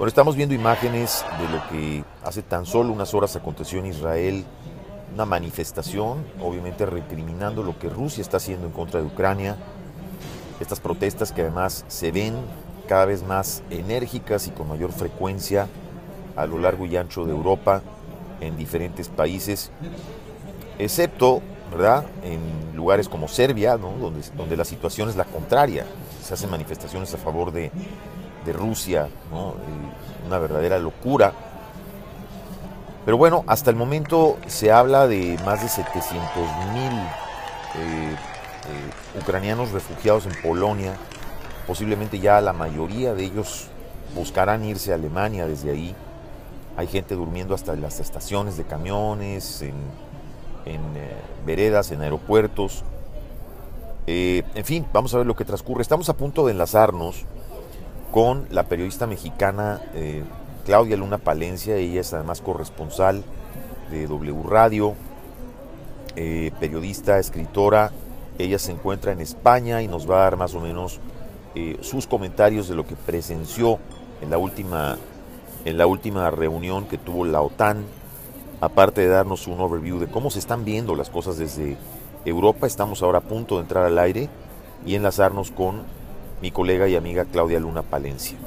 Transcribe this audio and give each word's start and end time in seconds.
Bueno, 0.00 0.08
estamos 0.08 0.34
viendo 0.34 0.54
imágenes 0.54 1.26
de 1.38 1.46
lo 1.54 1.68
que 1.68 2.04
hace 2.24 2.40
tan 2.40 2.64
solo 2.64 2.90
unas 2.90 3.12
horas 3.12 3.36
aconteció 3.36 3.80
en 3.80 3.84
Israel, 3.84 4.46
una 5.12 5.26
manifestación, 5.26 6.24
obviamente 6.40 6.86
recriminando 6.86 7.62
lo 7.62 7.78
que 7.78 7.90
Rusia 7.90 8.22
está 8.22 8.38
haciendo 8.38 8.66
en 8.66 8.72
contra 8.72 9.00
de 9.00 9.06
Ucrania, 9.06 9.58
estas 10.58 10.80
protestas 10.80 11.32
que 11.32 11.42
además 11.42 11.84
se 11.88 12.12
ven 12.12 12.34
cada 12.88 13.04
vez 13.04 13.22
más 13.22 13.62
enérgicas 13.68 14.46
y 14.46 14.52
con 14.52 14.70
mayor 14.70 14.90
frecuencia 14.90 15.68
a 16.34 16.46
lo 16.46 16.58
largo 16.58 16.86
y 16.86 16.96
ancho 16.96 17.26
de 17.26 17.32
Europa, 17.32 17.82
en 18.40 18.56
diferentes 18.56 19.10
países, 19.10 19.70
excepto, 20.78 21.42
¿verdad?, 21.70 22.06
en 22.24 22.74
lugares 22.74 23.06
como 23.06 23.28
Serbia, 23.28 23.76
donde, 23.76 24.22
donde 24.34 24.56
la 24.56 24.64
situación 24.64 25.10
es 25.10 25.16
la 25.16 25.26
contraria, 25.26 25.84
se 26.22 26.32
hacen 26.32 26.48
manifestaciones 26.50 27.12
a 27.12 27.18
favor 27.18 27.52
de, 27.52 27.70
de 28.44 28.52
Rusia, 28.52 29.08
una 30.26 30.38
verdadera 30.38 30.78
locura. 30.78 31.32
Pero 33.04 33.16
bueno, 33.16 33.44
hasta 33.46 33.70
el 33.70 33.76
momento 33.76 34.36
se 34.46 34.70
habla 34.70 35.06
de 35.06 35.38
más 35.44 35.62
de 35.62 35.68
700 35.68 36.20
mil 36.72 36.92
eh, 37.76 38.14
eh, 38.14 39.18
ucranianos 39.20 39.72
refugiados 39.72 40.26
en 40.26 40.32
Polonia. 40.42 40.94
Posiblemente 41.66 42.18
ya 42.18 42.40
la 42.40 42.52
mayoría 42.52 43.14
de 43.14 43.24
ellos 43.24 43.68
buscarán 44.14 44.64
irse 44.64 44.92
a 44.92 44.96
Alemania 44.96 45.46
desde 45.46 45.70
ahí. 45.70 45.94
Hay 46.76 46.86
gente 46.86 47.14
durmiendo 47.14 47.54
hasta 47.54 47.74
las 47.74 48.00
estaciones 48.00 48.56
de 48.56 48.64
camiones, 48.64 49.62
en, 49.62 49.74
eh, 50.66 51.16
veredas, 51.44 51.90
en 51.90 52.02
aeropuertos. 52.02 52.84
en 54.06 54.64
fin, 54.64 54.86
vamos 54.92 55.14
a 55.14 55.18
ver 55.18 55.26
lo 55.26 55.36
que 55.36 55.44
transcurre. 55.44 55.82
Estamos 55.82 56.08
a 56.08 56.16
punto 56.16 56.44
de 56.46 56.52
enlazarnos 56.52 57.24
con 58.10 58.46
la 58.50 58.64
periodista 58.64 59.06
mexicana 59.06 59.80
eh, 59.94 60.24
Claudia 60.64 60.96
Luna 60.96 61.18
Palencia, 61.18 61.76
ella 61.76 62.00
es 62.00 62.12
además 62.12 62.40
corresponsal 62.40 63.22
de 63.90 64.06
W 64.06 64.42
Radio, 64.48 64.94
eh, 66.16 66.50
periodista, 66.60 67.18
escritora, 67.18 67.92
ella 68.38 68.58
se 68.58 68.72
encuentra 68.72 69.12
en 69.12 69.20
España 69.20 69.82
y 69.82 69.88
nos 69.88 70.10
va 70.10 70.20
a 70.20 70.24
dar 70.24 70.36
más 70.36 70.54
o 70.54 70.60
menos 70.60 71.00
eh, 71.54 71.78
sus 71.82 72.06
comentarios 72.06 72.68
de 72.68 72.74
lo 72.74 72.86
que 72.86 72.96
presenció 72.96 73.78
en 74.20 74.30
la 74.30 74.38
última 74.38 74.98
en 75.64 75.76
la 75.76 75.86
última 75.86 76.30
reunión 76.30 76.86
que 76.86 76.96
tuvo 76.96 77.26
la 77.26 77.42
OTAN, 77.42 77.84
aparte 78.62 79.02
de 79.02 79.08
darnos 79.08 79.46
un 79.46 79.60
overview 79.60 79.98
de 79.98 80.06
cómo 80.06 80.30
se 80.30 80.38
están 80.38 80.64
viendo 80.64 80.94
las 80.94 81.10
cosas 81.10 81.36
desde 81.36 81.76
Europa, 82.24 82.66
estamos 82.66 83.02
ahora 83.02 83.18
a 83.18 83.22
punto 83.22 83.56
de 83.56 83.62
entrar 83.62 83.84
al 83.84 83.98
aire 83.98 84.30
y 84.86 84.94
enlazarnos 84.94 85.50
con 85.50 85.82
mi 86.40 86.50
colega 86.50 86.88
y 86.88 86.96
amiga 86.96 87.26
Claudia 87.26 87.60
Luna 87.60 87.82
Palencia. 87.82 88.38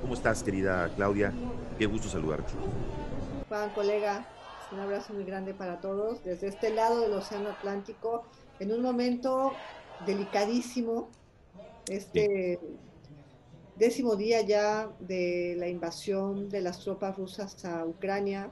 ¿Cómo 0.00 0.14
estás, 0.14 0.42
querida 0.42 0.88
Claudia? 0.94 1.32
Qué 1.78 1.86
gusto 1.86 2.08
saludarte. 2.08 2.52
Juan, 3.48 3.70
colega, 3.70 4.26
un 4.70 4.78
abrazo 4.80 5.12
muy 5.14 5.24
grande 5.24 5.52
para 5.52 5.80
todos 5.80 6.22
desde 6.22 6.48
este 6.48 6.70
lado 6.70 7.00
del 7.00 7.12
Océano 7.12 7.50
Atlántico, 7.50 8.24
en 8.60 8.72
un 8.72 8.82
momento 8.82 9.52
delicadísimo, 10.06 11.08
este 11.88 12.60
décimo 13.76 14.14
día 14.14 14.42
ya 14.42 14.88
de 15.00 15.56
la 15.58 15.68
invasión 15.68 16.48
de 16.48 16.60
las 16.60 16.78
tropas 16.80 17.16
rusas 17.16 17.64
a 17.64 17.84
Ucrania. 17.84 18.50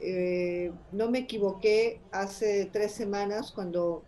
Eh, 0.00 0.70
no 0.92 1.10
me 1.10 1.20
equivoqué 1.20 2.00
hace 2.12 2.66
tres 2.66 2.92
semanas 2.92 3.50
cuando 3.50 4.04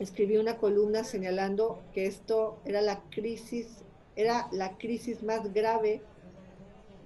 escribí 0.00 0.38
una 0.38 0.56
columna 0.56 1.04
señalando 1.04 1.78
que 1.92 2.06
esto 2.06 2.58
era 2.64 2.80
la 2.80 3.02
crisis, 3.10 3.84
era 4.16 4.48
la 4.50 4.78
crisis 4.78 5.22
más 5.22 5.52
grave 5.52 6.00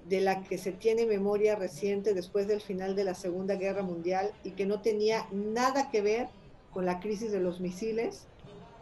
de 0.07 0.21
la 0.21 0.43
que 0.43 0.57
se 0.57 0.71
tiene 0.71 1.05
memoria 1.05 1.55
reciente 1.55 2.13
después 2.13 2.47
del 2.47 2.61
final 2.61 2.95
de 2.95 3.03
la 3.03 3.13
Segunda 3.13 3.55
Guerra 3.55 3.83
Mundial 3.83 4.31
y 4.43 4.51
que 4.51 4.65
no 4.65 4.81
tenía 4.81 5.27
nada 5.31 5.91
que 5.91 6.01
ver 6.01 6.29
con 6.71 6.85
la 6.85 6.99
crisis 7.01 7.31
de 7.31 7.41
los 7.41 7.59
misiles, 7.59 8.27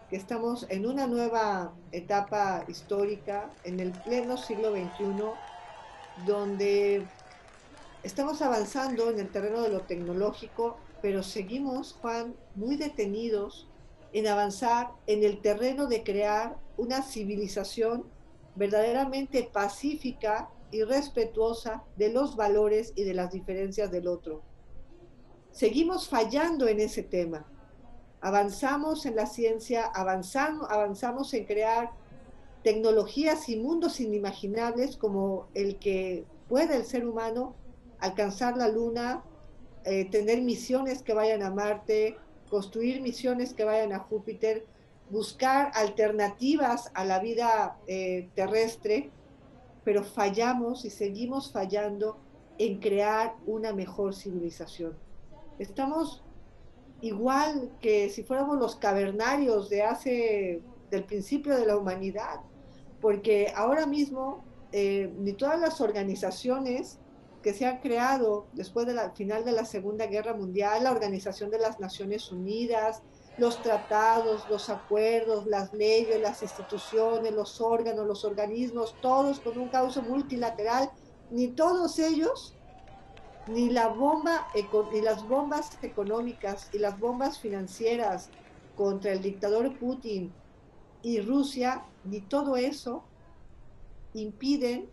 que 0.10 0.16
estamos 0.16 0.68
en 0.70 0.86
una 0.86 1.08
nueva 1.08 1.74
etapa 1.92 2.66
histórica, 2.68 3.52
en 3.64 3.80
el 3.80 3.92
pleno 3.92 4.38
siglo 4.38 4.72
XXI, 4.72 5.24
donde 6.28 7.04
estamos 8.04 8.44
avanzando 8.44 9.10
en 9.10 9.20
el 9.20 9.30
terreno 9.30 9.62
de 9.62 9.70
lo 9.70 9.82
tecnológico, 9.82 10.78
pero 11.02 11.24
seguimos, 11.24 11.94
Juan, 12.02 12.36
muy 12.56 12.76
detenidos 12.76 13.68
en 14.14 14.28
avanzar 14.28 14.92
en 15.08 15.24
el 15.24 15.42
terreno 15.42 15.88
de 15.88 16.04
crear 16.04 16.58
una 16.78 17.02
civilización 17.02 18.06
verdaderamente 18.56 19.50
pacífica 19.52 20.50
y 20.72 20.84
respetuosa 20.84 21.84
de 21.98 22.12
los 22.12 22.36
valores 22.36 22.94
y 22.96 23.04
de 23.04 23.14
las 23.14 23.32
diferencias 23.32 23.92
del 23.92 24.08
otro. 24.08 24.42
Seguimos 25.52 26.10
fallando 26.10 26.68
en 26.68 26.80
ese 26.80 27.04
tema. 27.04 27.46
Avanzamos 28.22 29.06
en 29.06 29.16
la 29.16 29.26
ciencia, 29.26 29.86
avanzamos, 29.86 30.70
avanzamos 30.70 31.34
en 31.34 31.46
crear 31.46 31.92
tecnologías 32.64 33.50
y 33.50 33.58
mundos 33.58 34.00
inimaginables 34.00 34.96
como 34.96 35.48
el 35.54 35.78
que 35.78 36.26
puede 36.48 36.78
el 36.78 36.86
ser 36.86 37.06
humano 37.06 37.56
alcanzar 38.00 38.58
la 38.58 38.70
luna, 38.70 39.24
eh, 39.86 40.10
tener 40.10 40.42
misiones 40.42 41.04
que 41.04 41.14
vayan 41.14 41.44
a 41.44 41.52
Marte, 41.52 42.18
construir 42.54 43.02
misiones 43.02 43.56
que 43.56 43.64
vayan 43.64 43.94
a 43.94 43.98
Júpiter, 43.98 44.64
buscar 45.10 45.72
alternativas 45.74 46.92
a 46.94 47.04
la 47.04 47.18
vida 47.18 47.80
eh, 47.88 48.30
terrestre, 48.36 49.10
pero 49.84 50.04
fallamos 50.04 50.86
y 50.86 50.92
seguimos 50.92 51.52
fallando 51.52 52.20
en 52.60 52.80
crear 52.80 53.36
una 53.48 53.74
mejor 53.74 54.14
civilización. 54.14 54.96
Estamos 55.58 56.24
igual 57.02 57.72
que 57.82 58.10
si 58.10 58.22
fuéramos 58.22 58.60
los 58.60 58.76
cavernarios 58.76 59.68
de 59.72 59.82
hace, 59.82 60.62
del 60.92 61.06
principio 61.06 61.58
de 61.58 61.66
la 61.66 61.76
humanidad, 61.76 62.40
porque 63.02 63.52
ahora 63.56 63.88
mismo 63.88 64.46
eh, 64.72 65.12
ni 65.18 65.34
todas 65.34 65.60
las 65.60 65.82
organizaciones 65.82 67.00
que 67.44 67.54
se 67.54 67.66
han 67.66 67.80
creado 67.80 68.48
después 68.54 68.88
del 68.88 69.00
final 69.14 69.44
de 69.46 69.52
la 69.52 69.66
Segunda 69.66 70.08
Guerra 70.08 70.34
Mundial, 70.34 70.86
la 70.86 70.92
Organización 70.92 71.52
de 71.52 71.60
las 71.60 71.80
Naciones 71.80 72.32
Unidas, 72.32 73.04
los 73.38 73.62
tratados, 73.62 74.50
los 74.50 74.70
acuerdos, 74.70 75.46
las 75.46 75.74
leyes, 75.74 76.22
las 76.22 76.42
instituciones, 76.42 77.34
los 77.34 77.60
órganos, 77.60 78.08
los 78.08 78.24
organismos, 78.24 78.96
todos 79.02 79.40
con 79.42 79.58
un 79.58 79.68
cauce 79.68 80.02
multilateral, 80.02 80.90
ni 81.30 81.50
todos 81.50 82.00
ellos, 82.00 82.56
ni 83.48 83.70
la 83.70 83.90
bomba, 83.90 84.48
ni 84.92 85.02
las 85.02 85.28
bombas 85.28 85.78
económicas 85.82 86.70
y 86.72 86.80
las 86.80 86.98
bombas 86.98 87.40
financieras 87.40 88.30
contra 88.76 89.12
el 89.12 89.22
dictador 89.22 89.78
Putin 89.78 90.32
y 91.02 91.20
Rusia, 91.20 91.84
ni 92.06 92.22
todo 92.22 92.56
eso 92.56 93.04
impiden 94.14 94.90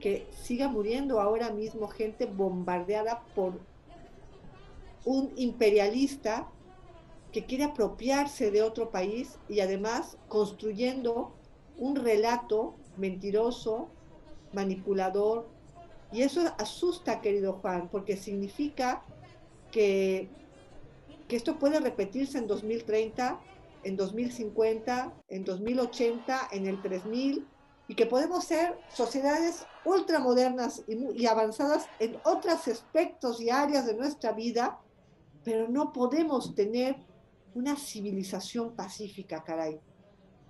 que 0.00 0.26
siga 0.30 0.68
muriendo 0.68 1.20
ahora 1.20 1.50
mismo 1.50 1.88
gente 1.88 2.26
bombardeada 2.26 3.22
por 3.34 3.60
un 5.04 5.32
imperialista 5.36 6.48
que 7.32 7.44
quiere 7.44 7.64
apropiarse 7.64 8.50
de 8.50 8.62
otro 8.62 8.90
país 8.90 9.38
y 9.48 9.60
además 9.60 10.18
construyendo 10.28 11.32
un 11.78 11.96
relato 11.96 12.76
mentiroso, 12.96 13.88
manipulador. 14.52 15.48
Y 16.12 16.22
eso 16.22 16.42
asusta, 16.58 17.20
querido 17.20 17.54
Juan, 17.54 17.88
porque 17.90 18.16
significa 18.16 19.02
que, 19.72 20.28
que 21.26 21.36
esto 21.36 21.58
puede 21.58 21.80
repetirse 21.80 22.38
en 22.38 22.46
2030, 22.46 23.40
en 23.82 23.96
2050, 23.96 25.12
en 25.28 25.44
2080, 25.44 26.48
en 26.52 26.66
el 26.66 26.80
3000 26.80 27.46
y 27.88 27.94
que 27.94 28.06
podemos 28.06 28.44
ser 28.44 28.78
sociedades 28.88 29.66
ultramodernas 29.84 30.82
y, 30.86 31.22
y 31.22 31.26
avanzadas 31.26 31.86
en 31.98 32.16
otros 32.24 32.66
aspectos 32.68 33.40
y 33.40 33.50
áreas 33.50 33.86
de 33.86 33.94
nuestra 33.94 34.32
vida, 34.32 34.78
pero 35.44 35.68
no 35.68 35.92
podemos 35.92 36.54
tener 36.54 36.96
una 37.54 37.76
civilización 37.76 38.74
pacífica, 38.74 39.42
caray. 39.44 39.78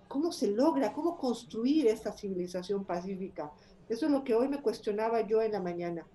¿Cómo 0.09 0.33
se 0.33 0.51
logra? 0.51 0.93
¿Cómo 0.93 1.19
construir 1.19 1.87
esta 1.87 2.13
civilización 2.13 2.85
pacífica? 2.85 3.51
Eso 3.89 4.07
es 4.07 4.13
lo 4.13 4.25
que 4.25 4.35
hoy 4.35 4.49
me 4.49 4.61
cuestionaba 4.61 5.21
yo 5.27 5.43
en 5.43 5.53
la 5.53 5.61
mañana. 5.61 6.07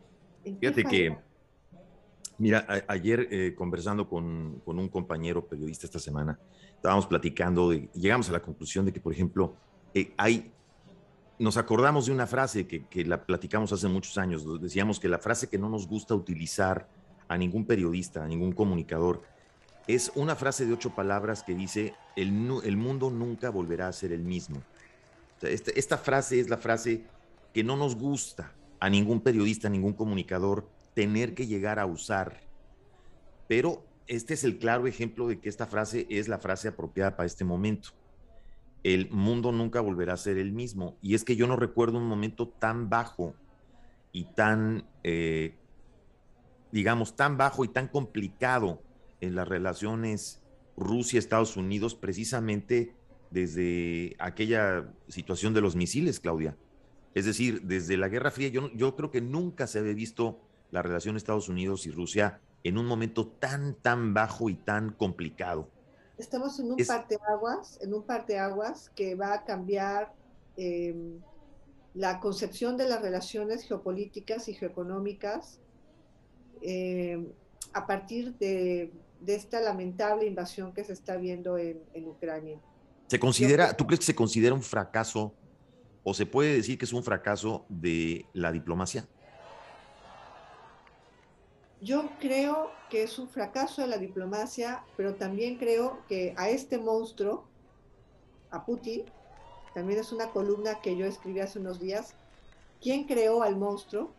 Fíjate 0.44 0.84
que, 0.84 1.18
mira, 2.38 2.66
ayer 2.88 3.28
eh, 3.30 3.54
conversando 3.56 4.08
con, 4.08 4.62
con, 4.66 4.80
un 4.80 4.88
compañero 4.88 5.46
periodista 5.46 5.86
esta 5.86 6.00
semana, 6.00 6.40
estábamos 6.76 7.06
platicando 7.08 7.74
y 7.74 7.90
llegamos 7.94 8.30
a 8.30 8.34
la 8.34 8.42
conclusión 8.42 8.86
de 8.86 8.94
que, 8.94 9.02
por 9.02 9.14
ejemplo, 9.14 9.54
eh, 9.94 10.14
hay 10.18 10.52
nos 11.40 11.56
acordamos 11.56 12.06
de 12.06 12.12
una 12.12 12.28
frase 12.28 12.68
que, 12.68 13.06
la 13.06 13.26
platicamos 13.26 13.72
hace 13.72 13.88
muchos 13.88 14.18
años. 14.18 14.62
Decíamos 14.62 15.00
que 15.00 15.08
la 15.08 15.20
frase 15.20 15.48
que 15.48 15.58
no 15.58 15.70
nos 15.70 15.88
gusta 15.88 16.14
utilizar 16.14 16.88
a 17.30 17.38
ningún 17.38 17.66
periodista, 17.66 18.24
a 18.24 18.28
ningún 18.28 18.52
comunicador, 18.52 19.24
es 19.88 20.12
una 20.16 20.36
frase 20.36 20.66
de 20.66 20.74
ocho 20.74 20.94
palabras 20.94 21.42
que 21.42 21.56
dice, 21.56 21.94
el, 22.18 22.32
mundo 22.32 23.10
nunca 23.10 23.50
volverá 23.50 23.88
a 23.88 23.94
ser 23.94 24.12
el 24.12 24.22
mismo. 24.22 24.62
Esta, 25.42 25.72
esta 25.72 25.98
frase 25.98 26.42
es 26.42 26.50
la 26.50 26.58
frase 26.58 27.06
que 27.54 27.64
no 27.64 27.78
nos 27.78 27.96
gusta 27.96 28.52
a 28.82 28.90
ningún 28.90 29.22
periodista, 29.22 29.70
a 29.70 29.72
ningún 29.72 29.94
comunicador 29.94 30.68
tener 30.94 31.34
que 31.34 31.48
llegar 31.48 31.80
a 31.80 31.86
usar. 31.86 32.42
Pero 33.48 33.84
este 34.08 34.34
es 34.34 34.44
el 34.44 34.60
claro 34.60 34.88
ejemplo 34.88 35.28
de 35.28 35.40
que 35.40 35.48
esta 35.48 35.66
frase 35.66 36.06
es 36.10 36.28
la 36.28 36.38
frase 36.38 36.68
apropiada 36.68 37.16
para 37.16 37.28
este 37.28 37.46
momento. 37.46 37.92
El 38.84 39.10
mundo 39.12 39.52
nunca 39.52 39.82
volverá 39.82 40.14
a 40.14 40.18
ser 40.18 40.38
el 40.38 40.52
mismo. 40.52 40.98
Y 41.02 41.16
es 41.16 41.24
que 41.24 41.36
yo 41.36 41.48
no 41.48 41.56
recuerdo 41.56 41.98
un 41.98 42.08
momento 42.08 42.48
tan 42.48 42.90
bajo 42.90 43.36
y 44.12 44.26
tan, 44.26 44.86
eh, 45.04 45.56
digamos, 46.72 47.16
tan 47.16 47.38
bajo 47.38 47.66
y 47.66 47.68
tan 47.68 47.88
complicado 47.88 48.82
en 49.22 49.36
las 49.36 49.48
relaciones 49.48 50.42
Rusia-Estados 50.78 51.58
Unidos 51.58 51.94
precisamente 51.96 52.94
desde 53.32 54.16
aquella 54.20 54.90
situación 55.08 55.54
de 55.54 55.62
los 55.62 55.76
misiles, 55.76 56.20
Claudia. 56.20 56.58
Es 57.14 57.26
decir, 57.26 57.64
desde 57.64 57.98
la 57.98 58.08
Guerra 58.08 58.32
Fría, 58.32 58.50
yo, 58.50 58.72
yo 58.74 58.96
creo 58.96 59.12
que 59.12 59.22
nunca 59.22 59.68
se 59.68 59.80
había 59.80 59.94
visto 59.94 60.40
la 60.72 60.82
relación 60.82 61.18
Estados 61.18 61.50
Unidos 61.50 61.86
y 61.86 61.92
Rusia 61.92 62.42
en 62.64 62.78
un 62.78 62.86
momento 62.86 63.28
tan, 63.28 63.76
tan 63.76 64.14
bajo 64.14 64.50
y 64.50 64.56
tan 64.56 64.92
complicado. 64.92 65.70
Estamos 66.20 66.60
en 66.60 66.74
un 66.74 66.78
parteaguas, 66.86 67.80
en 67.82 67.94
un 67.94 68.04
parteaguas 68.04 68.90
que 68.90 69.16
va 69.16 69.34
a 69.34 69.46
cambiar 69.46 70.14
em, 70.58 71.22
la 71.94 72.20
concepción 72.20 72.76
de 72.76 72.90
las 72.90 73.02
relaciones 73.02 73.64
geopolíticas 73.64 74.50
y 74.50 74.54
geoeconómicas 74.54 75.62
em, 76.62 77.32
a 77.72 77.88
partir 77.88 78.38
de, 78.38 78.92
esta 79.26 79.62
lamentable 79.62 80.26
invasión 80.26 80.74
que 80.74 80.84
se 80.84 80.92
está 80.92 81.16
viendo 81.16 81.58
en, 81.58 81.82
en 81.94 82.08
Ucrania. 82.08 82.60
¿Se 83.08 83.18
considera, 83.18 83.76
¿Tú 83.78 83.88
crees 83.88 84.02
que 84.02 84.08
se 84.08 84.16
considera 84.16 84.54
un 84.54 84.62
fracaso 84.62 85.34
o 86.04 86.14
se 86.14 86.26
puede 86.26 86.54
decir 86.54 86.78
que 86.78 86.84
es 86.84 86.92
un 86.92 87.04
fracaso 87.04 87.66
de 87.70 88.26
la 88.34 88.52
diplomacia? 88.52 89.08
Yo 91.82 92.10
creo 92.20 92.72
que 92.90 93.04
es 93.04 93.18
un 93.20 93.30
fracaso 93.30 93.82
de 93.82 93.88
la 93.88 93.98
diplomacia, 93.98 94.84
pero 94.98 95.16
también 95.16 95.58
creo 95.58 96.00
que 96.08 96.34
a 96.38 96.50
este 96.50 96.78
monstruo, 96.78 97.48
a 98.52 98.66
Putin, 98.66 99.06
también 99.74 100.00
es 100.00 100.12
una 100.12 100.32
columna 100.32 100.82
que 100.82 100.98
yo 100.98 101.06
escribí 101.06 101.40
hace 101.40 101.60
unos 101.60 101.80
días. 101.80 102.16
¿Quién 102.82 103.06
creó 103.06 103.44
al 103.44 103.56
monstruo? 103.56 104.14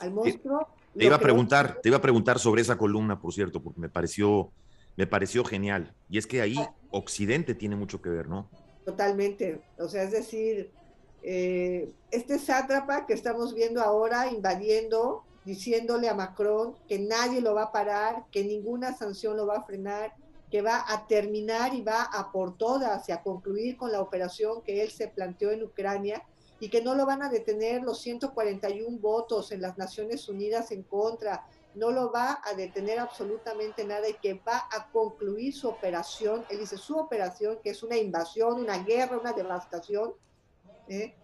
Al 0.00 0.12
monstruo. 0.12 0.68
Te, 0.96 1.04
iba 1.04 1.16
a 1.16 1.20
preguntar, 1.20 1.80
te 1.82 1.90
iba 1.90 1.98
a 1.98 2.02
preguntar 2.02 2.38
sobre 2.38 2.62
esa 2.62 2.78
columna, 2.78 3.20
por 3.20 3.34
cierto, 3.34 3.62
porque 3.62 3.80
me 3.80 3.90
pareció, 3.90 4.50
me 4.96 5.06
pareció 5.06 5.44
genial. 5.44 5.94
Y 6.08 6.16
es 6.16 6.26
que 6.26 6.40
ahí 6.40 6.56
ah. 6.58 6.72
Occidente 6.90 7.54
tiene 7.54 7.76
mucho 7.76 8.00
que 8.00 8.08
ver, 8.08 8.28
¿no? 8.28 8.48
Totalmente. 8.86 9.60
O 9.78 9.88
sea, 9.88 10.04
es 10.04 10.12
decir, 10.12 10.70
eh, 11.22 11.92
este 12.10 12.38
sátrapa 12.38 13.04
que 13.04 13.12
estamos 13.12 13.52
viendo 13.52 13.82
ahora 13.82 14.30
invadiendo 14.30 15.25
diciéndole 15.46 16.08
a 16.08 16.14
Macron 16.14 16.74
que 16.88 16.98
nadie 16.98 17.40
lo 17.40 17.54
va 17.54 17.62
a 17.62 17.72
parar, 17.72 18.24
que 18.32 18.44
ninguna 18.44 18.94
sanción 18.94 19.36
lo 19.36 19.46
va 19.46 19.58
a 19.58 19.62
frenar, 19.62 20.12
que 20.50 20.60
va 20.60 20.84
a 20.88 21.06
terminar 21.06 21.72
y 21.72 21.82
va 21.82 22.02
a 22.02 22.32
por 22.32 22.58
todas 22.58 23.08
y 23.08 23.12
a 23.12 23.22
concluir 23.22 23.76
con 23.76 23.92
la 23.92 24.00
operación 24.00 24.60
que 24.62 24.82
él 24.82 24.90
se 24.90 25.06
planteó 25.06 25.52
en 25.52 25.62
Ucrania 25.62 26.24
y 26.58 26.68
que 26.68 26.82
no 26.82 26.96
lo 26.96 27.06
van 27.06 27.22
a 27.22 27.28
detener 27.28 27.82
los 27.82 28.00
141 28.00 28.98
votos 28.98 29.52
en 29.52 29.62
las 29.62 29.78
Naciones 29.78 30.28
Unidas 30.28 30.72
en 30.72 30.82
contra, 30.82 31.46
no 31.76 31.92
lo 31.92 32.10
va 32.10 32.40
a 32.42 32.54
detener 32.54 32.98
absolutamente 32.98 33.84
nada 33.84 34.08
y 34.08 34.14
que 34.14 34.34
va 34.34 34.66
a 34.72 34.90
concluir 34.90 35.54
su 35.54 35.68
operación, 35.68 36.44
él 36.48 36.58
dice 36.58 36.76
su 36.76 36.96
operación, 36.96 37.58
que 37.62 37.70
es 37.70 37.84
una 37.84 37.96
invasión, 37.96 38.58
una 38.58 38.78
guerra, 38.82 39.18
una 39.18 39.32
devastación. 39.32 40.14
¿eh? 40.88 41.14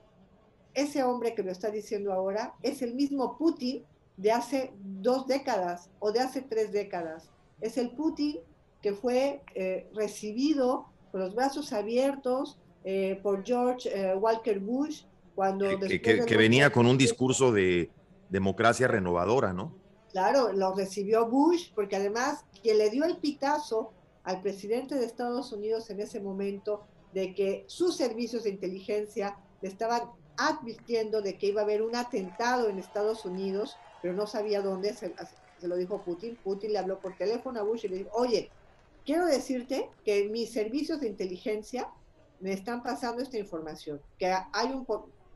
Ese 0.74 1.02
hombre 1.02 1.34
que 1.34 1.42
lo 1.42 1.50
está 1.50 1.70
diciendo 1.70 2.12
ahora 2.12 2.54
es 2.62 2.82
el 2.82 2.94
mismo 2.94 3.36
Putin 3.36 3.84
de 4.16 4.32
hace 4.32 4.72
dos 4.80 5.26
décadas 5.26 5.90
o 5.98 6.12
de 6.12 6.20
hace 6.20 6.42
tres 6.42 6.72
décadas. 6.72 7.30
Es 7.60 7.78
el 7.78 7.90
Putin 7.90 8.38
que 8.80 8.92
fue 8.92 9.42
eh, 9.54 9.88
recibido 9.94 10.86
con 11.10 11.20
los 11.20 11.34
brazos 11.34 11.72
abiertos 11.72 12.58
eh, 12.84 13.20
por 13.22 13.44
George 13.44 13.88
eh, 13.88 14.14
Walker 14.16 14.58
Bush 14.58 15.04
cuando... 15.34 15.66
Que, 15.78 16.36
venía 16.36 16.70
con 16.70 16.86
un 16.86 16.98
discurso 16.98 17.52
de 17.52 17.90
democracia 18.28 18.88
renovadora, 18.88 19.52
¿no? 19.52 19.74
Claro, 20.10 20.52
lo 20.52 20.74
recibió 20.74 21.28
Bush 21.28 21.70
porque 21.74 21.96
además 21.96 22.44
quien 22.62 22.78
le 22.78 22.90
dio 22.90 23.04
el 23.04 23.16
pitazo 23.16 23.92
al 24.24 24.42
presidente 24.42 24.96
de 24.96 25.06
Estados 25.06 25.52
Unidos 25.52 25.88
en 25.90 26.00
ese 26.00 26.20
momento 26.20 26.84
de 27.14 27.34
que 27.34 27.64
sus 27.66 27.96
servicios 27.96 28.44
de 28.44 28.50
inteligencia 28.50 29.36
le 29.60 29.68
estaban 29.68 30.02
advirtiendo 30.36 31.22
de 31.22 31.38
que 31.38 31.48
iba 31.48 31.60
a 31.60 31.64
haber 31.64 31.82
un 31.82 31.94
atentado 31.94 32.68
en 32.68 32.78
Estados 32.78 33.24
Unidos 33.24 33.76
pero 34.02 34.14
no 34.14 34.26
sabía 34.26 34.60
dónde, 34.60 34.92
se, 34.92 35.14
lo 35.62 35.76
dijo 35.76 36.02
Putin. 36.02 36.36
Putin 36.42 36.72
le 36.72 36.80
habló 36.80 36.98
por 36.98 37.16
teléfono 37.16 37.60
a 37.60 37.62
Bush 37.62 37.84
y 37.84 37.88
le 37.88 37.96
dijo, 37.98 38.10
oye, 38.12 38.50
quiero 39.06 39.24
decirte 39.26 39.88
que 40.04 40.28
mis 40.28 40.52
servicios 40.52 41.00
de 41.00 41.08
inteligencia 41.08 41.88
me 42.40 42.52
están 42.52 42.82
pasando 42.82 43.22
esta 43.22 43.38
información, 43.38 44.02
que 44.18 44.34
hay 44.52 44.72
un 44.72 44.84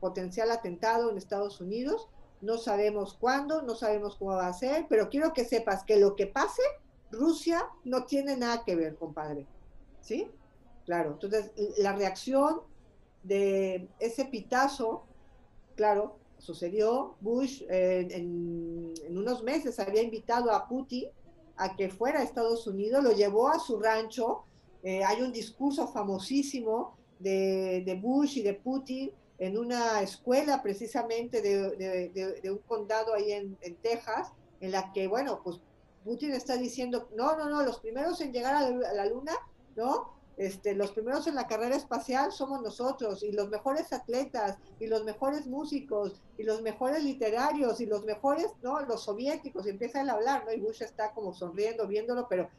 potencial 0.01 0.51
atentado 0.51 1.09
en 1.09 1.17
Estados 1.17 1.61
Unidos, 1.61 2.09
no 2.41 2.57
sabemos 2.57 3.13
cuándo, 3.13 3.61
no 3.61 3.75
sabemos 3.75 4.17
cómo 4.17 4.31
va 4.31 4.47
a 4.47 4.53
ser, 4.53 4.85
pero 4.89 5.09
quiero 5.09 5.33
que 5.33 5.45
sepas 5.45 5.83
que 5.85 5.97
lo 5.97 6.17
que 6.17 6.27
pase, 6.27 6.61
Rusia 7.09 7.65
no 7.85 8.03
tiene 8.03 8.35
nada 8.35 8.63
que 8.65 8.75
ver, 8.75 8.95
compadre. 8.95 9.47
¿Sí? 10.01 10.29
Claro, 10.85 11.11
entonces 11.13 11.51
la 11.77 11.93
reacción 11.93 12.61
de 13.23 13.87
ese 13.99 14.25
pitazo, 14.25 15.03
claro, 15.75 16.17
sucedió, 16.37 17.15
Bush 17.21 17.63
eh, 17.69 18.07
en, 18.11 18.93
unos 19.09 19.43
meses 19.43 19.79
había 19.79 20.01
invitado 20.01 20.51
a 20.51 20.67
Putin 20.67 21.05
a 21.57 21.75
que 21.75 21.89
fuera 21.89 22.19
a 22.19 22.23
Estados 22.23 22.67
Unidos, 22.67 23.03
lo 23.03 23.11
llevó 23.11 23.49
a 23.49 23.59
su 23.59 23.79
rancho. 23.79 24.43
Eh, 24.83 25.03
hay 25.03 25.21
un 25.21 25.31
discurso 25.31 25.87
famosísimo 25.87 26.95
de, 27.19 27.99
Bush 28.01 28.37
y 28.37 28.41
de 28.43 28.53
Putin 28.53 29.11
en 29.39 29.57
una 29.57 30.01
escuela 30.01 30.61
precisamente 30.61 31.41
de, 31.41 32.51
un 32.51 32.59
condado 32.59 33.13
ahí 33.13 33.31
en, 33.31 33.57
Texas, 33.81 34.31
en 34.61 34.71
la 34.71 34.91
que, 34.93 35.07
bueno, 35.07 35.41
pues 35.43 35.59
Putin 36.03 36.33
está 36.33 36.57
diciendo, 36.57 37.09
no, 37.15 37.35
no, 37.35 37.49
no, 37.49 37.63
los 37.63 37.79
primeros 37.79 38.21
en 38.21 38.31
llegar 38.31 38.55
a 38.55 38.69
la 38.69 39.05
luna, 39.05 39.33
¿no? 39.75 40.16
Este, 40.37 40.75
los 40.75 40.91
primeros 40.91 41.25
en 41.25 41.33
la 41.33 41.47
carrera 41.47 41.75
espacial 41.75 42.31
somos 42.31 42.61
nosotros, 42.61 43.23
y 43.23 43.31
los 43.31 43.49
mejores 43.49 43.91
atletas, 43.91 44.57
y 44.79 44.85
los 44.85 45.03
mejores 45.03 45.47
músicos, 45.47 46.21
y 46.37 46.43
los 46.43 46.61
mejores 46.61 47.03
literarios, 47.03 47.81
y 47.81 47.87
los 47.87 48.05
mejores, 48.05 48.47
¿no? 48.61 48.79
Los 48.81 49.03
soviéticos, 49.03 49.65
y 49.65 49.71
empieza 49.71 49.99
a 49.99 50.11
hablar, 50.11 50.45
¿no? 50.45 50.53
Y 50.53 50.59
Bush 50.59 50.83
está 50.83 51.11
como 51.11 51.33
sonriendo, 51.33 51.87
viéndolo, 51.87 52.27
pero 52.29 52.49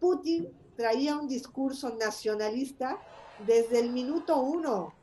Putin 0.00 0.48
traía 0.74 1.16
un 1.16 1.28
discurso 1.28 1.94
nacionalista 1.96 2.98
desde 3.46 3.80
el 3.80 3.92
minuto 3.92 4.38
uno, 4.38 4.94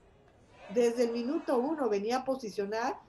desde 0.74 1.04
el 1.04 1.12
minuto 1.12 1.60
uno 1.60 1.90
venía 1.90 2.18
a 2.18 2.26
posicionar 2.26 3.00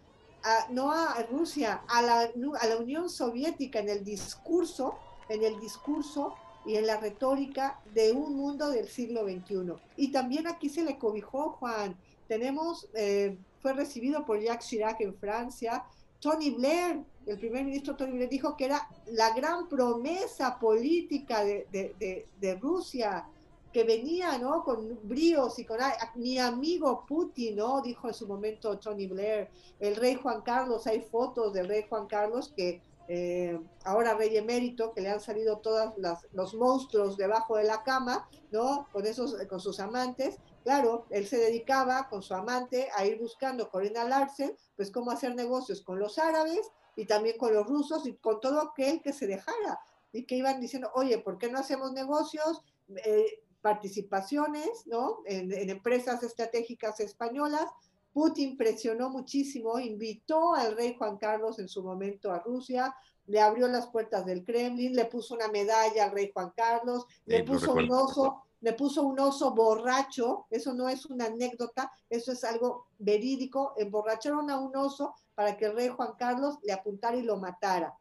a, 0.43 0.67
no 0.71 0.93
a 0.93 1.23
Rusia, 1.31 1.83
a 1.89 2.03
la, 2.03 2.21
a 2.21 2.67
la 2.67 2.77
Unión 2.79 3.09
Soviética 3.09 3.79
en 3.79 3.89
el 3.89 4.05
discurso, 4.05 4.99
en 5.29 5.43
el 5.43 5.59
discurso 5.59 6.35
y 6.65 6.77
en 6.77 6.87
la 6.87 6.99
retórica 6.99 7.81
de 7.95 8.13
un 8.13 8.37
mundo 8.37 8.71
del 8.71 8.89
siglo 8.89 9.25
XXI. 9.25 9.73
Y 9.97 10.13
también 10.13 10.47
aquí 10.47 10.69
se 10.69 10.85
le 10.85 10.99
cobijó, 10.99 11.53
Juan. 11.53 11.97
Tenemos, 12.29 12.89
eh, 12.95 13.39
fue 13.61 13.73
recibido 13.73 14.25
por 14.25 14.41
Jacques 14.41 14.69
Chirac 14.69 15.01
en 15.01 15.15
Francia. 15.15 15.85
Tony 16.21 16.51
Blair, 16.51 17.03
el 17.27 17.39
primer 17.39 17.65
ministro 17.65 17.97
Tony 17.97 18.13
Blair, 18.13 18.29
dijo 18.29 18.57
que 18.57 18.67
era 18.67 18.89
la 19.07 19.35
gran 19.35 19.69
promesa 19.69 20.59
política 20.59 21.43
de, 21.45 22.59
Rusia, 22.61 23.27
que 23.73 23.85
venía 23.85 24.37
¿no? 24.39 24.63
con 24.63 24.99
bríos 25.05 25.59
y 25.59 25.65
con 25.65 25.79
mi 26.17 26.39
amigo 26.39 27.05
Putin, 27.07 27.57
¿no? 27.57 27.81
dijo 27.81 28.09
en 28.09 28.15
su 28.15 28.27
momento 28.27 28.79
Tony 28.79 29.07
Blair. 29.07 29.49
El 29.79 29.97
rey 29.97 30.17
Juan 30.17 30.43
Carlos, 30.43 30.87
hay 30.87 31.01
fotos 31.01 31.55
del 31.55 31.69
rey 31.69 31.87
Juan 31.89 32.07
Carlos 32.07 32.53
que 32.55 32.83
eh, 33.13 33.59
ahora 33.83 34.15
rey 34.15 34.37
emérito, 34.37 34.93
que 34.93 35.01
le 35.01 35.09
han 35.09 35.21
salido 35.21 35.59
todos 35.59 35.95
los 36.31 36.55
monstruos 36.55 37.17
debajo 37.17 37.57
de 37.57 37.65
la 37.65 37.83
cama, 37.83 38.29
¿no? 38.53 38.87
Con, 38.93 39.05
esos, 39.05 39.35
con 39.49 39.59
sus 39.59 39.81
amantes. 39.81 40.39
Claro, 40.63 41.07
él 41.11 41.27
se 41.27 41.39
dedicaba 41.39 42.09
con 42.09 42.23
su 42.23 42.35
amante 42.35 42.89
a 42.95 43.05
ir 43.05 43.19
buscando 43.19 43.69
Corina 43.69 44.05
Larsen, 44.05 44.57
pues 44.77 44.93
cómo 44.93 45.11
hacer 45.11 45.35
negocios 45.35 45.83
con 45.83 45.99
los 45.99 46.21
árabes 46.21 46.71
y 46.95 47.05
también 47.05 47.37
con 47.37 47.53
los 47.53 47.67
rusos 47.67 48.07
y 48.07 48.15
con 48.15 48.41
todo 48.41 48.61
aquel 48.61 49.03
que 49.03 49.13
se 49.13 49.27
dejara. 49.27 49.81
Y 50.13 50.25
que 50.25 50.37
iban 50.37 50.61
diciendo, 50.61 50.93
oye, 50.95 51.19
¿por 51.19 51.37
qué 51.37 51.51
no 51.51 51.59
hacemos 51.59 51.93
negocios? 51.93 52.63
Eh, 53.05 53.43
participaciones, 53.61 54.87
¿no? 54.87 55.19
en 55.27 55.69
empresas 55.69 56.23
estratégicas 56.23 56.99
españolas, 57.01 57.67
Putin 58.13 58.57
presionó 58.57 59.11
muchísimo, 59.11 59.79
invitó 59.79 60.55
al 60.55 60.77
rey 60.77 60.95
Juan 60.99 61.17
Carlos 61.17 61.59
en 61.59 61.69
su 61.69 61.83
momento 61.83 62.33
a 62.33 62.41
Rusia, 62.41 62.95
le 63.27 63.41
abrió 63.41 63.69
las 63.69 63.87
puertas 63.87 64.27
del 64.27 64.45
Kremlin, 64.45 64.95
le 64.95 65.05
puso 65.05 65.35
una 65.35 65.49
medalla 65.49 66.05
al 66.05 66.11
rey 66.11 66.31
Juan 66.33 66.53
Carlos, 66.57 67.07
le 67.27 67.45
puso 67.45 67.75
un 67.75 67.91
oso, 67.91 68.43
le 68.61 68.73
puso 68.73 69.03
un 69.03 69.19
oso 69.21 69.53
borracho, 69.55 70.47
eso 70.51 70.75
no 70.75 70.89
es 70.89 71.07
una 71.07 71.27
anécdota, 71.27 71.93
eso 72.09 72.33
es 72.33 72.43
algo 72.43 72.87
verídico, 72.99 73.75
emborracharon 73.77 74.51
a 74.51 74.59
un 74.59 74.77
oso 74.77 75.15
para 75.35 75.57
que 75.57 75.67
el 75.67 75.77
rey 75.77 75.89
Juan 75.89 76.15
Carlos 76.19 76.59
le 76.63 76.73
apuntara 76.73 77.17
y 77.17 77.23
lo 77.23 77.37
matara 77.37 77.95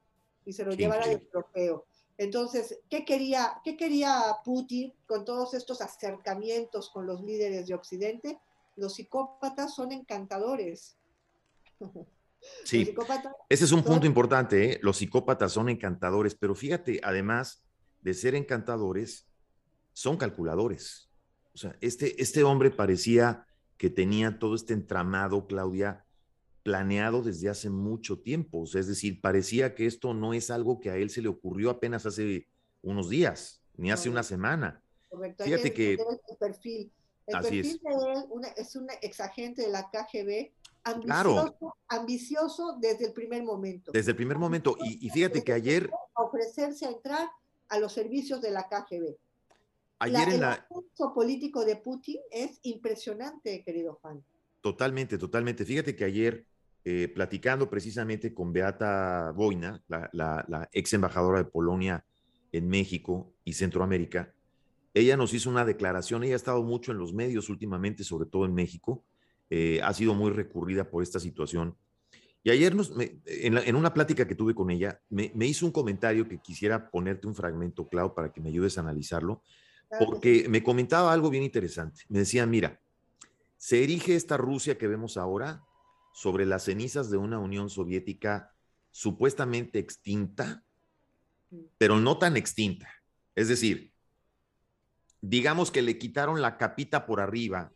y 0.46 0.54
se 0.54 0.66
lo 0.66 0.74
llevara 0.74 1.08
de 1.08 1.18
trofeo. 1.18 1.86
Entonces, 2.18 2.80
¿qué 2.90 3.06
quería, 3.06 3.62
¿qué 3.64 3.78
quería 3.78 4.38
Putin 4.44 4.94
con 5.06 5.24
todos 5.24 5.54
estos 5.54 5.80
acercamientos 5.82 6.90
con 6.90 7.06
los 7.06 7.22
líderes 7.22 7.68
de 7.68 7.76
Occidente? 7.76 8.40
Los 8.80 8.96
psicópatas 8.96 9.76
son 9.76 9.92
encantadores. 9.92 10.98
Sí, 12.64 12.96
ese 13.50 13.66
es 13.66 13.72
un 13.74 13.84
punto 13.84 14.08
importante. 14.08 14.72
¿eh? 14.72 14.80
Los 14.82 14.96
psicópatas 14.96 15.52
son 15.52 15.68
encantadores, 15.68 16.36
pero 16.36 16.56
fíjate, 16.56 17.02
además 17.04 17.66
de 18.00 18.14
ser 18.14 18.34
encantadores, 18.34 19.28
son 19.92 20.16
calculadores. 20.16 21.10
O 21.54 21.58
sea, 21.58 21.76
este, 21.82 22.22
este 22.22 22.44
hombre 22.44 22.72
parecía 22.72 23.46
que 23.78 23.90
tenía 23.90 24.40
todo 24.40 24.56
este 24.56 24.74
entramado, 24.74 25.48
Claudia, 25.48 26.06
planeado 26.64 27.22
desde 27.22 27.50
hace 27.50 27.70
mucho 27.70 28.20
tiempo. 28.20 28.64
es 28.64 28.88
decir, 28.88 29.20
parecía 29.22 29.76
que 29.76 29.86
esto 29.86 30.14
no 30.14 30.34
es 30.34 30.50
algo 30.50 30.80
que 30.80 30.92
a 30.92 30.96
él 30.96 31.10
se 31.10 31.22
le 31.22 31.28
ocurrió 31.28 31.70
apenas 31.70 32.06
hace 32.06 32.48
unos 32.82 33.10
días, 33.10 33.62
ni 33.76 33.92
hace 33.92 34.10
una 34.10 34.24
semana. 34.24 34.82
Correcto. 35.10 35.44
Fíjate 35.44 35.74
que... 35.74 35.94
El 35.94 36.38
perfil. 36.40 36.94
El 37.30 37.42
perfil 37.42 37.66
es. 37.66 37.82
de 37.82 37.90
él 38.14 38.54
es 38.58 38.76
un 38.76 38.88
exagente 39.02 39.62
de 39.62 39.70
la 39.70 39.90
KGB, 39.90 40.52
ambicioso, 40.84 41.76
ambicioso 41.88 42.78
desde 42.80 43.08
el 43.08 43.14
primer 43.14 43.44
momento. 43.44 43.92
Desde 43.92 44.12
el 44.12 44.18
primer 44.18 44.38
momento. 44.38 44.76
Y, 44.84 45.06
y 45.06 45.10
fíjate 45.10 45.44
que 45.44 45.54
ayer... 45.54 45.90
Ofrecerse 46.14 46.86
a 46.86 46.90
entrar 46.90 47.30
a 47.70 47.80
los 47.80 47.94
servicios 47.94 48.42
de 48.42 48.52
la 48.52 48.68
KGB. 48.68 49.16
Ayer 50.00 50.30
en 50.30 50.42
la... 50.42 50.68
El 50.70 51.14
político 51.14 51.66
de 51.66 51.76
Putin 51.76 52.20
es 52.32 52.60
impresionante, 52.64 53.64
querido 53.64 54.00
Juan. 54.02 54.24
Totalmente, 54.62 55.18
totalmente. 55.18 55.66
Fíjate 55.66 55.96
que 55.96 56.06
ayer, 56.06 56.46
eh, 56.84 57.12
platicando 57.14 57.70
precisamente 57.70 58.34
con 58.34 58.52
Beata 58.52 59.32
Boina, 59.36 59.82
la, 59.88 60.70
ex 60.72 60.94
embajadora 60.94 61.40
de 61.40 61.46
Polonia 61.46 62.06
en 62.52 62.68
México 62.68 63.34
y 63.44 63.54
Centroamérica, 63.54 64.34
ella 64.94 65.18
nos 65.18 65.34
hizo 65.34 65.50
una 65.50 65.66
declaración, 65.66 66.24
ella 66.24 66.34
ha 66.34 66.38
estado 66.38 66.64
mucho 66.64 66.92
en 66.92 66.98
los 66.98 67.14
medios 67.14 67.50
últimamente, 67.50 68.04
sobre 68.04 68.28
todo 68.28 68.46
en 68.46 68.54
México, 68.54 69.04
eh, 69.50 69.80
ha 69.84 69.94
sido 69.94 70.14
muy 70.14 70.32
recurrida 70.32 70.90
por 70.90 71.04
esta 71.04 71.20
situación. 71.20 71.76
Y 72.44 72.52
ayer 72.52 72.74
nos, 72.74 72.94
en, 73.26 73.76
una 73.76 73.94
plática 73.94 74.26
que 74.28 74.36
tuve 74.36 74.56
con 74.56 74.72
ella, 74.72 75.02
me, 75.10 75.32
me, 75.36 75.46
hizo 75.46 75.66
un 75.66 75.72
comentario 75.72 76.28
que 76.28 76.40
quisiera 76.40 76.90
ponerte 76.90 77.28
un 77.28 77.36
fragmento, 77.36 77.88
Clau, 77.90 78.16
para 78.16 78.32
que 78.32 78.40
me 78.40 78.50
ayudes 78.50 78.78
a 78.78 78.82
analizarlo 78.82 79.44
porque 79.98 80.48
me 80.50 80.62
comentaba 80.62 81.12
algo 81.12 81.30
bien 81.30 81.44
interesante. 81.44 82.04
Me 82.10 82.20
decía, 82.20 82.46
mira, 82.46 82.80
se 83.58 83.84
erige 83.84 84.16
esta 84.16 84.38
Rusia 84.38 84.78
que 84.78 84.88
vemos 84.88 85.18
ahora 85.18 85.64
sobre 86.14 86.46
las 86.46 86.66
cenizas 86.66 87.10
de 87.10 87.18
una 87.18 87.40
Unión 87.40 87.70
Soviética 87.70 88.54
supuestamente 88.92 89.80
extinta, 89.80 90.64
pero 91.78 92.00
no 92.00 92.18
tan 92.18 92.38
extinta. 92.38 92.90
Es 93.36 93.48
decir, 93.48 93.92
digamos 95.22 95.72
que 95.72 95.82
le 95.82 95.98
quitaron 95.98 96.42
la 96.42 96.58
capita 96.58 97.06
por 97.06 97.20
arriba 97.20 97.72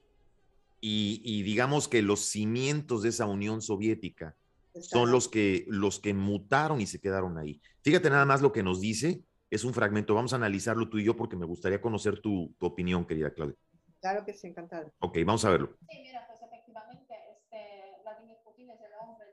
y, 0.86 1.44
digamos 1.44 1.88
que 1.88 2.02
los 2.02 2.26
cimientos 2.26 3.04
de 3.04 3.10
esa 3.10 3.26
Unión 3.26 3.62
Soviética 3.62 4.36
son 4.82 5.12
los 5.12 5.30
que, 5.30 5.64
los 5.70 6.02
que 6.02 6.14
mutaron 6.14 6.82
y 6.82 6.88
se 6.88 7.00
quedaron 7.00 7.38
ahí. 7.38 7.62
Fíjate 7.84 8.10
nada 8.10 8.26
más 8.26 8.42
lo 8.42 8.52
que 8.52 8.64
nos 8.64 8.82
dice 8.82 9.24
es 9.50 9.64
un 9.64 9.74
fragmento. 9.74 10.14
Vamos 10.14 10.34
a 10.34 10.36
analizarlo 10.36 10.90
tú 10.90 10.98
y 10.98 11.06
yo 11.06 11.16
porque 11.16 11.38
me 11.38 11.46
gustaría 11.46 11.80
conocer 11.80 12.20
tu, 12.20 12.54
opinión, 12.60 13.06
querida 13.06 13.32
Claudia. 13.32 13.56
Claro 14.02 14.26
que 14.26 14.34
sí, 14.34 14.48
encantado. 14.48 14.92
Ok, 15.00 15.20
vamos 15.26 15.46
a 15.46 15.52
verlo. 15.52 15.78
Sí, 15.90 16.00
mira, 16.02 16.28
pues 16.28 16.42
efectivamente, 16.52 17.14
este, 17.32 18.02
Vladimir 18.02 18.38
Putin 18.44 18.72
es 18.72 18.82
el 18.82 18.92
hombre 19.00 19.26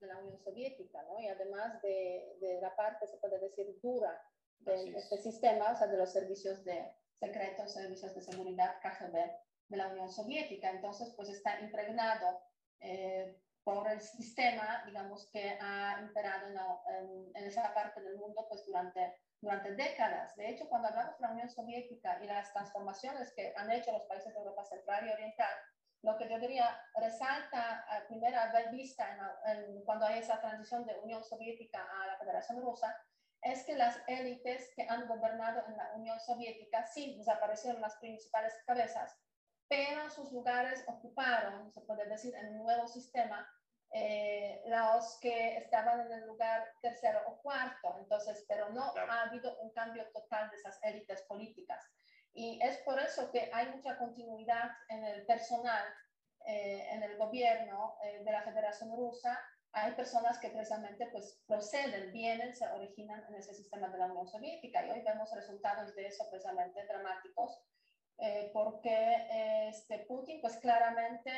de, 0.00 0.06
la 0.06 0.18
Unión 0.18 0.38
Soviética, 0.44 1.02
¿no? 1.08 1.20
Y 1.20 1.26
además 1.26 1.82
de, 1.82 2.36
de, 2.40 2.60
la 2.60 2.76
parte, 2.76 3.08
se 3.08 3.16
puede 3.16 3.40
decir, 3.40 3.66
dura 3.82 4.22
de 4.60 4.96
este 4.96 5.18
sistema, 5.18 5.72
o 5.72 5.76
sea, 5.76 5.88
de 5.88 5.98
los 5.98 6.12
servicios 6.12 6.64
de 6.64 6.92
secretos, 7.22 7.72
servicios 7.72 8.14
de 8.14 8.22
seguridad 8.22 8.76
KGB 8.82 9.16
de 9.68 9.76
la 9.76 9.88
Unión 9.88 10.10
Soviética. 10.10 10.70
Entonces, 10.70 11.12
pues 11.16 11.28
está 11.28 11.60
impregnado 11.60 12.42
eh, 12.80 13.38
por 13.64 13.88
el 13.88 14.00
sistema, 14.00 14.82
digamos, 14.86 15.30
que 15.30 15.56
ha 15.60 16.00
imperado 16.02 16.48
en, 16.48 17.36
en, 17.36 17.44
esa 17.46 17.72
parte 17.72 18.02
del 18.02 18.16
mundo, 18.16 18.44
pues 18.48 18.66
durante 18.66 19.14
durante 19.42 19.74
décadas. 19.74 20.34
De 20.36 20.48
hecho, 20.48 20.68
cuando 20.68 20.88
hablamos 20.88 21.18
de 21.18 21.26
la 21.26 21.32
Unión 21.32 21.50
Soviética 21.50 22.18
y 22.22 22.26
las 22.26 22.52
transformaciones 22.52 23.32
que 23.34 23.52
han 23.56 23.70
hecho 23.72 23.90
los 23.92 24.06
países 24.06 24.32
de 24.32 24.38
Europa 24.38 24.64
Central 24.64 25.06
y 25.06 25.10
Oriental, 25.10 25.52
lo 26.02 26.16
que 26.16 26.28
yo 26.28 26.38
diría 26.38 26.80
resalta 26.94 27.84
a 27.88 28.06
primera 28.06 28.52
vista 28.70 29.36
cuando 29.84 30.06
hay 30.06 30.20
esa 30.20 30.40
transición 30.40 30.84
de 30.86 30.98
Unión 31.00 31.22
Soviética 31.24 31.84
a 32.02 32.06
la 32.06 32.18
Federación 32.18 32.60
Rusa, 32.62 32.96
es 33.42 33.64
que 33.64 33.74
las 33.74 34.00
élites 34.06 34.72
que 34.76 34.86
han 34.88 35.06
gobernado 35.08 35.64
en 35.68 35.76
la 35.76 35.92
Unión 35.94 36.18
Soviética 36.20 36.86
sí 36.86 37.16
desaparecieron 37.16 37.80
las 37.80 37.96
principales 37.96 38.54
cabezas, 38.66 39.16
pero 39.68 40.10
sus 40.10 40.32
lugares 40.32 40.84
ocuparon, 40.86 41.72
se 41.72 41.80
puede 41.80 42.06
decir, 42.06 42.34
en 42.34 42.48
un 42.48 42.64
nuevo 42.64 42.86
sistema 42.86 43.48
eh, 43.94 44.62
los 44.66 45.18
que 45.20 45.58
estaban 45.58 46.00
en 46.00 46.12
el 46.12 46.26
lugar 46.26 46.66
tercero 46.80 47.20
o 47.26 47.42
cuarto. 47.42 47.96
Entonces, 47.98 48.44
pero 48.48 48.70
no 48.70 48.92
ha 48.96 49.22
habido 49.22 49.58
un 49.60 49.70
cambio 49.72 50.06
total 50.12 50.50
de 50.50 50.56
esas 50.56 50.78
élites 50.82 51.22
políticas. 51.22 51.84
Y 52.32 52.58
es 52.62 52.78
por 52.78 52.98
eso 52.98 53.30
que 53.30 53.50
hay 53.52 53.68
mucha 53.68 53.98
continuidad 53.98 54.70
en 54.88 55.04
el 55.04 55.26
personal, 55.26 55.84
eh, 56.46 56.86
en 56.90 57.02
el 57.02 57.18
gobierno 57.18 57.96
eh, 58.02 58.22
de 58.24 58.32
la 58.32 58.42
Federación 58.42 58.96
Rusa. 58.96 59.38
Hay 59.72 59.92
personas 59.92 60.38
que 60.38 60.50
precisamente 60.50 61.06
pues, 61.06 61.42
proceden, 61.46 62.12
vienen, 62.12 62.54
se 62.54 62.66
originan 62.68 63.24
en 63.28 63.36
ese 63.36 63.54
sistema 63.54 63.88
de 63.88 63.98
la 63.98 64.06
Unión 64.06 64.28
Soviética. 64.28 64.86
Y 64.86 64.90
hoy 64.90 65.02
vemos 65.02 65.32
resultados 65.34 65.94
de 65.94 66.06
eso 66.06 66.28
precisamente 66.30 66.84
dramáticos. 66.86 67.62
porque 68.52 69.68
este 69.68 70.04
Putin, 70.06 70.40
pues 70.40 70.58
claramente 70.58 71.32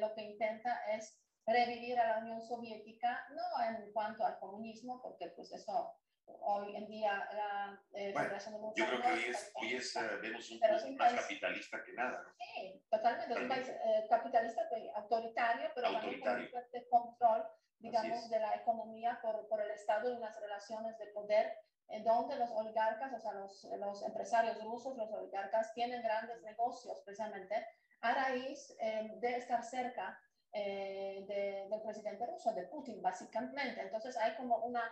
lo 0.00 0.14
que 0.14 0.22
intenta 0.22 0.80
es 0.92 1.20
revivir 1.46 1.98
a 1.98 2.08
la 2.08 2.18
Unión 2.18 2.40
Soviética, 2.40 3.26
no 3.30 3.64
en 3.64 3.92
cuanto 3.92 4.24
al 4.24 4.38
comunismo, 4.38 5.02
porque 5.02 5.28
pues 5.28 5.52
eso 5.52 5.94
hoy 6.42 6.76
en 6.76 6.86
día 6.86 7.28
la 7.32 7.82
eh, 7.92 8.12
bueno, 8.12 8.74
Yo 8.76 8.86
creo 8.86 9.02
que 9.02 9.08
hoy 9.08 9.24
es, 9.28 9.52
hoy 9.54 9.74
es 9.74 9.96
uh, 9.96 10.00
vemos 10.22 10.50
un 10.50 10.60
país 10.60 10.96
más 10.96 11.14
capitalista 11.14 11.82
que 11.82 11.92
nada. 11.92 12.22
¿no? 12.22 12.30
Sí, 12.38 12.84
totalmente, 12.88 13.34
es 13.34 13.40
un 13.40 13.48
país 13.48 13.68
eh, 13.68 14.06
capitalista, 14.08 14.62
autoritario, 14.94 15.70
pero 15.74 15.92
también 15.92 16.20
con 16.20 16.40
un 16.40 16.48
fuerte 16.48 16.88
control, 16.88 17.46
digamos, 17.80 18.28
de 18.28 18.38
la 18.38 18.54
economía 18.54 19.18
por, 19.22 19.48
por 19.48 19.60
el 19.60 19.70
Estado 19.70 20.10
y 20.10 20.16
unas 20.16 20.38
relaciones 20.40 20.96
de 20.98 21.06
poder 21.06 21.52
en 21.88 22.04
donde 22.04 22.36
los 22.36 22.50
oligarcas, 22.52 23.12
o 23.12 23.18
sea, 23.18 23.32
los, 23.32 23.64
los 23.78 24.02
empresarios 24.02 24.62
rusos, 24.62 24.96
los 24.96 25.10
oligarcas, 25.10 25.74
tienen 25.74 26.02
grandes 26.02 26.40
negocios 26.42 27.02
precisamente 27.04 27.66
a 28.00 28.14
raíz 28.14 28.74
eh, 28.80 29.10
de 29.16 29.36
estar 29.36 29.62
cerca 29.64 30.18
eh, 30.52 31.24
del 31.68 31.80
presidente 31.82 32.26
ruso, 32.26 32.52
de 32.54 32.64
Putin, 32.64 33.02
básicamente. 33.02 33.80
Entonces 33.80 34.16
hay 34.16 34.34
como 34.36 34.58
una, 34.58 34.82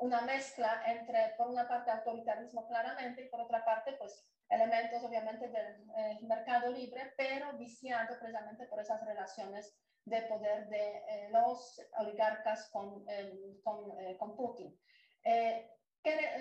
una 0.00 0.20
mezcla 0.22 0.82
entre, 0.86 1.34
por 1.36 1.48
una 1.48 1.66
parte, 1.66 1.90
autoritarismo 1.90 2.66
claramente 2.66 3.22
y 3.22 3.28
por 3.28 3.40
otra 3.40 3.64
parte, 3.64 3.92
pues 3.94 4.26
elementos 4.48 5.02
obviamente 5.02 5.48
del 5.48 5.90
eh, 5.96 6.18
mercado 6.22 6.70
libre, 6.70 7.14
pero 7.16 7.52
viciado 7.54 8.18
precisamente 8.18 8.66
por 8.66 8.80
esas 8.80 9.04
relaciones 9.06 9.74
de 10.04 10.22
poder 10.22 10.68
de 10.68 10.96
eh, 11.08 11.28
los 11.30 11.80
oligarcas 11.98 12.68
con, 12.70 13.04
con, 13.62 14.16
con, 14.18 14.36
Putin. 14.36 14.78
¿Qué, 15.22 15.68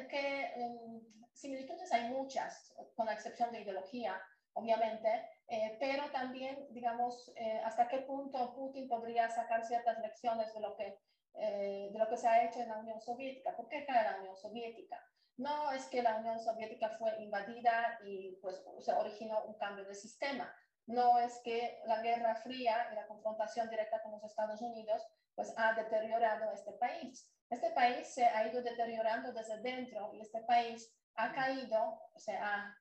qué 0.09 0.53
em, 0.55 1.01
similitudes 1.33 1.91
hay 1.91 2.09
muchas, 2.09 2.73
con 2.95 3.05
la 3.05 3.13
excepción 3.13 3.51
de 3.51 3.61
ideología, 3.61 4.21
obviamente, 4.53 5.09
eh, 5.47 5.77
pero 5.79 6.09
también, 6.11 6.67
digamos, 6.71 7.31
eh, 7.35 7.61
hasta 7.63 7.87
qué 7.87 7.99
punto 7.99 8.53
Putin 8.53 8.87
podría 8.87 9.29
sacar 9.29 9.65
ciertas 9.65 9.99
lecciones 9.99 10.53
de 10.53 10.59
lo, 10.59 10.75
que, 10.75 10.99
eh, 11.35 11.89
de 11.91 11.99
lo 11.99 12.07
que 12.07 12.17
se 12.17 12.27
ha 12.27 12.45
hecho 12.45 12.59
en 12.59 12.69
la 12.69 12.77
Unión 12.77 13.01
Soviética. 13.01 13.55
¿Por 13.55 13.67
qué 13.67 13.85
cae 13.85 14.03
la 14.03 14.19
Unión 14.19 14.35
Soviética? 14.35 15.03
No 15.37 15.71
es 15.71 15.85
que 15.87 16.03
la 16.03 16.17
Unión 16.17 16.39
Soviética 16.39 16.89
fue 16.89 17.15
invadida 17.21 17.99
y 18.05 18.37
pues 18.41 18.63
se 18.79 18.93
originó 18.93 19.43
un 19.45 19.55
cambio 19.55 19.85
de 19.85 19.95
sistema. 19.95 20.53
No 20.87 21.19
es 21.19 21.39
que 21.43 21.79
la 21.85 22.01
Guerra 22.01 22.35
Fría 22.35 22.87
y 22.91 22.95
la 22.95 23.07
confrontación 23.07 23.69
directa 23.69 24.01
con 24.01 24.11
los 24.11 24.23
Estados 24.23 24.61
Unidos 24.61 25.05
pues 25.35 25.53
ha 25.57 25.73
deteriorado 25.73 26.51
este 26.51 26.73
país. 26.73 27.29
Este 27.49 27.71
país 27.71 28.07
se 28.07 28.25
ha 28.25 28.47
ido 28.47 28.61
deteriorando 28.61 29.31
desde 29.33 29.61
dentro 29.61 30.13
y 30.13 30.21
este 30.21 30.41
país 30.41 30.93
ha 31.15 31.33
caído, 31.33 32.01
se 32.15 32.35
ha 32.35 32.75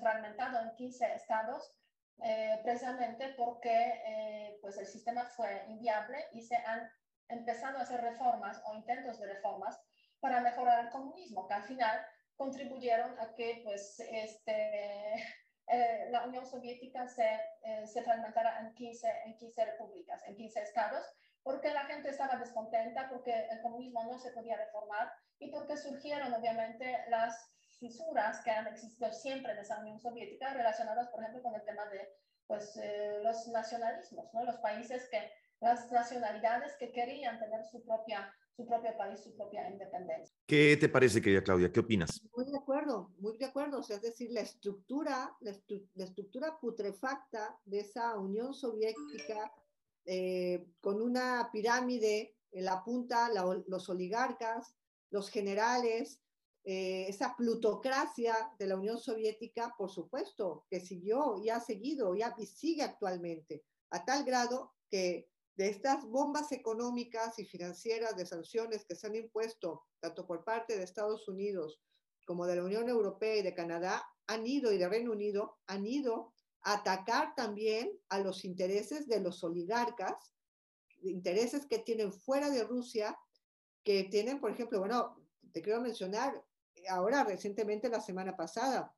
fragmentado 0.00 0.60
en 0.60 0.74
15 0.74 1.14
estados, 1.14 1.72
eh, 2.22 2.58
precisamente 2.64 3.34
porque 3.36 3.70
eh, 3.72 4.58
pues 4.60 4.76
el 4.78 4.86
sistema 4.86 5.24
fue 5.24 5.64
inviable 5.68 6.26
y 6.32 6.42
se 6.42 6.56
han 6.56 6.90
empezado 7.28 7.78
a 7.78 7.82
hacer 7.82 8.00
reformas 8.00 8.60
o 8.66 8.74
intentos 8.74 9.20
de 9.20 9.26
reformas 9.26 9.80
para 10.18 10.40
mejorar 10.40 10.84
el 10.84 10.90
comunismo, 10.90 11.46
que 11.46 11.54
al 11.54 11.62
final 11.62 12.04
contribuyeron 12.36 13.18
a 13.20 13.34
que 13.34 13.60
pues, 13.64 14.00
este, 14.00 14.97
Unión 16.28 16.46
Soviética 16.46 17.06
se, 17.08 17.28
eh, 17.62 17.86
se 17.86 18.02
fragmentara 18.02 18.60
en 18.60 18.74
15, 18.74 19.08
en 19.26 19.36
15 19.36 19.64
repúblicas, 19.64 20.22
en 20.26 20.36
15 20.36 20.62
estados, 20.62 21.04
porque 21.42 21.72
la 21.72 21.84
gente 21.86 22.10
estaba 22.10 22.36
descontenta, 22.36 23.08
porque 23.08 23.48
el 23.50 23.60
comunismo 23.60 24.04
no 24.04 24.18
se 24.18 24.30
podía 24.32 24.56
reformar 24.56 25.12
y 25.38 25.50
porque 25.50 25.76
surgieron 25.76 26.32
obviamente 26.34 27.04
las 27.08 27.50
fisuras 27.78 28.40
que 28.42 28.50
han 28.50 28.66
existido 28.66 29.12
siempre 29.12 29.54
de 29.54 29.62
esa 29.62 29.78
Unión 29.78 30.00
Soviética 30.00 30.52
relacionadas, 30.52 31.08
por 31.08 31.20
ejemplo, 31.20 31.42
con 31.42 31.54
el 31.54 31.64
tema 31.64 31.86
de 31.86 32.08
pues, 32.46 32.76
eh, 32.76 33.20
los 33.22 33.46
nacionalismos, 33.48 34.32
¿no? 34.34 34.44
los 34.44 34.56
países 34.56 35.08
que, 35.10 35.32
las 35.60 35.90
nacionalidades 35.90 36.76
que 36.76 36.92
querían 36.92 37.38
tener 37.40 37.64
su 37.64 37.84
propia 37.84 38.32
su 38.58 38.66
propio 38.66 38.90
país, 38.98 39.20
su 39.20 39.32
propia 39.36 39.70
independencia. 39.70 40.36
¿Qué 40.44 40.76
te 40.76 40.88
parece, 40.88 41.22
querida 41.22 41.44
Claudia? 41.44 41.70
¿Qué 41.70 41.78
opinas? 41.78 42.20
Muy 42.34 42.44
de 42.44 42.56
acuerdo, 42.56 43.14
muy 43.20 43.36
de 43.36 43.44
acuerdo. 43.44 43.78
O 43.78 43.82
sea, 43.84 43.96
es 43.96 44.02
decir, 44.02 44.32
la 44.32 44.40
estructura, 44.40 45.32
la, 45.38 45.52
estructura 46.04 46.58
putrefacta 46.58 47.56
de 47.64 47.78
esa 47.78 48.18
Unión 48.18 48.52
Soviética 48.52 49.52
eh, 50.04 50.66
con 50.80 51.00
una 51.00 51.50
pirámide 51.52 52.34
en 52.50 52.64
la 52.64 52.82
punta, 52.82 53.30
los 53.68 53.88
oligarcas, 53.88 54.74
los 55.10 55.30
generales, 55.30 56.20
eh, 56.64 57.06
esa 57.06 57.36
plutocracia 57.36 58.34
de 58.58 58.66
la 58.66 58.76
Unión 58.76 58.98
Soviética, 58.98 59.72
por 59.78 59.90
supuesto, 59.90 60.66
que 60.68 60.80
siguió 60.80 61.38
y 61.38 61.50
ha 61.50 61.60
seguido 61.60 62.16
y, 62.16 62.22
y 62.36 62.46
sigue 62.46 62.82
actualmente, 62.82 63.62
a 63.90 64.04
tal 64.04 64.24
grado 64.24 64.74
que 64.90 65.28
de 65.58 65.68
estas 65.68 66.04
bombas 66.04 66.52
económicas 66.52 67.36
y 67.40 67.44
financieras 67.44 68.16
de 68.16 68.24
sanciones 68.24 68.84
que 68.86 68.94
se 68.94 69.08
han 69.08 69.16
impuesto 69.16 69.82
tanto 69.98 70.24
por 70.24 70.44
parte 70.44 70.78
de 70.78 70.84
Estados 70.84 71.26
Unidos 71.26 71.80
como 72.24 72.46
de 72.46 72.54
la 72.54 72.64
Unión 72.64 72.88
Europea 72.88 73.36
y 73.36 73.42
de 73.42 73.54
Canadá, 73.54 74.06
han 74.28 74.46
ido, 74.46 74.72
y 74.72 74.78
de 74.78 74.88
Reino 74.88 75.10
Unido, 75.10 75.58
han 75.66 75.84
ido 75.84 76.32
a 76.60 76.74
atacar 76.74 77.34
también 77.34 77.90
a 78.08 78.20
los 78.20 78.44
intereses 78.44 79.08
de 79.08 79.18
los 79.18 79.42
oligarcas, 79.42 80.32
intereses 81.02 81.66
que 81.66 81.80
tienen 81.80 82.12
fuera 82.12 82.50
de 82.50 82.62
Rusia, 82.62 83.18
que 83.82 84.04
tienen, 84.04 84.40
por 84.40 84.52
ejemplo, 84.52 84.78
bueno, 84.78 85.26
te 85.52 85.60
quiero 85.60 85.80
mencionar, 85.80 86.40
ahora 86.88 87.24
recientemente 87.24 87.88
la 87.88 88.00
semana 88.00 88.36
pasada, 88.36 88.94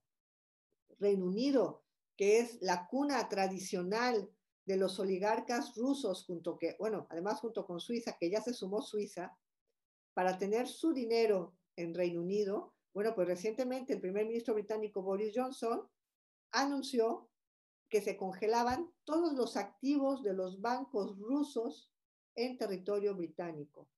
Reino 0.99 1.25
Unido, 1.25 1.85
que 2.17 2.41
es 2.41 2.59
la 2.61 2.87
cuna 2.87 3.31
tradicional 3.31 4.31
de 4.71 4.77
los 4.77 5.01
oligarcas 5.01 5.75
rusos, 5.75 6.25
junto 6.25 6.57
que, 6.57 6.77
bueno, 6.79 7.09
además 7.11 7.41
junto 7.41 7.67
con 7.67 7.81
Suiza, 7.81 8.17
que 8.17 8.31
ya 8.31 8.41
se 8.41 8.55
sumó 8.55 8.83
Suiza, 8.83 9.37
para 10.15 10.39
tener 10.39 10.69
su 10.69 10.93
dinero 10.93 11.57
en 11.75 11.93
Reino 11.93 12.21
Unido, 12.21 12.73
bueno, 12.95 13.13
pues 13.17 13.27
recientemente 13.27 13.95
el 13.95 14.01
primer 14.01 14.27
ministro 14.27 14.55
británico 14.55 15.03
Boris 15.03 15.33
Johnson 15.35 15.89
anunció 16.53 17.29
que 17.89 18.01
se 18.01 18.17
congelaban 18.17 18.89
todos 19.03 19.33
los 19.33 19.57
activos 19.57 20.23
de 20.23 20.35
los 20.35 20.61
bancos 20.61 21.19
rusos 21.19 21.93
en 22.37 22.57
territorio 22.57 23.17
británico. 23.17 23.89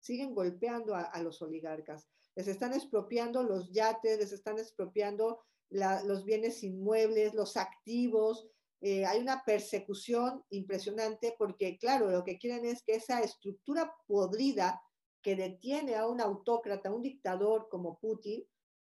Siguen 0.00 0.34
golpeando 0.34 0.94
a, 0.94 1.20
los 1.22 1.42
oligarcas. 1.42 2.08
Les 2.36 2.48
están 2.48 2.72
expropiando 2.72 3.42
los 3.42 3.70
yates, 3.70 4.18
les 4.18 4.32
están 4.32 4.58
expropiando 4.58 5.44
los 5.68 6.24
bienes 6.24 6.62
inmuebles, 6.64 7.34
los 7.34 7.58
activos, 7.58 8.48
eh, 8.84 9.06
hay 9.06 9.20
una 9.20 9.44
persecución 9.44 10.42
impresionante 10.50 11.36
porque, 11.38 11.78
claro, 11.78 12.10
lo 12.10 12.24
que 12.24 12.36
quieren 12.36 12.64
es 12.66 12.82
que 12.82 12.96
esa 12.96 13.20
estructura 13.20 13.94
podrida 14.08 14.82
que 15.22 15.36
detiene 15.36 15.94
a 15.94 16.08
un 16.08 16.20
autócrata, 16.20 16.90
un 16.90 17.02
dictador 17.02 17.68
como 17.70 18.00
Putin, 18.00 18.44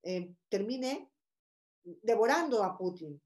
eh, 0.03 0.35
termine 0.49 1.11
devorando 1.83 2.65
a 2.65 2.79
Putin, 2.79 3.21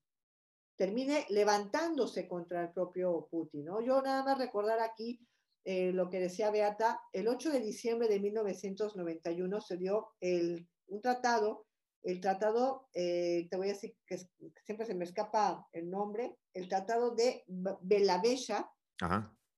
termine 0.74 1.26
levantándose 1.28 2.26
contra 2.26 2.62
el 2.62 2.72
propio 2.72 3.28
Putin. 3.30 3.66
¿no? 3.66 3.80
Yo 3.80 4.02
nada 4.02 4.24
más 4.24 4.36
recordar 4.36 4.80
aquí 4.80 5.20
eh, 5.62 5.92
lo 5.92 6.10
que 6.10 6.18
decía 6.18 6.50
Beata, 6.50 7.00
el 7.12 7.28
8 7.28 7.52
de 7.52 7.60
diciembre 7.60 8.08
de 8.08 8.18
1991 8.18 9.60
se 9.60 9.76
dio 9.76 10.08
el, 10.18 10.68
un 10.88 11.00
tratado 11.00 11.67
el 12.02 12.20
tratado, 12.20 12.88
eh, 12.94 13.48
te 13.50 13.56
voy 13.56 13.68
a 13.68 13.72
decir 13.72 13.96
que 14.06 14.18
siempre 14.64 14.86
se 14.86 14.94
me 14.94 15.04
escapa 15.04 15.66
el 15.72 15.90
nombre, 15.90 16.36
el 16.54 16.68
tratado 16.68 17.14
de 17.14 17.44
Belavella, 17.82 18.70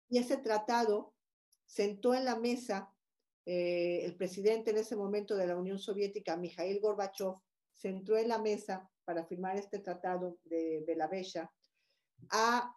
y 0.08 0.18
ese 0.18 0.38
tratado 0.38 1.14
sentó 1.66 2.14
en 2.14 2.24
la 2.24 2.36
mesa 2.36 2.92
eh, 3.46 4.04
el 4.04 4.16
presidente 4.16 4.70
en 4.70 4.78
ese 4.78 4.96
momento 4.96 5.36
de 5.36 5.46
la 5.46 5.56
Unión 5.56 5.78
Soviética, 5.78 6.36
Mikhail 6.36 6.80
Gorbachev, 6.80 7.36
sentó 7.72 8.16
en 8.16 8.28
la 8.28 8.38
mesa 8.38 8.88
para 9.04 9.24
firmar 9.24 9.56
este 9.56 9.78
tratado 9.78 10.38
de 10.44 10.84
Belavella 10.86 11.50
a 12.30 12.74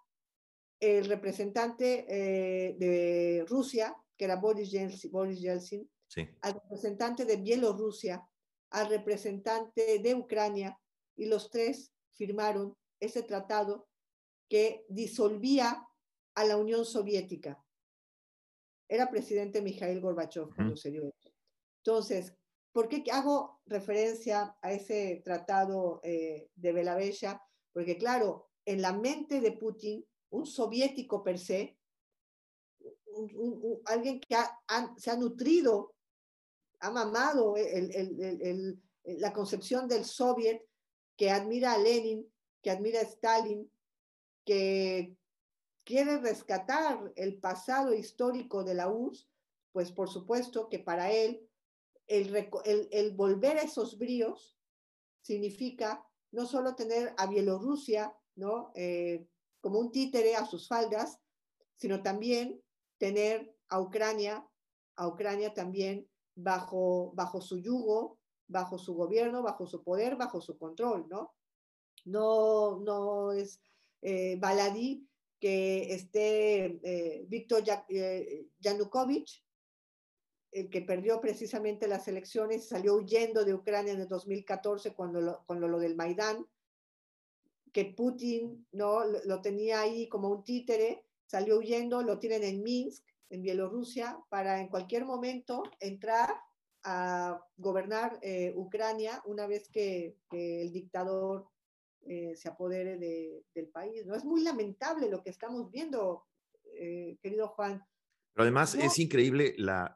el 0.80 1.06
representante 1.06 2.06
eh, 2.08 2.76
de 2.78 3.46
Rusia, 3.48 3.96
que 4.18 4.26
era 4.26 4.36
Boris 4.36 4.72
Yeltsin, 4.72 5.12
Boris 5.12 5.40
Yeltsin 5.40 5.90
al 6.42 6.54
representante 6.54 7.26
de 7.26 7.38
Bielorrusia, 7.38 8.24
al 8.74 8.90
representante 8.90 10.00
de 10.00 10.16
Ucrania 10.16 10.78
y 11.16 11.26
los 11.26 11.50
tres 11.50 11.94
firmaron 12.12 12.76
ese 13.00 13.22
tratado 13.22 13.88
que 14.50 14.86
disolvía 14.90 15.88
a 16.36 16.46
la 16.46 16.58
Unión 16.58 16.84
Soviética. 16.84 17.64
Era 18.90 19.10
presidente 19.10 19.62
Mikhail 19.62 20.02
Gorbachev 20.02 20.54
cuando 20.56 20.76
se 20.76 20.90
dio 20.90 21.08
eso. 21.08 21.32
Entonces, 21.86 22.36
¿por 22.72 22.90
qué 22.90 23.04
hago 23.12 23.62
referencia 23.68 24.58
a 24.62 24.72
ese 24.72 25.22
tratado 25.24 26.00
eh, 26.04 26.50
de 26.56 26.72
Belavella? 26.74 27.42
Porque 27.72 27.98
claro, 27.98 28.50
en 28.66 28.82
la 28.82 28.94
mente 28.94 29.40
de 29.40 29.52
Putin, 29.52 30.04
un 30.32 30.48
soviético 30.48 31.24
per 31.24 31.38
se, 31.38 31.78
alguien 33.86 34.20
que 34.20 34.36
se 34.98 35.12
ha 35.12 35.16
nutrido 35.16 35.94
ha 36.84 36.92
mamado 36.92 37.56
la 39.06 39.32
concepción 39.32 39.88
del 39.88 40.04
soviet, 40.04 40.62
que 41.16 41.32
admira 41.32 41.74
a 41.74 41.78
Lenin, 41.78 42.30
que 42.62 42.72
admira 42.72 43.00
a 43.00 43.04
Stalin, 43.04 43.72
que 44.46 45.16
quiere 45.86 46.18
rescatar 46.18 47.14
el 47.16 47.40
pasado 47.40 47.94
histórico 47.94 48.66
de 48.66 48.74
la 48.76 48.90
URSS, 48.90 49.30
pues 49.72 49.92
por 49.94 50.10
supuesto 50.10 50.68
que 50.68 50.80
para 50.80 51.10
él 51.12 51.48
el, 52.08 53.16
volver 53.16 53.58
a 53.58 53.64
esos 53.64 53.98
bríos 53.98 54.58
significa 55.22 56.06
no 56.32 56.46
solo 56.46 56.76
tener 56.76 57.14
a 57.18 57.28
Bielorrusia 57.28 58.14
¿no? 58.36 58.72
Eh, 58.76 59.26
como 59.62 59.80
un 59.80 59.92
títere 59.92 60.36
a 60.36 60.46
sus 60.46 60.68
faldas, 60.68 61.20
sino 61.76 62.04
también 62.04 62.62
tener 62.98 63.56
a 63.70 63.80
Ucrania, 63.80 64.46
a 64.96 65.08
Ucrania 65.08 65.54
también 65.54 66.10
bajo, 66.36 67.12
bajo 67.14 67.42
su 67.42 67.60
yugo, 67.60 68.20
bajo 68.48 68.78
su 68.78 68.94
gobierno, 68.94 69.42
bajo 69.42 69.66
su 69.66 69.84
poder, 69.84 70.16
bajo 70.16 70.42
su 70.42 70.58
control, 70.58 71.08
¿no? 71.10 71.34
No, 72.06 72.80
no 72.80 73.32
es 73.32 73.62
eh, 74.02 74.38
baladí 74.38 75.08
que 75.40 75.94
esté 75.94 76.80
eh, 76.84 77.26
Víctor 77.28 77.64
eh, 77.90 78.48
Yanukovych, 78.60 79.44
el 80.52 80.70
que 80.70 80.82
perdió 80.82 81.20
precisamente 81.20 81.88
las 81.88 82.08
elecciones, 82.08 82.68
salió 82.68 82.96
huyendo 82.96 83.44
de 83.44 83.54
Ucrania 83.54 83.94
en 83.94 84.02
el 84.02 84.08
2014 84.08 84.94
cuando 84.94 85.20
lo, 85.20 85.44
cuando 85.46 85.68
lo 85.68 85.80
del 85.80 85.96
Maidán, 85.96 86.46
que 87.72 87.86
Putin 87.86 88.68
¿no? 88.72 89.04
lo, 89.04 89.24
lo 89.26 89.42
tenía 89.42 89.82
ahí 89.82 90.08
como 90.08 90.30
un 90.30 90.44
títere, 90.44 91.06
salió 91.26 91.58
huyendo, 91.58 92.04
lo 92.04 92.20
tienen 92.20 92.44
en 92.44 92.62
Minsk, 92.62 93.04
en 93.30 93.42
Bielorrusia 93.42 94.20
para 94.30 94.60
en 94.60 94.68
cualquier 94.68 95.06
momento 95.06 95.64
entrar 95.80 96.30
a 96.84 97.40
gobernar 97.58 98.20
eh, 98.22 98.54
Ucrania 98.56 99.22
una 99.26 99.48
vez 99.48 99.70
que, 99.70 100.18
el 100.32 100.72
dictador 100.72 101.48
eh, 102.06 102.36
se 102.36 102.50
apodere 102.50 102.98
del 102.98 103.68
país. 103.70 104.06
¿no? 104.06 104.16
Es 104.16 104.26
muy 104.26 104.44
lamentable 104.44 105.10
lo 105.10 105.24
que 105.24 105.30
estamos 105.30 105.72
viendo, 105.72 106.26
eh, 106.78 107.18
querido 107.22 107.48
Juan. 107.50 107.82
Pero 108.34 108.44
además 108.44 108.76
es 108.76 109.00
increíble 109.00 109.56
la, 109.58 109.94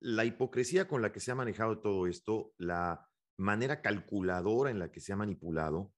la 0.00 0.24
hipocresía 0.24 0.86
con 0.86 1.00
la 1.00 1.12
que 1.12 1.20
se 1.20 1.30
ha 1.30 1.36
manejado 1.36 1.80
todo 1.80 2.06
esto, 2.06 2.52
la 2.58 3.08
manera 3.38 3.80
calculadora 3.80 4.70
en 4.70 4.78
la 4.78 4.90
que 4.90 5.00
se 5.00 5.12
ha 5.12 5.16
manipulado. 5.16 5.92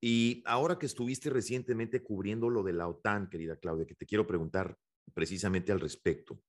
Y 0.00 0.42
ahora 0.46 0.78
que 0.78 0.86
estuviste 0.86 1.30
recientemente 1.30 2.02
cubriendo 2.02 2.50
lo 2.50 2.62
de 2.62 2.72
la 2.72 2.88
OTAN, 2.88 3.28
querida 3.28 3.56
Claudia, 3.56 3.86
que 3.86 3.94
te 3.94 4.06
quiero 4.06 4.26
preguntar, 4.26 4.78
precisamente 5.14 5.72
al 5.72 5.80
respecto. 5.80 6.42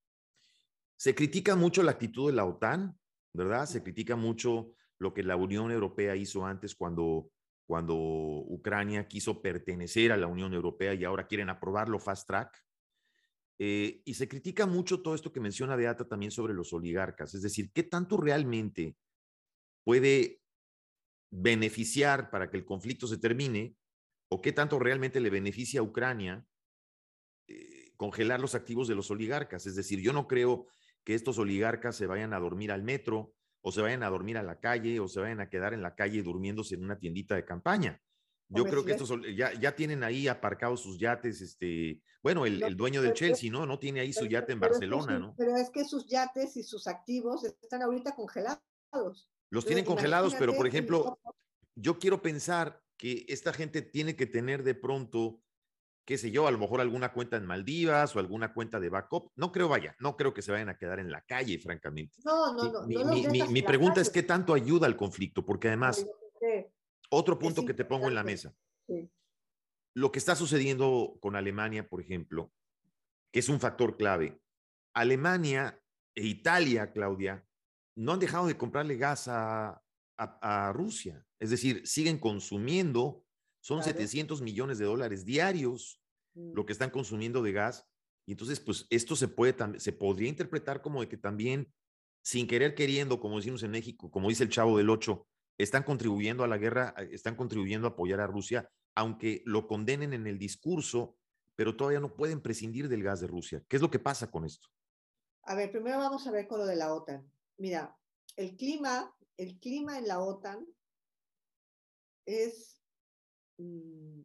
Se 0.96 1.14
critica 1.14 1.56
mucho 1.56 1.84
la 1.84 1.92
actitud 1.92 2.30
de 2.30 2.36
la 2.36 2.46
OTAN, 2.46 2.98
¿verdad? 3.34 3.66
Se 3.66 3.84
critica 3.84 4.16
mucho 4.16 4.74
lo 5.00 5.14
que 5.14 5.24
la 5.24 5.36
Unión 5.36 5.72
Europea 5.72 6.16
hizo 6.16 6.46
antes 6.46 6.76
cuando, 6.76 7.32
cuando 7.68 7.96
Ucrania 7.96 9.08
quiso 9.08 9.42
pertenecer 9.42 10.12
a 10.12 10.18
la 10.18 10.28
Unión 10.28 10.54
Europea 10.54 10.94
y 10.94 11.04
ahora 11.04 11.28
quieren 11.28 11.50
aprobarlo 11.50 12.00
fast 12.00 12.28
track. 12.28 12.58
Eh, 13.60 14.02
y 14.06 14.14
se 14.14 14.28
critica 14.28 14.66
mucho 14.66 15.02
todo 15.02 15.16
esto 15.16 15.32
que 15.32 15.40
menciona 15.40 15.76
Beata 15.76 16.08
también 16.08 16.32
sobre 16.32 16.54
los 16.54 16.74
oligarcas, 16.74 17.34
es 17.34 17.42
decir, 17.42 17.72
¿qué 17.74 17.82
tanto 17.82 18.18
realmente 18.18 18.96
puede 19.84 20.42
beneficiar 21.32 22.30
para 22.30 22.50
que 22.50 22.58
el 22.58 22.66
conflicto 22.66 23.08
se 23.08 23.18
termine 23.18 23.76
o 24.30 24.42
qué 24.42 24.52
tanto 24.52 24.80
realmente 24.80 25.20
le 25.20 25.30
beneficia 25.30 25.80
a 25.80 25.84
Ucrania 25.84 26.46
congelar 27.98 28.40
los 28.40 28.56
activos 28.56 28.88
de 28.88 28.96
los 28.96 29.12
oligarcas. 29.12 29.66
Es 29.66 29.76
decir, 29.76 30.00
yo 30.00 30.14
no 30.14 30.28
creo 30.28 30.68
que 31.04 31.16
estos 31.16 31.38
oligarcas 31.38 31.96
se 31.96 32.08
vayan 32.08 32.34
a 32.34 32.40
dormir 32.40 32.72
al 32.72 32.84
metro 32.84 33.34
o 33.62 33.72
se 33.72 33.82
vayan 33.82 34.04
a 34.04 34.10
dormir 34.10 34.38
a 34.38 34.44
la 34.44 34.60
calle 34.60 35.00
o 35.00 35.08
se 35.08 35.20
vayan 35.20 35.42
a 35.42 35.50
quedar 35.50 35.74
en 35.74 35.82
la 35.82 35.96
calle 35.96 36.24
durmiéndose 36.24 36.76
en 36.76 36.84
una 36.84 36.98
tiendita 36.98 37.36
de 37.36 37.44
campaña. 37.44 38.02
Yo 38.50 38.64
creo 38.64 38.86
que 38.86 38.94
estos 38.94 39.12
ya, 39.36 39.54
ya 39.60 39.76
tienen 39.76 40.04
ahí 40.04 40.30
aparcados 40.30 40.80
sus 40.80 40.98
yates, 40.98 41.42
este, 41.42 42.02
bueno, 42.24 42.46
el, 42.46 42.64
el 42.64 42.78
dueño 42.78 43.02
del 43.02 43.12
Chelsea, 43.12 43.52
¿no? 43.52 43.66
No 43.66 43.78
tiene 43.78 44.00
ahí 44.00 44.14
su 44.14 44.26
yate 44.26 44.54
en 44.54 44.62
Barcelona, 44.62 45.20
¿no? 45.20 45.36
Pero 45.38 45.58
es 45.58 45.70
que 45.70 45.84
sus 45.84 46.08
yates 46.08 46.56
y 46.56 46.64
sus 46.64 46.88
activos 46.88 47.44
están 47.44 47.82
ahorita 47.82 48.16
congelados. 48.16 48.62
Los 49.50 49.66
tienen 49.66 49.84
congelados, 49.84 50.34
pero 50.36 50.56
por 50.56 50.66
ejemplo, 50.66 51.20
yo 51.76 52.00
quiero 52.00 52.22
pensar 52.22 52.82
que 52.98 53.26
esta 53.28 53.54
gente 53.54 53.82
tiene 53.82 54.16
que 54.16 54.28
tener 54.28 54.64
de 54.64 54.76
pronto, 54.76 55.42
qué 56.08 56.18
sé 56.18 56.32
yo, 56.32 56.48
a 56.48 56.52
lo 56.52 56.58
mejor 56.58 56.80
alguna 56.80 57.12
cuenta 57.12 57.36
en 57.36 57.46
Maldivas 57.46 58.16
o 58.16 58.20
alguna 58.20 58.54
cuenta 58.54 58.80
de 58.80 58.88
backup. 58.88 59.30
No 59.36 59.52
creo, 59.52 59.68
vaya, 59.68 59.94
no 60.00 60.16
creo 60.16 60.34
que 60.34 60.42
se 60.42 60.54
vayan 60.54 60.70
a 60.70 60.78
quedar 60.78 61.00
en 61.00 61.12
la 61.12 61.22
calle, 61.22 61.60
francamente. 61.60 62.18
No, 62.24 62.54
no, 62.54 62.72
no. 62.72 62.88
Mi, 62.88 63.04
mi, 63.04 63.28
mi, 63.28 63.44
mi 63.50 63.62
pregunta 63.62 64.00
es 64.00 64.10
qué 64.10 64.24
tanto 64.24 64.54
ayuda 64.54 64.88
al 64.88 64.96
conflicto, 64.96 65.46
porque 65.46 65.68
además, 65.68 66.08
otro 67.10 67.38
punto 67.38 67.66
que 67.66 67.74
te 67.74 67.84
pongo 67.84 68.08
en 68.08 68.16
la 68.16 68.24
mesa. 68.24 68.56
Lo 69.94 70.14
que 70.14 70.20
está 70.20 70.34
sucediendo 70.38 71.18
con 71.20 71.36
Alemania, 71.36 71.90
por 71.90 72.00
ejemplo, 72.00 72.54
que 73.34 73.40
es 73.40 73.50
un 73.50 73.60
factor 73.60 73.98
clave. 73.98 74.40
Alemania 74.94 75.78
e 76.16 76.26
Italia, 76.26 76.94
Claudia, 76.94 77.46
no 77.98 78.14
han 78.14 78.20
dejado 78.20 78.48
de 78.48 78.56
comprarle 78.56 78.96
gas 78.96 79.28
a, 79.28 79.84
a, 80.18 80.68
a 80.68 80.72
Rusia. 80.72 81.26
Es 81.38 81.50
decir, 81.50 81.86
siguen 81.86 82.18
consumiendo, 82.18 83.26
son 83.68 83.80
Claro. 83.80 83.98
700 84.00 84.42
millones 84.42 84.78
de 84.78 84.86
dólares 84.86 85.26
diarios 85.26 86.02
Mm. 86.36 86.54
lo 86.54 86.66
que 86.66 86.72
están 86.72 86.90
consumiendo 86.90 87.42
de 87.42 87.52
gas. 87.52 87.86
Y 88.26 88.32
entonces, 88.32 88.60
pues 88.62 88.86
esto 88.90 89.16
se 89.16 89.28
puede 89.28 89.56
se 89.80 89.92
podría 89.92 90.30
interpretar 90.30 90.82
como 90.82 91.02
de 91.02 91.10
que 91.10 91.18
también, 91.18 91.74
sin 92.24 92.48
querer 92.48 92.76
queriendo, 92.76 93.20
como 93.20 93.38
decimos 93.38 93.64
en 93.64 93.72
México, 93.72 94.10
como 94.10 94.30
dice 94.30 94.44
el 94.44 94.50
chavo 94.50 94.78
del 94.78 94.90
8, 94.90 95.28
están 95.58 95.84
contribuyendo 95.84 96.44
a 96.44 96.48
la 96.48 96.58
guerra, 96.58 96.94
eh, 96.98 97.10
están 97.12 97.36
contribuyendo 97.36 97.88
a 97.88 97.92
apoyar 97.92 98.20
a 98.22 98.28
Rusia, 98.28 98.70
aunque 98.96 99.42
lo 99.46 99.68
condenen 99.68 100.14
en 100.14 100.28
el 100.28 100.38
discurso, 100.38 101.18
pero 101.56 101.76
todavía 101.76 102.00
no 102.00 102.16
pueden 102.16 102.40
prescindir 102.40 102.88
del 102.88 103.04
gas 103.04 103.20
de 103.20 103.28
Rusia. 103.28 103.64
¿Qué 103.68 103.76
es 103.76 103.82
lo 103.82 103.90
que 103.92 104.00
pasa 104.00 104.30
con 104.30 104.46
esto? 104.46 104.68
A 105.44 105.56
ver, 105.56 105.72
primero 105.72 105.98
vamos 105.98 106.26
a 106.28 106.32
ver 106.32 106.48
con 106.48 106.60
lo 106.60 106.66
de 106.66 106.76
la 106.76 106.94
OTAN. 106.94 107.30
Mira, 107.58 107.98
el 108.36 108.56
clima, 108.56 109.12
el 109.38 109.60
clima 109.60 109.98
en 109.98 110.08
la 110.08 110.20
OTAN 110.20 110.66
es 112.26 112.77
mm, 113.58 114.22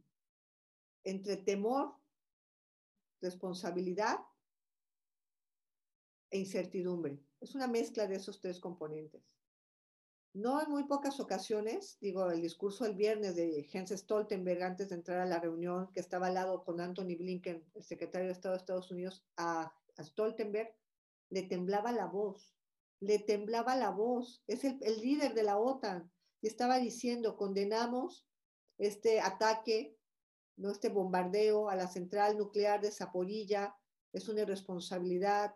entre 1.04 1.36
temor, 1.38 1.96
responsabilidad 3.20 4.18
e 6.30 6.38
incertidumbre. 6.38 7.20
Es 7.40 7.54
una 7.54 7.66
mezcla 7.66 8.06
de 8.06 8.16
esos 8.16 8.40
tres 8.40 8.60
componentes. 8.60 9.22
No 10.34 10.62
en 10.62 10.70
muy 10.70 10.84
pocas 10.84 11.20
ocasiones, 11.20 11.98
digo, 12.00 12.30
el 12.30 12.40
discurso 12.40 12.86
el 12.86 12.94
viernes 12.94 13.36
de 13.36 13.64
Jens 13.64 13.90
Stoltenberg 13.90 14.62
antes 14.62 14.88
de 14.88 14.94
entrar 14.94 15.18
a 15.18 15.26
la 15.26 15.38
reunión, 15.38 15.92
que 15.92 16.00
estaba 16.00 16.28
al 16.28 16.34
lado 16.34 16.64
con 16.64 16.80
Anthony 16.80 17.16
Blinken, 17.18 17.62
el 17.74 17.82
secretario 17.82 18.28
de 18.28 18.32
Estado 18.32 18.54
de 18.54 18.60
Estados 18.60 18.90
Unidos, 18.90 19.22
a, 19.36 19.74
Stoltenberg, 20.00 20.74
le 21.28 21.42
temblaba 21.42 21.92
la 21.92 22.06
voz, 22.06 22.56
le 23.00 23.18
temblaba 23.18 23.76
la 23.76 23.90
voz. 23.90 24.42
Es 24.46 24.64
el 24.64 24.78
líder 25.02 25.34
de 25.34 25.42
la 25.42 25.58
OTAN 25.58 26.10
y 26.40 26.46
estaba 26.46 26.78
diciendo, 26.78 27.36
condenamos 27.36 28.26
este 28.82 29.20
ataque, 29.20 29.96
no 30.56 30.70
este 30.70 30.88
bombardeo 30.88 31.68
a 31.68 31.76
la 31.76 31.86
central 31.86 32.36
nuclear 32.36 32.80
de 32.80 32.90
Zaporilla, 32.90 33.76
es 34.12 34.28
una 34.28 34.42
irresponsabilidad. 34.42 35.54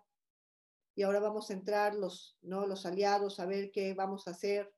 Y 0.95 1.03
ahora 1.03 1.21
vamos 1.21 1.51
a 1.51 1.55
entrar 1.55 1.95
los, 1.95 2.39
¿no? 2.43 2.67
los 2.67 2.87
aliados 2.87 3.39
a 3.39 3.47
ver 3.47 3.71
qué 3.73 3.95
vamos 3.95 4.27
a 4.27 4.31
hacer. 4.31 4.73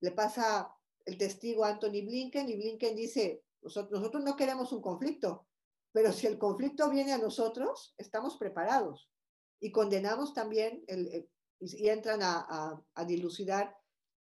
Le 0.00 0.12
pasa 0.12 0.72
el 1.06 1.16
testigo 1.18 1.64
a 1.64 1.70
Anthony 1.70 2.04
Blinken 2.04 2.48
y 2.48 2.56
Blinken 2.56 2.94
dice, 2.94 3.42
nosotros, 3.62 3.98
nosotros 3.98 4.22
no 4.22 4.36
queremos 4.36 4.70
un 4.72 4.82
conflicto, 4.82 5.48
pero 5.90 6.12
si 6.12 6.26
el 6.26 6.38
conflicto 6.38 6.90
viene 6.90 7.12
a 7.12 7.18
nosotros, 7.18 7.94
estamos 7.96 8.36
preparados. 8.36 9.10
Y 9.58 9.72
condenamos 9.72 10.34
también, 10.34 10.84
el, 10.86 11.28
y, 11.58 11.88
entran 11.88 12.20
a, 12.22 12.84
a 12.94 13.04
dilucidar 13.04 13.74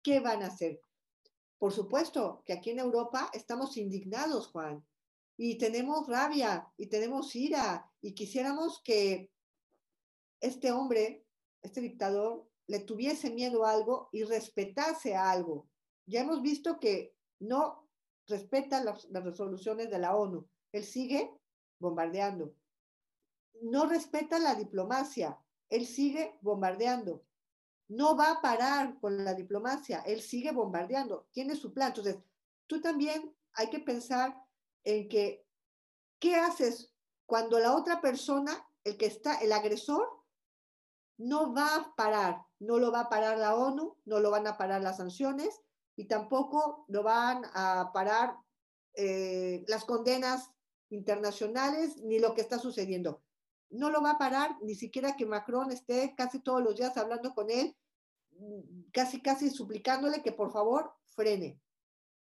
qué 0.02 0.20
van 0.20 0.42
a 0.42 0.48
hacer. 0.48 0.80
Por 1.62 1.72
supuesto 1.72 2.42
que 2.44 2.54
aquí 2.54 2.70
en 2.70 2.80
Europa 2.80 3.30
estamos 3.32 3.76
indignados, 3.76 4.48
Juan, 4.48 4.84
y 5.36 5.58
tenemos 5.58 6.08
rabia 6.08 6.68
y 6.76 6.88
tenemos 6.88 7.36
ira 7.36 7.88
y 8.00 8.14
quisiéramos 8.14 8.82
que 8.82 9.30
este 10.40 10.72
hombre, 10.72 11.24
este 11.62 11.80
dictador, 11.80 12.50
le 12.66 12.80
tuviese 12.80 13.30
miedo 13.30 13.64
a 13.64 13.70
algo 13.70 14.08
y 14.10 14.24
respetase 14.24 15.14
a 15.14 15.30
algo. 15.30 15.68
Ya 16.04 16.22
hemos 16.22 16.42
visto 16.42 16.80
que 16.80 17.14
no 17.38 17.88
respeta 18.26 18.82
las, 18.82 19.06
resoluciones 19.12 19.88
de 19.88 20.00
la 20.00 20.16
ONU. 20.16 20.44
Él 20.72 20.82
sigue 20.82 21.30
bombardeando. 21.78 22.56
No 23.60 23.86
respeta 23.86 24.40
la 24.40 24.56
diplomacia. 24.56 25.38
Él 25.68 25.86
sigue 25.86 26.36
bombardeando. 26.40 27.24
No 27.92 28.16
va 28.16 28.30
a 28.30 28.40
parar 28.40 28.98
con 29.00 29.22
la 29.22 29.34
diplomacia. 29.34 30.00
Él 30.06 30.22
sigue 30.22 30.50
bombardeando. 30.50 31.28
Tiene 31.30 31.54
su 31.54 31.74
plan. 31.74 31.88
Entonces, 31.88 32.16
tú 32.66 32.80
también 32.80 33.36
hay 33.52 33.68
que 33.68 33.80
pensar 33.80 34.34
en 34.82 35.10
que, 35.10 35.46
¿qué 36.18 36.36
haces 36.36 36.90
cuando 37.26 37.58
la 37.58 37.76
otra 37.76 38.00
persona, 38.00 38.66
el 38.84 38.96
que 38.96 39.04
está, 39.04 39.36
el 39.40 39.52
agresor, 39.52 40.08
no 41.18 41.52
va 41.52 41.76
a 41.76 41.94
parar? 41.94 42.42
No 42.60 42.78
lo 42.78 42.90
va 42.92 43.00
a 43.00 43.08
parar 43.10 43.36
la 43.36 43.56
ONU, 43.56 43.98
no 44.06 44.20
lo 44.20 44.30
van 44.30 44.46
a 44.46 44.56
parar 44.56 44.80
las 44.80 44.96
sanciones 44.96 45.60
y 45.94 46.06
tampoco 46.06 46.86
lo 46.88 47.02
van 47.02 47.42
a 47.52 47.90
parar 47.92 48.38
eh, 48.94 49.66
las 49.68 49.84
condenas 49.84 50.50
internacionales 50.88 51.98
ni 51.98 52.18
lo 52.18 52.32
que 52.32 52.40
está 52.40 52.58
sucediendo. 52.58 53.22
No 53.68 53.90
lo 53.90 54.00
va 54.00 54.12
a 54.12 54.18
parar 54.18 54.56
ni 54.62 54.76
siquiera 54.76 55.14
que 55.14 55.26
Macron 55.26 55.72
esté 55.72 56.14
casi 56.16 56.38
todos 56.40 56.62
los 56.62 56.74
días 56.74 56.96
hablando 56.96 57.34
con 57.34 57.50
él, 57.50 57.76
casi 58.92 59.20
casi 59.20 59.50
suplicándole 59.50 60.22
que 60.22 60.32
por 60.32 60.52
favor 60.52 60.92
frene. 61.14 61.60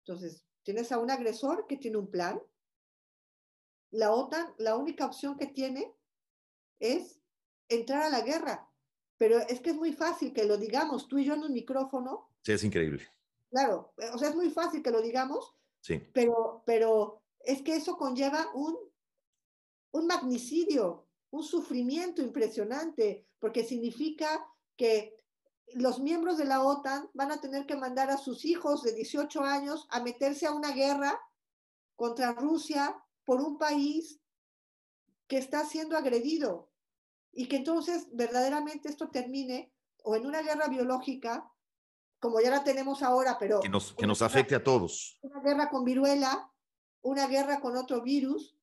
Entonces, 0.05 0.45
tienes 0.63 0.91
a 0.93 0.99
un 0.99 1.11
agresor 1.11 1.67
que 1.67 1.77
tiene 1.77 1.99
un 1.99 2.11
plan. 2.11 2.41
La 3.91 4.13
OTAN, 4.13 4.55
la 4.59 4.77
única 4.77 5.07
opción 5.07 5.37
que 5.37 5.47
tiene 5.47 5.95
es 6.79 7.21
entrar 7.69 8.03
a 8.03 8.11
la 8.11 8.21
guerra. 8.21 8.71
Pero 9.17 9.39
es 9.39 9.61
que 9.61 9.71
es 9.71 9.77
muy 9.77 9.93
fácil 9.93 10.33
que 10.33 10.45
lo 10.45 10.57
digamos 10.59 11.09
tú 11.09 11.19
y 11.19 11.25
yo 11.25 11.35
en 11.35 11.43
un 11.43 11.53
micrófono. 11.53 12.31
Sí, 12.45 12.53
es 12.53 12.63
increíble. 12.65 13.09
Claro, 13.51 13.93
o 14.13 14.19
sea, 14.19 14.29
es 14.29 14.37
muy 14.37 14.51
fácil 14.51 14.83
que 14.83 14.91
lo 14.91 15.01
digamos, 15.01 15.55
Sí. 15.81 16.01
pero, 16.13 16.63
pero 16.67 17.23
es 17.41 17.63
que 17.63 17.77
eso 17.77 17.97
conlleva 17.97 18.51
un, 18.55 18.77
un 19.93 20.07
magnicidio, 20.07 21.09
un 21.31 21.43
sufrimiento 21.43 22.21
impresionante, 22.23 23.27
porque 23.39 23.65
significa 23.65 24.47
que 24.77 25.18
los 25.75 26.01
miembros 26.01 26.39
de 26.39 26.45
la 26.45 26.63
OTAN 26.63 27.09
van 27.15 27.31
a 27.33 27.41
tener 27.41 27.67
que 27.67 27.77
mandar 27.77 28.11
a 28.11 28.17
sus 28.17 28.45
hijos 28.45 28.83
de 28.83 28.93
18 28.95 29.43
años 29.43 29.87
a 29.91 30.01
meterse 30.03 30.47
a 30.47 30.53
una 30.53 30.73
guerra 30.73 31.21
contra 31.97 32.33
Rusia 32.33 32.97
por 33.25 33.41
un 33.41 33.59
país 33.59 34.21
que 35.27 35.37
está 35.39 35.65
siendo 35.67 35.97
agredido 35.97 36.71
y 37.33 37.49
que 37.49 37.57
entonces 37.57 38.07
verdaderamente 38.13 38.89
esto 38.89 39.11
termine 39.11 39.73
o 40.03 40.17
en 40.17 40.27
una 40.27 40.41
guerra 40.43 40.69
biológica, 40.69 41.51
como 42.21 42.41
ya 42.41 42.51
la 42.51 42.65
tenemos 42.65 43.03
ahora, 43.03 43.37
pero 43.39 43.61
Que 43.61 43.69
nos, 43.69 43.93
que 43.95 44.07
nos 44.07 44.23
afecte 44.23 44.55
a 44.55 44.65
todos. 44.65 45.19
una 45.23 45.41
guerra 45.41 45.69
con 45.69 45.85
viruela, 45.85 46.51
una 47.03 47.27
guerra 47.27 47.61
con 47.61 47.77
otro 47.77 48.01
virus 48.03 48.57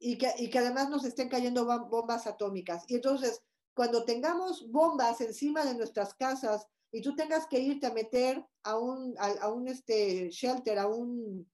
y 0.00 0.16
que, 0.18 0.32
y 0.38 0.48
que 0.50 0.58
además 0.58 0.88
nos 0.88 1.04
estén 1.04 1.28
cayendo 1.28 1.66
bom- 1.66 1.88
bombas 1.90 2.26
atómicas. 2.26 2.84
Y 2.88 2.94
entonces, 2.96 3.42
cuando 3.74 4.04
tengamos 4.04 4.70
bombas 4.70 5.20
encima 5.20 5.64
de 5.64 5.74
nuestras 5.74 6.14
casas 6.14 6.66
y 6.90 7.00
tú 7.00 7.14
tengas 7.14 7.46
que 7.46 7.60
irte 7.60 7.86
a 7.86 7.94
meter 7.94 8.44
a 8.64 8.78
un, 8.78 9.14
a, 9.18 9.28
a 9.44 9.48
un 9.48 9.68
este, 9.68 10.28
shelter, 10.30 10.78
a 10.78 10.86
un, 10.86 11.50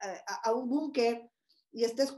a, 0.00 0.48
a 0.48 0.54
un 0.54 0.68
búnker 0.68 1.30
y 1.72 1.84
estés 1.84 2.16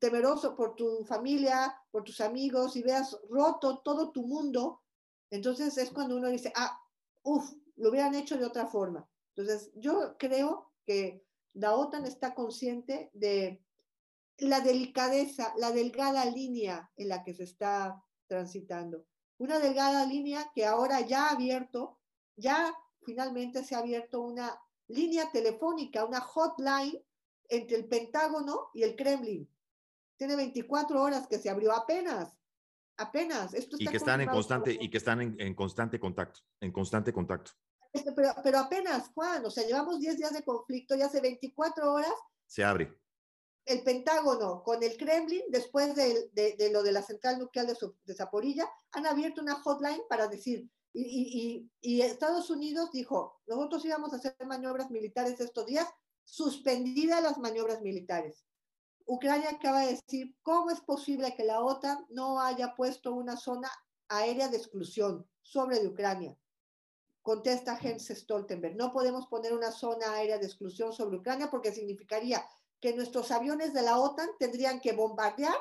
temeroso 0.00 0.56
por 0.56 0.74
tu 0.74 1.04
familia, 1.04 1.74
por 1.90 2.04
tus 2.04 2.20
amigos 2.20 2.76
y 2.76 2.82
veas 2.82 3.16
roto 3.28 3.78
todo 3.78 4.10
tu 4.10 4.26
mundo, 4.26 4.82
entonces 5.30 5.76
es 5.78 5.90
cuando 5.90 6.16
uno 6.16 6.28
dice, 6.28 6.52
ah, 6.56 6.80
uff, 7.22 7.52
lo 7.76 7.90
hubieran 7.90 8.14
hecho 8.14 8.36
de 8.36 8.44
otra 8.44 8.66
forma. 8.66 9.08
Entonces, 9.34 9.72
yo 9.74 10.16
creo 10.18 10.72
que 10.86 11.24
la 11.54 11.74
OTAN 11.74 12.04
está 12.04 12.34
consciente 12.34 13.10
de 13.12 13.62
la 14.38 14.60
delicadeza, 14.60 15.52
la 15.56 15.72
delgada 15.72 16.24
línea 16.24 16.90
en 16.96 17.08
la 17.08 17.24
que 17.24 17.34
se 17.34 17.44
está 17.44 18.02
transitando. 18.34 19.06
Una 19.38 19.60
delgada 19.60 20.04
línea 20.06 20.50
que 20.54 20.66
ahora 20.66 21.00
ya 21.00 21.26
ha 21.26 21.30
abierto, 21.30 22.00
ya 22.36 22.74
finalmente 23.04 23.62
se 23.62 23.74
ha 23.74 23.78
abierto 23.78 24.20
una 24.22 24.60
línea 24.88 25.30
telefónica, 25.30 26.04
una 26.04 26.20
hotline 26.20 27.00
entre 27.48 27.76
el 27.76 27.86
Pentágono 27.86 28.70
y 28.74 28.82
el 28.82 28.96
Kremlin. 28.96 29.48
Tiene 30.16 30.36
24 30.36 31.00
horas 31.00 31.26
que 31.28 31.38
se 31.38 31.48
abrió 31.48 31.72
apenas. 31.72 32.36
Apenas. 32.96 33.54
Esto 33.54 33.76
y 33.78 33.86
que 33.86 33.96
están 33.96 34.20
en 34.20 34.28
constante 34.28 34.76
y 34.80 34.88
que 34.88 34.98
están 34.98 35.20
en, 35.20 35.54
constante 35.54 35.98
contacto, 35.98 36.40
en 36.60 36.72
constante 36.72 37.12
contacto. 37.12 37.52
Este, 37.92 38.12
pero, 38.12 38.32
pero 38.42 38.58
apenas, 38.58 39.10
Juan, 39.14 39.44
o 39.44 39.50
sea, 39.50 39.64
llevamos 39.64 40.00
10 40.00 40.16
días 40.16 40.32
de 40.32 40.42
conflicto 40.42 40.96
y 40.96 41.02
hace 41.02 41.20
24 41.20 41.92
horas 41.92 42.14
se 42.46 42.64
abre. 42.64 42.92
El 43.64 43.82
Pentágono 43.82 44.62
con 44.62 44.82
el 44.82 44.96
Kremlin, 44.96 45.42
después 45.48 45.94
de, 45.94 46.30
lo 46.70 46.82
de 46.82 46.92
la 46.92 47.02
central 47.02 47.38
nuclear 47.38 47.66
de, 47.66 47.76
de, 48.04 48.14
Zaporilla, 48.14 48.70
han 48.92 49.06
abierto 49.06 49.40
una 49.40 49.54
hotline 49.54 50.02
para 50.08 50.28
decir, 50.28 50.68
y, 50.92 52.00
Estados 52.02 52.50
Unidos 52.50 52.90
dijo, 52.92 53.40
nosotros 53.46 53.84
íbamos 53.84 54.12
a 54.12 54.16
hacer 54.16 54.36
maniobras 54.46 54.90
militares 54.90 55.40
estos 55.40 55.66
días, 55.66 55.88
suspendidas 56.24 57.22
las 57.22 57.38
maniobras 57.38 57.82
militares. 57.82 58.44
Ucrania 59.06 59.50
acaba 59.50 59.80
de 59.80 59.92
decir, 59.92 60.34
¿cómo 60.42 60.70
es 60.70 60.80
posible 60.80 61.34
que 61.34 61.44
la 61.44 61.60
OTAN 61.60 62.06
no 62.10 62.40
haya 62.40 62.74
puesto 62.74 63.12
una 63.12 63.36
zona 63.36 63.70
aérea 64.08 64.48
de 64.48 64.56
exclusión 64.56 65.26
sobre 65.42 65.86
Ucrania? 65.86 66.36
Contesta 67.22 67.76
Jens 67.76 68.08
Stoltenberg, 68.08 68.76
no 68.76 68.92
podemos 68.92 69.26
poner 69.26 69.52
una 69.52 69.72
zona 69.72 70.12
aérea 70.12 70.38
de 70.38 70.46
exclusión 70.46 70.92
sobre 70.92 71.16
Ucrania 71.16 71.50
porque 71.50 71.72
significaría 71.72 72.46
que 72.84 72.94
nuestros 72.94 73.30
aviones 73.30 73.72
de 73.72 73.80
la 73.80 73.96
OTAN 73.96 74.28
tendrían 74.38 74.78
que 74.78 74.92
bombardear, 74.92 75.56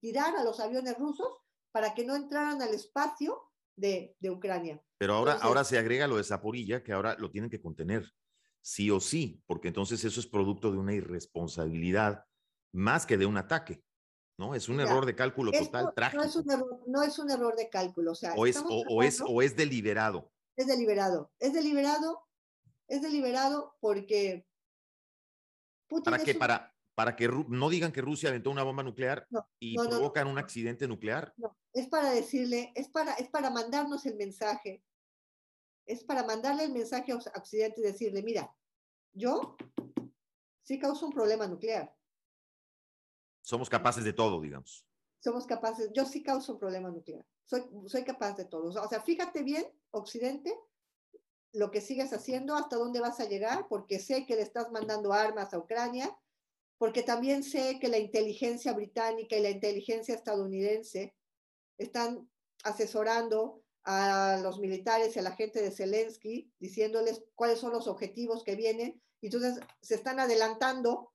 tirar 0.00 0.36
a 0.36 0.44
los 0.44 0.60
aviones 0.60 0.96
rusos 0.96 1.26
para 1.72 1.92
que 1.92 2.04
no 2.04 2.14
entraran 2.14 2.62
al 2.62 2.72
espacio 2.72 3.50
de, 3.74 4.16
Ucrania. 4.30 4.80
Pero 4.96 5.14
ahora, 5.14 5.32
ahora 5.42 5.64
se 5.64 5.76
agrega 5.76 6.06
lo 6.06 6.18
de 6.18 6.22
Zaporilla, 6.22 6.84
que 6.84 6.92
ahora 6.92 7.16
lo 7.18 7.32
tienen 7.32 7.50
que 7.50 7.60
contener, 7.60 8.08
sí 8.62 8.92
o 8.92 9.00
sí, 9.00 9.42
porque 9.48 9.66
entonces 9.66 10.04
eso 10.04 10.20
es 10.20 10.28
producto 10.28 10.70
de 10.70 10.78
una 10.78 10.94
irresponsabilidad 10.94 12.24
más 12.72 13.06
que 13.06 13.18
de 13.18 13.26
un 13.26 13.38
ataque. 13.38 13.82
¿no? 14.38 14.54
Es 14.54 14.68
un 14.68 14.78
error 14.78 15.04
de 15.04 15.16
cálculo 15.16 15.50
total 15.50 15.92
trágico. 15.96 16.22
No 16.22 16.28
es, 16.28 16.36
un 16.36 16.48
error, 16.48 16.82
no 16.86 17.02
es 17.02 17.18
un 17.18 17.30
error 17.32 17.56
de 17.56 17.68
cálculo, 17.68 18.12
o 18.12 18.14
sea, 18.14 18.34
o 18.34 18.46
es, 18.46 18.62
o, 18.64 19.02
es, 19.02 19.20
o 19.26 19.42
es 19.42 19.56
deliberado. 19.56 20.30
Es 20.54 20.68
deliberado, 20.68 21.32
es 21.40 21.52
deliberado, 21.52 22.22
es 22.86 23.02
deliberado 23.02 23.76
porque 23.80 24.46
para 26.04 26.18
que 26.18 26.34
para 26.34 26.74
para 26.98 27.14
que 27.14 27.28
no 27.28 27.68
digan 27.68 27.92
que 27.92 28.00
Rusia 28.00 28.28
aventó 28.28 28.50
una 28.50 28.64
bomba 28.64 28.82
nuclear 28.82 29.24
y 29.60 29.76
provocan 29.76 30.26
un 30.26 30.36
accidente 30.36 30.88
nuclear. 30.88 31.32
No, 31.36 31.56
es 31.72 31.86
para 31.86 32.10
decirle, 32.10 32.72
es 32.74 32.88
para, 32.88 33.14
es 33.14 33.28
para 33.28 33.50
mandarnos 33.50 34.04
el 34.04 34.16
mensaje, 34.16 34.82
es 35.86 36.02
para 36.02 36.24
mandarle 36.24 36.64
el 36.64 36.72
mensaje 36.72 37.12
a 37.12 37.16
Occidente 37.16 37.82
y 37.82 37.84
decirle, 37.84 38.20
mira, 38.24 38.52
yo 39.12 39.56
sí 40.64 40.80
causo 40.80 41.06
un 41.06 41.12
problema 41.12 41.46
nuclear. 41.46 41.94
Somos 43.42 43.70
capaces 43.70 44.02
de 44.02 44.12
todo, 44.12 44.40
digamos. 44.40 44.84
Somos 45.20 45.46
capaces, 45.46 45.92
yo 45.94 46.04
sí 46.04 46.20
causo 46.20 46.54
un 46.54 46.58
problema 46.58 46.90
nuclear. 46.90 47.24
Soy, 47.44 47.62
soy 47.86 48.02
capaz 48.02 48.32
de 48.32 48.46
todo. 48.46 48.70
O 48.82 48.88
sea, 48.88 49.00
fíjate 49.00 49.44
bien, 49.44 49.64
Occidente, 49.92 50.52
lo 51.52 51.70
que 51.70 51.80
sigues 51.80 52.12
haciendo, 52.12 52.54
hasta 52.54 52.76
dónde 52.76 53.00
vas 53.00 53.20
a 53.20 53.28
llegar, 53.28 53.66
porque 53.68 53.98
sé 53.98 54.26
que 54.26 54.36
le 54.36 54.42
estás 54.42 54.70
mandando 54.70 55.12
armas 55.12 55.54
a 55.54 55.58
Ucrania, 55.58 56.16
porque 56.78 57.02
también 57.02 57.42
sé 57.42 57.78
que 57.80 57.88
la 57.88 57.98
inteligencia 57.98 58.72
británica 58.72 59.36
y 59.36 59.42
la 59.42 59.50
inteligencia 59.50 60.14
estadounidense 60.14 61.14
están 61.76 62.28
asesorando 62.64 63.62
a 63.84 64.38
los 64.42 64.58
militares 64.58 65.16
y 65.16 65.18
a 65.18 65.22
la 65.22 65.34
gente 65.34 65.62
de 65.62 65.70
Zelensky, 65.70 66.52
diciéndoles 66.58 67.24
cuáles 67.34 67.58
son 67.58 67.72
los 67.72 67.88
objetivos 67.88 68.44
que 68.44 68.54
vienen. 68.54 69.00
Y 69.20 69.26
entonces 69.26 69.60
se 69.80 69.94
están 69.94 70.20
adelantando. 70.20 71.12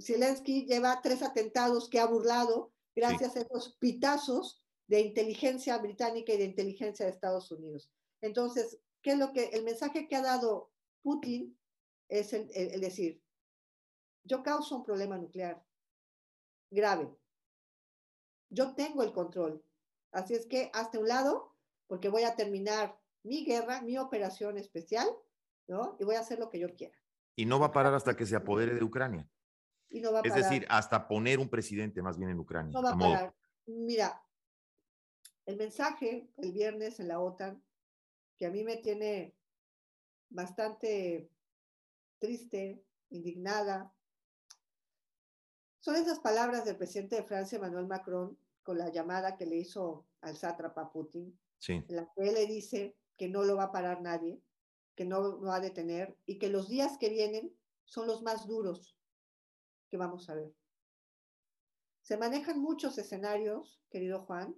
Zelensky 0.00 0.64
lleva 0.66 1.00
tres 1.02 1.22
atentados 1.22 1.88
que 1.88 2.00
ha 2.00 2.06
burlado 2.06 2.72
gracias 2.94 3.36
a 3.36 3.40
esos 3.40 3.76
pitazos 3.78 4.64
de 4.86 5.00
inteligencia 5.00 5.76
británica 5.78 6.32
y 6.32 6.38
de 6.38 6.44
inteligencia 6.44 7.04
de 7.04 7.12
Estados 7.12 7.50
Unidos. 7.50 7.90
Entonces, 8.20 8.78
¿qué 9.04 9.12
es 9.12 9.18
lo 9.18 9.32
que 9.32 9.44
el 9.50 9.62
mensaje 9.62 10.08
que 10.08 10.16
ha 10.16 10.22
dado 10.22 10.72
Putin 11.02 11.56
es 12.08 12.32
el, 12.32 12.50
el 12.54 12.80
decir, 12.80 13.22
yo 14.24 14.42
causo 14.42 14.76
un 14.76 14.82
problema 14.82 15.18
nuclear 15.18 15.62
grave. 16.70 17.14
Yo 18.48 18.74
tengo 18.74 19.02
el 19.02 19.12
control. 19.12 19.62
Así 20.10 20.34
es 20.34 20.46
que 20.46 20.70
hasta 20.72 20.98
un 20.98 21.08
lado, 21.08 21.54
porque 21.86 22.08
voy 22.08 22.22
a 22.22 22.34
terminar 22.34 22.98
mi 23.22 23.44
guerra, 23.44 23.82
mi 23.82 23.98
operación 23.98 24.56
especial, 24.56 25.06
¿no? 25.68 25.96
Y 26.00 26.04
voy 26.04 26.16
a 26.16 26.20
hacer 26.20 26.38
lo 26.38 26.50
que 26.50 26.58
yo 26.58 26.74
quiera. 26.74 26.96
Y 27.36 27.46
no 27.46 27.58
va 27.58 27.66
a 27.66 27.72
parar 27.72 27.94
hasta 27.94 28.16
que 28.16 28.26
se 28.26 28.36
apodere 28.36 28.74
de 28.74 28.84
Ucrania. 28.84 29.28
Y 29.90 30.00
no 30.00 30.12
va 30.12 30.20
a 30.20 30.22
es 30.24 30.34
decir, 30.34 30.66
hasta 30.70 31.06
poner 31.06 31.38
un 31.38 31.48
presidente 31.48 32.00
más 32.00 32.16
bien 32.16 32.30
en 32.30 32.38
Ucrania. 32.38 32.72
No 32.72 32.82
va 32.82 32.92
a 32.92 32.98
parar. 32.98 33.34
Mira, 33.66 34.24
el 35.46 35.56
mensaje 35.56 36.30
el 36.36 36.52
viernes 36.52 37.00
en 37.00 37.08
la 37.08 37.20
OTAN, 37.20 37.62
que 38.38 38.46
a 38.46 38.50
mí 38.50 38.64
me 38.64 38.76
tiene 38.78 39.34
bastante 40.30 41.30
triste, 42.18 42.82
indignada, 43.10 43.94
son 45.80 45.96
esas 45.96 46.18
palabras 46.18 46.64
del 46.64 46.76
presidente 46.76 47.16
de 47.16 47.24
Francia, 47.24 47.56
Emmanuel 47.56 47.86
Macron, 47.86 48.38
con 48.62 48.78
la 48.78 48.90
llamada 48.90 49.36
que 49.36 49.44
le 49.44 49.56
hizo 49.56 50.06
al 50.22 50.36
sátrapa 50.36 50.90
Putin, 50.90 51.38
en 51.68 51.84
la 51.88 52.10
que 52.14 52.22
él 52.22 52.34
le 52.34 52.46
dice 52.46 52.96
que 53.18 53.28
no 53.28 53.44
lo 53.44 53.56
va 53.56 53.64
a 53.64 53.72
parar 53.72 54.00
nadie, 54.00 54.40
que 54.94 55.04
no 55.04 55.20
lo 55.20 55.40
va 55.42 55.56
a 55.56 55.60
detener 55.60 56.16
y 56.24 56.38
que 56.38 56.48
los 56.48 56.68
días 56.68 56.96
que 56.98 57.10
vienen 57.10 57.54
son 57.84 58.06
los 58.06 58.22
más 58.22 58.46
duros 58.46 58.96
que 59.90 59.98
vamos 59.98 60.30
a 60.30 60.34
ver. 60.34 60.54
Se 62.00 62.16
manejan 62.16 62.60
muchos 62.60 62.96
escenarios, 62.96 63.82
querido 63.90 64.24
Juan, 64.24 64.56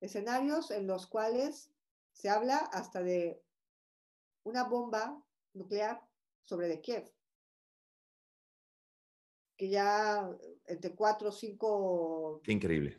escenarios 0.00 0.70
en 0.70 0.86
los 0.86 1.06
cuales 1.06 1.72
se 2.18 2.28
habla 2.28 2.56
hasta 2.56 3.02
de 3.02 3.40
una 4.42 4.64
bomba 4.64 5.24
nuclear 5.54 6.02
sobre 6.44 6.68
de 6.68 6.80
Kiev 6.80 7.12
que 9.58 9.68
ya 9.68 10.30
entre 10.66 10.94
4 10.94 11.28
o 11.28 11.32
5 11.32 12.42
Increíble. 12.46 12.96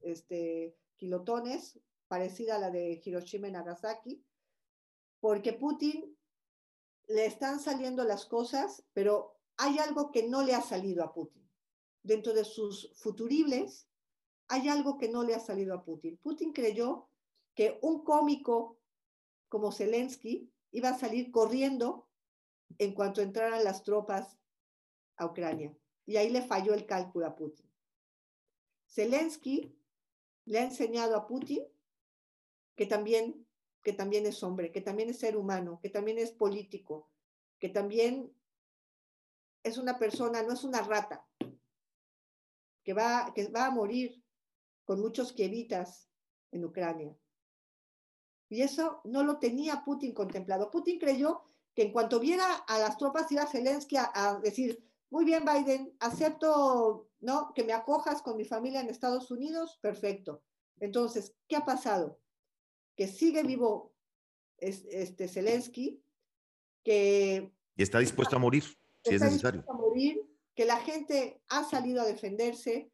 Este, 0.00 0.74
kilotones, 0.96 1.78
parecida 2.08 2.56
a 2.56 2.58
la 2.58 2.70
de 2.70 3.00
Hiroshima 3.04 3.48
y 3.48 3.52
Nagasaki, 3.52 4.24
porque 5.20 5.52
Putin 5.52 6.16
le 7.06 7.26
están 7.26 7.60
saliendo 7.60 8.02
las 8.04 8.24
cosas, 8.24 8.82
pero 8.94 9.36
hay 9.58 9.78
algo 9.78 10.10
que 10.10 10.26
no 10.26 10.42
le 10.42 10.54
ha 10.54 10.62
salido 10.62 11.04
a 11.04 11.12
Putin. 11.12 11.46
Dentro 12.02 12.32
de 12.32 12.44
sus 12.44 12.94
futuribles, 12.96 13.86
hay 14.48 14.68
algo 14.68 14.96
que 14.96 15.10
no 15.10 15.22
le 15.22 15.34
ha 15.34 15.40
salido 15.40 15.74
a 15.74 15.84
Putin. 15.84 16.16
Putin 16.16 16.54
creyó 16.54 17.09
que 17.54 17.78
un 17.82 18.04
cómico 18.04 18.78
como 19.48 19.72
Zelensky 19.72 20.52
iba 20.70 20.90
a 20.90 20.98
salir 20.98 21.30
corriendo 21.30 22.08
en 22.78 22.94
cuanto 22.94 23.20
entraran 23.20 23.64
las 23.64 23.82
tropas 23.82 24.38
a 25.16 25.26
Ucrania. 25.26 25.76
Y 26.06 26.16
ahí 26.16 26.30
le 26.30 26.42
falló 26.42 26.74
el 26.74 26.86
cálculo 26.86 27.26
a 27.26 27.36
Putin. 27.36 27.68
Zelensky 28.86 29.76
le 30.46 30.58
ha 30.58 30.64
enseñado 30.64 31.16
a 31.16 31.26
Putin 31.26 31.64
que 32.74 32.86
también, 32.86 33.46
que 33.82 33.92
también 33.92 34.26
es 34.26 34.42
hombre, 34.42 34.72
que 34.72 34.80
también 34.80 35.10
es 35.10 35.18
ser 35.18 35.36
humano, 35.36 35.78
que 35.82 35.90
también 35.90 36.18
es 36.18 36.32
político, 36.32 37.10
que 37.58 37.68
también 37.68 38.34
es 39.62 39.76
una 39.78 39.98
persona, 39.98 40.42
no 40.42 40.54
es 40.54 40.64
una 40.64 40.82
rata, 40.82 41.28
que 42.82 42.94
va, 42.94 43.32
que 43.34 43.48
va 43.48 43.66
a 43.66 43.70
morir 43.70 44.24
con 44.84 45.00
muchos 45.00 45.32
kievitas 45.32 46.08
en 46.50 46.64
Ucrania. 46.64 47.14
Y 48.50 48.60
eso 48.62 49.00
no 49.04 49.22
lo 49.22 49.38
tenía 49.38 49.82
Putin 49.84 50.12
contemplado. 50.12 50.70
Putin 50.70 50.98
creyó 50.98 51.44
que 51.74 51.84
en 51.84 51.92
cuanto 51.92 52.20
viera 52.20 52.56
a 52.66 52.78
las 52.78 52.98
tropas 52.98 53.32
iba 53.32 53.46
Zelensky 53.46 53.96
a 53.96 54.38
decir, 54.42 54.84
muy 55.08 55.24
bien, 55.24 55.44
Biden, 55.44 55.96
acepto, 56.00 57.08
¿no? 57.20 57.52
Que 57.54 57.64
me 57.64 57.72
acojas 57.72 58.22
con 58.22 58.36
mi 58.36 58.44
familia 58.44 58.80
en 58.80 58.88
Estados 58.88 59.30
Unidos, 59.30 59.78
perfecto. 59.80 60.42
Entonces, 60.78 61.34
¿qué 61.48 61.56
ha 61.56 61.64
pasado? 61.64 62.20
Que 62.96 63.06
sigue 63.06 63.42
vivo 63.42 63.92
este 64.58 65.28
Zelensky, 65.28 66.02
que... 66.84 67.52
Y 67.76 67.82
está 67.82 67.98
dispuesto 67.98 68.36
a 68.36 68.38
morir, 68.38 68.64
si 69.04 69.14
es 69.14 69.22
necesario. 69.22 69.64
A 69.68 69.72
morir, 69.72 70.20
que 70.54 70.64
la 70.64 70.76
gente 70.76 71.40
ha 71.48 71.64
salido 71.64 72.02
a 72.02 72.06
defenderse, 72.06 72.90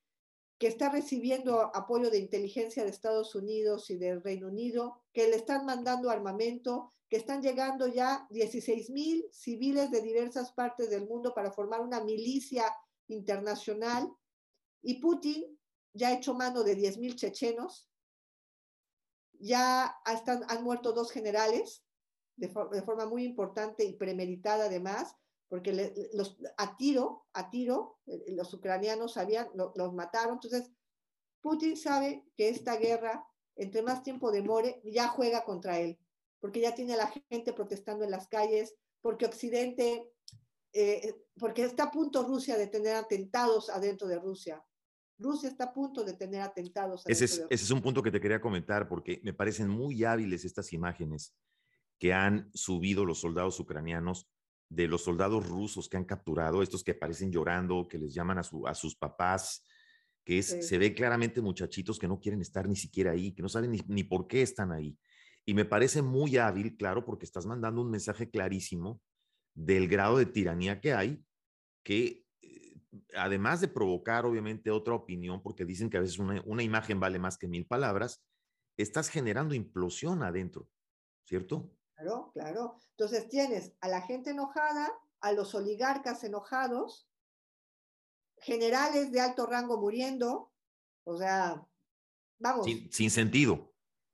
que 0.59 0.69
está 0.69 0.89
recibiendo 0.91 1.71
apoyo 1.75 2.11
de 2.11 2.19
inteligencia 2.19 2.83
de 2.83 2.91
Estados 2.91 3.35
Unidos 3.35 3.91
y 3.91 3.97
del 3.97 4.23
Reino 4.23 4.49
Unido, 4.49 5.03
que 5.13 5.29
le 5.29 5.37
están 5.37 5.67
mandando 5.67 6.11
armamento, 6.11 6.95
que 7.09 7.17
están 7.17 7.43
llegando 7.43 7.87
ya 7.87 8.27
16 8.31 8.91
mil 8.91 9.27
civiles 9.31 9.91
de 9.91 10.01
diversas 10.01 10.53
partes 10.53 10.91
del 10.91 11.07
mundo 11.07 11.35
para 11.35 11.53
formar 11.53 11.81
una 11.81 12.03
milicia 12.03 12.65
internacional. 13.09 14.11
Y 14.83 15.01
Putin 15.01 15.59
ya 15.93 16.09
ha 16.09 16.15
hecho 16.15 16.35
mano 16.35 16.63
de 16.63 16.75
10 16.75 16.99
mil 16.99 17.17
chechenos, 17.17 17.89
ya 19.39 19.95
están, 20.07 20.45
han 20.49 20.65
muerto 20.65 20.93
dos 20.93 21.11
generales 21.11 21.85
de, 22.37 22.49
forma 22.49 23.07
muy 23.07 23.25
importante 23.25 23.85
y 23.85 23.95
premeditada 23.95 24.67
además, 24.67 25.15
porque 25.49 26.09
los, 26.13 26.39
a 26.57 26.77
tiro, 26.77 27.27
a 27.33 27.51
tiro, 27.51 27.99
eh, 28.07 28.33
los 28.33 28.53
ucranianos 28.53 29.15
sabían, 29.15 29.49
los 29.55 29.95
mataron. 29.95 30.35
Entonces, 30.35 30.71
Putin 31.41 31.77
sabe 31.77 32.25
que 32.37 32.49
esta 32.49 32.77
guerra, 32.77 33.25
entre 33.57 33.83
más 33.83 34.03
tiempo 34.03 34.33
demore, 34.33 34.81
ya 34.85 35.09
juega 35.09 35.45
contra 35.45 35.79
él, 35.79 35.99
porque 36.41 36.61
ya 36.61 36.75
tiene 36.75 36.95
a 36.95 36.99
la 36.99 37.13
gente 37.31 37.53
protestando 37.53 38.05
en 38.05 38.11
las 38.11 38.29
calles, 38.29 38.75
porque 39.01 39.27
Occidente, 39.27 40.13
eh, 40.73 41.15
porque 41.39 41.63
está 41.63 41.85
a 41.85 41.91
punto 41.91 42.25
Rusia 42.25 42.59
de 42.59 42.67
tener 42.67 42.97
atentados 42.97 43.71
adentro 43.71 44.09
de 44.09 44.19
Rusia. 44.19 44.63
Rusia 45.19 45.49
está 45.49 45.65
a 45.65 45.73
punto 45.73 46.05
de 46.05 46.15
tener 46.15 46.43
atentados. 46.43 47.03
Ese 47.07 47.25
es, 47.25 47.39
ese 47.49 47.65
es 47.65 47.71
un 47.71 47.81
punto 47.81 48.03
que 48.03 48.11
te 48.11 48.21
quería 48.21 48.41
comentar, 48.41 48.89
porque 48.89 49.21
me 49.23 49.33
parecen 49.33 49.69
muy 49.69 50.05
hábiles 50.05 50.45
estas 50.45 50.73
imágenes 50.73 51.35
que 51.99 52.13
han 52.13 52.51
subido 52.53 53.05
los 53.05 53.21
soldados 53.21 53.59
ucranianos 53.59 54.29
de 54.69 54.89
los 54.89 55.05
soldados 55.05 55.49
rusos 55.49 55.89
que 55.89 55.97
han 55.97 56.05
capturado, 56.05 56.63
estos 56.63 56.83
que 56.83 56.93
aparecen 56.93 57.31
llorando, 57.31 57.87
que 57.89 57.99
les 57.99 58.13
llaman 58.13 58.39
a, 58.39 58.43
su, 58.43 58.67
a 58.67 58.75
sus 58.75 58.97
papás, 58.97 59.65
que 60.25 60.39
es, 60.39 60.67
se 60.67 60.79
ve 60.79 60.93
claramente 60.93 61.41
muchachitos 61.41 61.99
que 61.99 62.09
no 62.09 62.19
quieren 62.19 62.41
estar 62.41 62.69
ni 62.69 62.75
siquiera 62.75 63.13
ahí, 63.13 63.33
que 63.33 63.43
no 63.43 63.49
saben 63.49 63.71
ni, 63.71 63.81
ni, 63.87 64.03
por 64.03 64.27
qué 64.27 64.43
están 64.43 64.73
ahí. 64.73 64.99
Y 65.45 65.55
me 65.55 65.65
parece 65.65 66.03
muy 66.03 66.37
hábil, 66.37 66.77
claro, 66.77 67.05
porque 67.05 67.25
estás 67.25 67.47
mandando 67.47 67.81
un 67.81 67.91
mensaje 67.91 68.29
clarísimo 68.29 69.01
del 69.55 69.87
grado 69.87 70.19
de 70.19 70.27
tiranía 70.27 70.81
que 70.81 70.93
hay, 70.93 71.25
que 71.85 72.27
eh, 72.43 72.75
además 73.15 73.61
de 73.61 73.69
provocar 73.69 74.27
obviamente 74.27 74.73
otra 74.73 74.95
opinión, 74.95 75.41
porque 75.43 75.65
dicen 75.65 75.89
que 75.89 75.99
a 75.99 76.01
veces 76.01 76.19
una, 76.19 76.43
una 76.45 76.65
imagen 76.65 76.99
vale 76.99 77.21
más 77.21 77.39
que 77.39 77.47
mil 77.47 77.65
palabras, 77.65 78.25
estás 78.77 79.09
generando 79.09 79.55
implosión 79.55 80.25
adentro, 80.25 80.69
¿cierto? 81.25 81.73
Claro, 81.97 82.31
claro. 82.33 82.77
Entonces 82.91 83.29
tienes 83.29 83.73
a 83.81 83.89
la 83.89 84.03
gente 84.03 84.31
enojada, 84.31 84.93
a 85.21 85.33
los 85.33 85.55
oligarcas 85.55 86.23
enojados, 86.25 87.09
generales 88.39 89.11
de 89.13 89.21
alto 89.21 89.47
rango 89.47 89.79
muriendo, 89.79 90.53
o 91.05 91.17
sea, 91.17 91.67
vamos. 92.39 92.67
Sin, 92.91 93.11
sentido. 93.11 93.73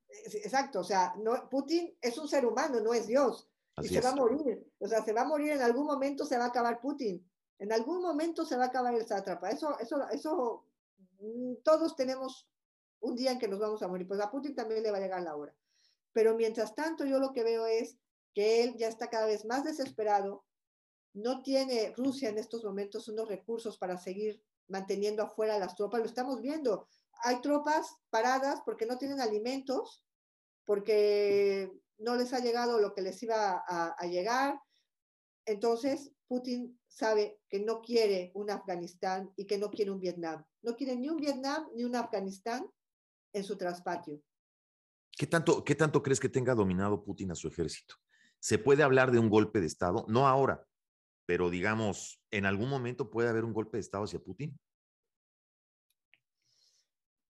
Exacto, 0.08 0.80
o 0.80 0.84
sea, 0.84 1.14
no, 1.18 1.48
Putin 1.48 1.96
es 2.00 2.16
un 2.18 2.28
ser 2.28 2.46
humano, 2.46 2.80
no 2.80 2.94
es 2.94 3.06
Dios. 3.06 3.50
y 3.82 3.88
se 3.88 4.00
va 4.00 4.10
a 4.10 4.14
morir. 4.14 4.64
O 4.78 4.86
sea, 4.86 5.02
se 5.02 5.12
va 5.12 5.22
a 5.22 5.26
morir 5.26 5.52
en 5.52 5.62
algún 5.62 5.86
momento, 5.86 6.24
se 6.24 6.38
va 6.38 6.44
a 6.44 6.48
acabar 6.48 6.80
Putin. 6.80 7.28
En 7.58 7.72
algún 7.72 8.00
momento 8.00 8.44
se 8.44 8.56
va 8.56 8.64
a 8.64 8.68
acabar 8.68 8.94
el 8.94 9.06
sátrapa. 9.06 9.50
Eso, 9.50 9.76
eso, 9.78 10.08
eso, 10.10 10.66
mm, 11.18 11.54
todos 11.64 11.96
tenemos 11.96 12.48
un 13.00 13.16
día 13.16 13.32
en 13.32 13.38
que 13.38 13.48
nos 13.48 13.58
vamos 13.58 13.82
a 13.82 13.88
morir. 13.88 14.06
Pues 14.06 14.20
a 14.20 14.30
Putin 14.30 14.54
también 14.54 14.82
le 14.82 14.90
va 14.90 14.98
a 14.98 15.00
llegar 15.00 15.22
la 15.22 15.34
hora. 15.34 15.54
Pero 16.12 16.34
mientras 16.34 16.74
tanto, 16.74 17.04
yo 17.04 17.18
lo 17.18 17.32
que 17.32 17.44
veo 17.44 17.66
es 17.66 17.96
que 18.34 18.62
él 18.62 18.76
ya 18.76 18.88
está 18.88 19.08
cada 19.08 19.26
vez 19.26 19.44
más 19.44 19.64
desesperado, 19.64 20.44
no 21.14 21.42
tiene 21.42 21.92
Rusia 21.96 22.30
en 22.30 22.38
estos 22.38 22.64
momentos 22.64 23.08
unos 23.08 23.28
recursos 23.28 23.76
para 23.76 23.98
seguir 23.98 24.42
manteniendo 24.68 25.22
afuera 25.22 25.58
las 25.58 25.74
tropas, 25.74 26.00
lo 26.00 26.06
estamos 26.06 26.40
viendo. 26.40 26.88
Hay 27.24 27.40
tropas 27.40 27.94
paradas 28.10 28.62
porque 28.64 28.86
no 28.86 28.96
tienen 28.96 29.20
alimentos, 29.20 30.02
porque 30.64 31.70
no 31.98 32.16
les 32.16 32.32
ha 32.32 32.40
llegado 32.40 32.80
lo 32.80 32.94
que 32.94 33.02
les 33.02 33.22
iba 33.22 33.62
a, 33.66 34.06
llegar. 34.06 34.58
Entonces, 35.44 36.12
Putin 36.26 36.80
sabe 36.88 37.40
que 37.48 37.60
no 37.60 37.82
quiere 37.82 38.32
un 38.34 38.50
Afganistán 38.50 39.32
y 39.36 39.46
que 39.46 39.58
no 39.58 39.70
quiere 39.70 39.90
un 39.90 40.00
Vietnam. 40.00 40.44
No 40.62 40.74
quiere 40.74 40.96
ni 40.96 41.08
un 41.08 41.18
Vietnam 41.18 41.68
ni 41.74 41.84
un 41.84 41.94
Afganistán 41.94 42.66
en 43.32 43.44
su 43.44 43.56
traspatio. 43.56 44.22
¿Qué 45.16 45.26
tanto, 45.26 45.64
¿Qué 45.64 45.74
tanto 45.74 46.02
crees 46.02 46.20
que 46.20 46.28
tenga 46.28 46.54
dominado 46.54 47.04
Putin 47.04 47.30
a 47.30 47.34
su 47.34 47.48
ejército? 47.48 47.96
¿Se 48.38 48.58
puede 48.58 48.82
hablar 48.82 49.12
de 49.12 49.18
un 49.18 49.28
golpe 49.28 49.60
de 49.60 49.66
Estado? 49.66 50.04
No 50.08 50.26
ahora, 50.26 50.66
pero 51.26 51.50
digamos, 51.50 52.20
¿en 52.30 52.46
algún 52.46 52.68
momento 52.68 53.10
puede 53.10 53.28
haber 53.28 53.44
un 53.44 53.52
golpe 53.52 53.76
de 53.76 53.82
Estado 53.82 54.04
hacia 54.04 54.22
Putin? 54.22 54.58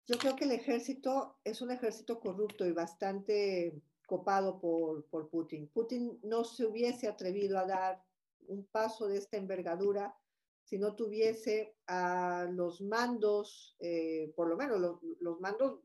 Yo 0.08 0.18
creo 0.18 0.36
que 0.36 0.46
el 0.46 0.52
ejército 0.52 1.40
es 1.44 1.62
un 1.62 1.72
ejército 1.72 2.20
corrupto 2.20 2.66
y 2.66 2.72
bastante 2.72 3.82
copado 4.08 4.60
por, 4.60 5.06
por 5.08 5.30
Putin. 5.30 5.68
Putin 5.68 6.20
no 6.24 6.44
se 6.46 6.66
hubiese 6.66 7.08
atrevido 7.08 7.60
a 7.60 7.66
dar 7.66 8.04
un 8.48 8.66
paso 8.66 9.08
de 9.08 9.18
esta 9.18 9.38
envergadura 9.38 10.16
si 10.64 10.78
no 10.78 10.96
tuviese 10.96 11.76
a 11.88 12.46
los 12.52 12.82
mandos, 12.82 13.78
eh, 13.80 14.34
por 14.36 14.50
lo 14.50 14.58
menos 14.58 14.80
los, 14.80 15.00
los 15.22 15.40
mandos 15.40 15.80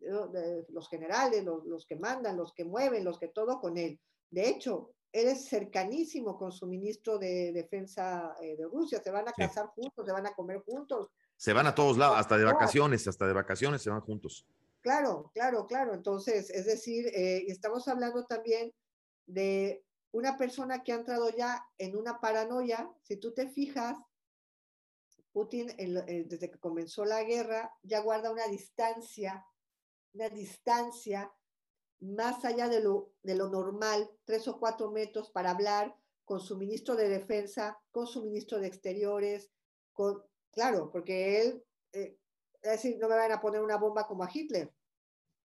los 0.00 0.88
generales, 0.88 1.44
los, 1.44 1.86
que 1.86 1.96
mandan, 1.96 2.36
los 2.36 2.52
que 2.52 2.64
mueven, 2.64 3.04
los 3.04 3.18
que 3.18 3.28
todo 3.28 3.60
con 3.60 3.78
él. 3.78 3.98
De 4.30 4.48
hecho, 4.48 4.94
él 5.12 5.28
es 5.28 5.46
cercanísimo 5.48 6.36
con 6.36 6.50
su 6.50 6.66
ministro 6.66 7.18
de 7.18 7.52
Defensa 7.52 8.34
eh, 8.42 8.56
de 8.56 8.64
Rusia, 8.64 9.00
se 9.02 9.10
van 9.10 9.28
a 9.28 9.32
casar 9.32 9.66
juntos, 9.68 10.04
se 10.04 10.12
van 10.12 10.26
a 10.26 10.34
comer 10.34 10.60
juntos. 10.66 11.08
Se 11.36 11.52
van 11.52 11.66
a 11.66 11.74
todos 11.74 11.96
lados, 11.96 12.18
hasta 12.18 12.36
de 12.36 12.44
vacaciones, 12.44 13.06
hasta 13.06 13.26
de 13.26 13.32
vacaciones 13.32 13.82
se 13.82 13.90
van 13.90 14.00
juntos. 14.00 14.46
Claro, 14.80 15.30
claro, 15.32 15.66
claro. 15.66 15.94
Entonces, 15.94 16.50
es 16.50 16.66
decir, 16.66 17.06
eh, 17.14 17.44
estamos 17.48 17.86
hablando 17.88 18.24
también 18.26 18.72
de 19.26 19.84
una 20.10 20.36
persona 20.36 20.82
que 20.82 20.92
ha 20.92 20.96
entrado 20.96 21.30
ya 21.30 21.64
en 21.78 21.96
una 21.96 22.20
paranoia. 22.20 22.90
Si 23.02 23.16
tú 23.16 23.32
te 23.32 23.48
fijas, 23.48 23.96
Putin, 25.32 25.70
eh, 25.78 26.24
desde 26.26 26.50
que 26.50 26.58
comenzó 26.58 27.04
la 27.04 27.22
guerra, 27.24 27.72
ya 27.82 28.00
guarda 28.00 28.30
una 28.30 28.46
distancia 28.46 29.44
una 30.14 30.28
distancia 30.28 31.32
más 32.00 32.44
allá 32.44 32.68
de 32.68 32.80
lo, 32.80 33.12
de 33.22 33.34
lo 33.34 33.48
normal, 33.48 34.10
tres 34.24 34.46
o 34.48 34.58
cuatro 34.58 34.90
metros 34.90 35.30
para 35.30 35.50
hablar 35.50 35.94
con 36.24 36.40
su 36.40 36.56
ministro 36.56 36.96
de 36.96 37.08
Defensa, 37.08 37.78
con 37.90 38.06
su 38.06 38.24
ministro 38.24 38.58
de 38.58 38.68
Exteriores, 38.68 39.50
con, 39.92 40.22
claro, 40.52 40.90
porque 40.90 41.40
él, 41.42 41.64
eh, 41.92 42.18
es 42.62 42.70
decir, 42.70 42.98
no 42.98 43.08
me 43.08 43.16
van 43.16 43.32
a 43.32 43.40
poner 43.40 43.60
una 43.60 43.76
bomba 43.76 44.06
como 44.06 44.24
a 44.24 44.30
Hitler. 44.32 44.72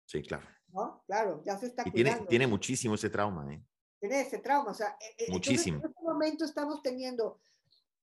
Sí, 0.05 0.21
claro. 0.21 0.47
¿No? 0.69 1.03
Claro, 1.05 1.41
ya 1.43 1.57
se 1.57 1.67
está 1.67 1.83
y 1.85 1.91
Tiene, 1.91 2.25
tiene 2.27 2.47
muchísimo 2.47 2.95
ese 2.95 3.09
trauma, 3.09 3.53
¿eh? 3.53 3.63
Tiene 3.99 4.21
ese 4.21 4.39
trauma, 4.39 4.71
o 4.71 4.73
sea, 4.73 4.97
eh, 4.99 5.25
eh, 5.25 5.31
muchísimo. 5.31 5.79
en 5.79 5.89
este 5.89 6.01
momento 6.01 6.45
estamos 6.45 6.81
teniendo 6.81 7.41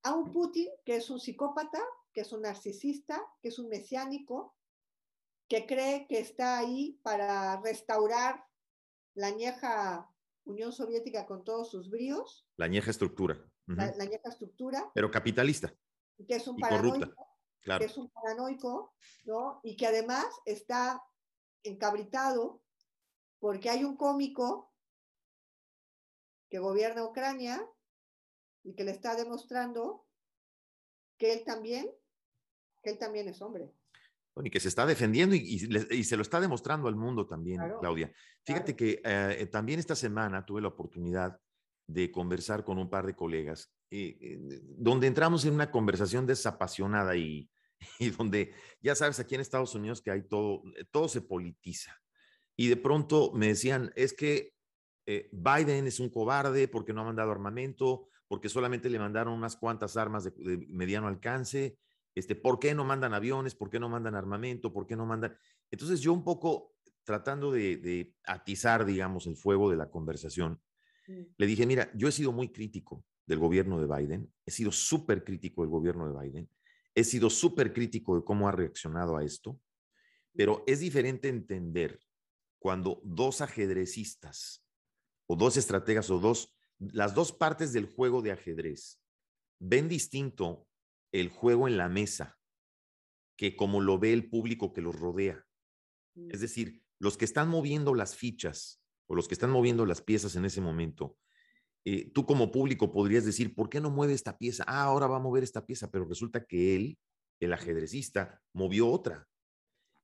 a 0.03 0.15
un 0.15 0.31
Putin 0.31 0.69
que 0.85 0.97
es 0.97 1.11
un 1.11 1.19
psicópata, 1.19 1.81
que 2.13 2.21
es 2.21 2.33
un 2.33 2.43
narcisista, 2.43 3.21
que 3.41 3.49
es 3.49 3.59
un 3.59 3.69
mesiánico, 3.69 4.55
que 5.49 5.67
cree 5.67 6.07
que 6.07 6.21
está 6.21 6.59
ahí 6.59 7.01
para 7.03 7.61
restaurar 7.63 8.45
la 9.15 9.29
añeja 9.29 10.09
Unión 10.45 10.73
Soviética 10.73 11.27
con 11.27 11.43
todos 11.43 11.71
sus 11.71 11.91
bríos. 11.91 12.47
La 12.57 12.67
añeja 12.67 12.91
estructura. 12.91 13.43
la, 13.67 13.85
añeja 13.85 14.29
estructura. 14.29 14.91
Pero 14.95 15.11
capitalista. 15.11 15.75
Que 16.27 16.37
es 16.37 16.47
un 16.47 16.57
paranoico. 16.57 17.15
Que 17.63 17.85
es 17.85 17.97
un 17.97 18.11
paranoico, 18.11 18.95
¿no? 19.25 19.61
Y 19.63 19.77
que 19.77 19.87
además 19.87 20.27
está 20.45 21.03
encabritado 21.63 22.63
porque 23.41 23.71
hay 23.71 23.85
un 23.85 23.97
cómico 23.97 24.73
que 26.51 26.59
gobierna 26.59 27.05
Ucrania 27.05 27.67
y 28.63 28.75
que 28.75 28.85
le 28.85 28.91
está 28.91 29.17
demostrando 29.17 30.07
que 31.19 31.33
él 31.33 31.45
también, 31.45 31.91
que 32.83 32.91
él 32.91 32.99
también 32.99 33.29
es 33.29 33.43
hombre 33.43 33.78
y 34.45 34.51
que 34.51 34.61
se 34.61 34.69
está 34.69 34.87
defendiendo 34.87 35.35
y, 35.35 35.59
se 35.59 36.17
lo 36.17 36.23
está 36.23 36.41
demostrando 36.41 36.89
al 36.89 36.97
mundo 36.97 37.27
también, 37.27 37.61
Claudia. 37.81 38.13
Fíjate 38.45 38.77
que 38.77 39.01
eh, 39.05 39.47
también 39.51 39.79
esta 39.79 39.95
semana 39.95 40.45
tuve 40.45 40.61
la 40.61 40.69
oportunidad 40.69 41.39
de 41.87 42.11
conversar 42.11 42.65
con 42.65 42.79
un 42.79 42.89
par 42.89 43.07
de 43.07 43.15
colegas, 43.15 43.73
eh, 43.91 44.19
eh, 44.21 44.61
donde 44.77 45.07
entramos 45.07 45.45
en 45.45 45.55
una 45.55 45.71
conversación 45.71 46.27
desapasionada 46.27 47.17
y, 47.17 47.51
y, 47.99 48.11
donde 48.11 48.53
ya 48.81 48.95
sabes 48.95 49.19
aquí 49.21 49.35
en 49.35 49.41
Estados 49.41 49.75
Unidos 49.75 50.03
que 50.03 50.11
hay 50.11 50.23
todo, 50.23 50.63
todo 50.91 51.09
se 51.09 51.23
politiza. 51.23 51.97
Y 52.57 52.69
de 52.69 52.77
pronto 52.77 53.33
me 53.35 53.49
decían, 53.49 53.93
es 53.95 54.13
que 54.13 54.53
Biden 55.07 55.87
es 55.87 56.01
un 56.01 56.11
cobarde 56.11 56.69
porque 56.69 56.93
no 56.93 57.01
ha 57.01 57.05
mandado 57.05 57.31
armamento, 57.31 58.09
porque 58.27 58.51
solamente 58.51 58.91
le 58.91 58.99
mandaron 58.99 59.33
unas 59.33 59.57
cuantas 59.57 59.97
armas 59.97 60.25
de 60.25 60.67
mediano 60.69 61.07
alcance 61.07 61.79
este, 62.19 62.35
¿por 62.35 62.59
qué 62.59 62.75
no 62.75 62.85
mandan 62.85 63.15
aviones? 63.15 63.55
¿Por 63.55 63.71
qué 63.71 63.79
no 63.79 63.89
mandan 63.89 64.15
armamento? 64.15 64.73
¿Por 64.73 64.87
qué 64.87 64.97
no 64.97 65.07
mandan? 65.07 65.37
Entonces 65.71 66.01
yo 66.01 66.13
un 66.13 66.25
poco 66.25 66.75
tratando 67.05 67.51
de, 67.51 68.15
atizar, 68.25 68.85
digamos, 68.85 69.27
el 69.27 69.37
fuego 69.37 69.71
de 69.71 69.77
la 69.77 69.91
conversación, 69.91 70.61
mm. 71.07 71.23
le 71.39 71.47
dije, 71.47 71.65
mira, 71.65 71.91
yo 71.95 72.09
he 72.09 72.13
sido 72.13 72.33
muy 72.33 72.51
crítico 72.53 73.05
del 73.27 73.39
gobierno 73.39 73.81
de 73.81 73.87
Biden, 73.87 74.33
he 74.45 74.51
sido 74.51 74.73
súper 74.73 75.25
crítico 75.25 75.63
del 75.63 75.71
gobierno 75.71 76.13
de 76.13 76.21
Biden, 76.21 76.51
he 76.95 77.05
sido 77.05 77.31
súper 77.31 77.73
crítico 77.73 78.17
de 78.17 78.25
cómo 78.25 78.49
ha 78.49 78.53
reaccionado 78.53 79.17
a 79.17 79.25
esto, 79.25 79.59
pero 80.35 80.65
es 80.67 80.81
diferente 80.81 81.29
entender 81.29 81.99
cuando 82.59 83.01
dos 83.05 83.41
ajedrecistas 83.41 84.65
o 85.27 85.37
dos 85.37 85.57
estrategas 85.57 86.11
o 86.11 86.19
dos, 86.19 86.55
las 86.79 87.15
dos 87.15 87.33
partes 87.33 87.73
del 87.73 87.87
juego 87.87 88.21
de 88.21 88.33
ajedrez 88.33 89.01
ven 89.59 89.89
distinto 89.89 90.68
el 91.13 91.29
juego 91.29 91.69
en 91.69 91.77
la 91.77 91.89
mesa 91.89 92.39
que 93.37 93.57
como 93.57 93.81
lo 93.81 93.99
ve 93.99 94.13
el 94.13 94.29
público 94.29 94.73
que 94.73 94.83
los 94.83 94.99
rodea. 94.99 95.47
Es 96.17 96.39
mm. 96.39 96.43
decir, 96.43 96.83
los 96.99 97.17
que 97.17 97.25
están 97.25 97.49
moviendo 97.49 97.95
las 97.95 98.17
fichas 98.17 98.83
o 99.07 99.15
los 99.15 99.29
que 99.29 99.35
están 99.35 99.51
moviendo 99.51 99.87
las 99.87 100.03
piezas 100.03 100.35
en 100.37 100.45
ese 100.45 100.61
momento, 100.61 101.17
eh, 101.85 102.11
tú 102.13 102.27
como 102.27 102.51
público 102.51 102.93
podrías 102.93 103.25
decir, 103.25 103.55
¿por 103.55 103.71
qué 103.71 103.81
no 103.81 103.91
mueve 103.91 104.13
esta 104.13 104.37
pieza? 104.37 104.65
Ah, 104.67 104.83
ahora 104.83 105.07
va 105.07 105.17
a 105.17 105.21
mover 105.21 105.45
esta 105.45 105.65
pieza, 105.65 105.91
pero 105.91 106.05
resulta 106.05 106.45
que 106.45 106.77
él, 106.77 106.99
el 107.41 107.53
ajedrecista, 107.53 108.43
movió 108.53 108.89
otra. 108.89 109.27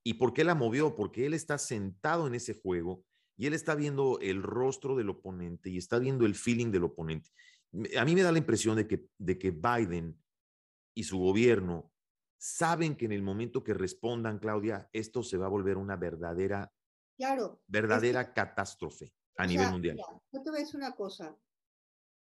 ¿Y 0.04 0.14
por 0.14 0.32
qué 0.32 0.44
la 0.44 0.54
movió? 0.54 0.94
Porque 0.94 1.26
él 1.26 1.34
está 1.34 1.58
sentado 1.58 2.26
en 2.26 2.34
ese 2.34 2.54
juego 2.54 3.04
y 3.36 3.46
él 3.46 3.54
está 3.54 3.74
viendo 3.74 4.18
el 4.20 4.42
rostro 4.42 4.94
del 4.96 5.10
oponente 5.10 5.70
y 5.70 5.78
está 5.78 5.98
viendo 5.98 6.24
el 6.24 6.36
feeling 6.36 6.70
del 6.70 6.84
oponente. 6.84 7.30
A 7.98 8.04
mí 8.04 8.14
me 8.14 8.22
da 8.22 8.30
la 8.30 8.38
impresión 8.38 8.76
de 8.76 8.86
que, 8.86 9.06
de 9.18 9.38
que 9.38 9.50
Biden 9.50 10.16
y 10.94 11.04
su 11.04 11.18
gobierno 11.18 11.92
saben 12.38 12.96
que 12.96 13.06
en 13.06 13.12
el 13.12 13.22
momento 13.22 13.64
que 13.64 13.74
respondan, 13.74 14.38
Claudia, 14.38 14.88
esto 14.92 15.22
se 15.22 15.36
va 15.36 15.46
a 15.46 15.50
volver 15.50 15.76
una 15.76 15.96
verdadera, 15.96 16.72
claro, 17.16 17.62
verdadera 17.66 18.32
catástrofe 18.32 19.12
a 19.36 19.46
nivel 19.46 19.70
mundial. 19.70 19.96
yo 20.30 20.42
te 20.42 20.50
voy 20.50 20.58
a 20.58 20.62
decir 20.62 20.76
una 20.76 20.94
cosa. 20.94 21.36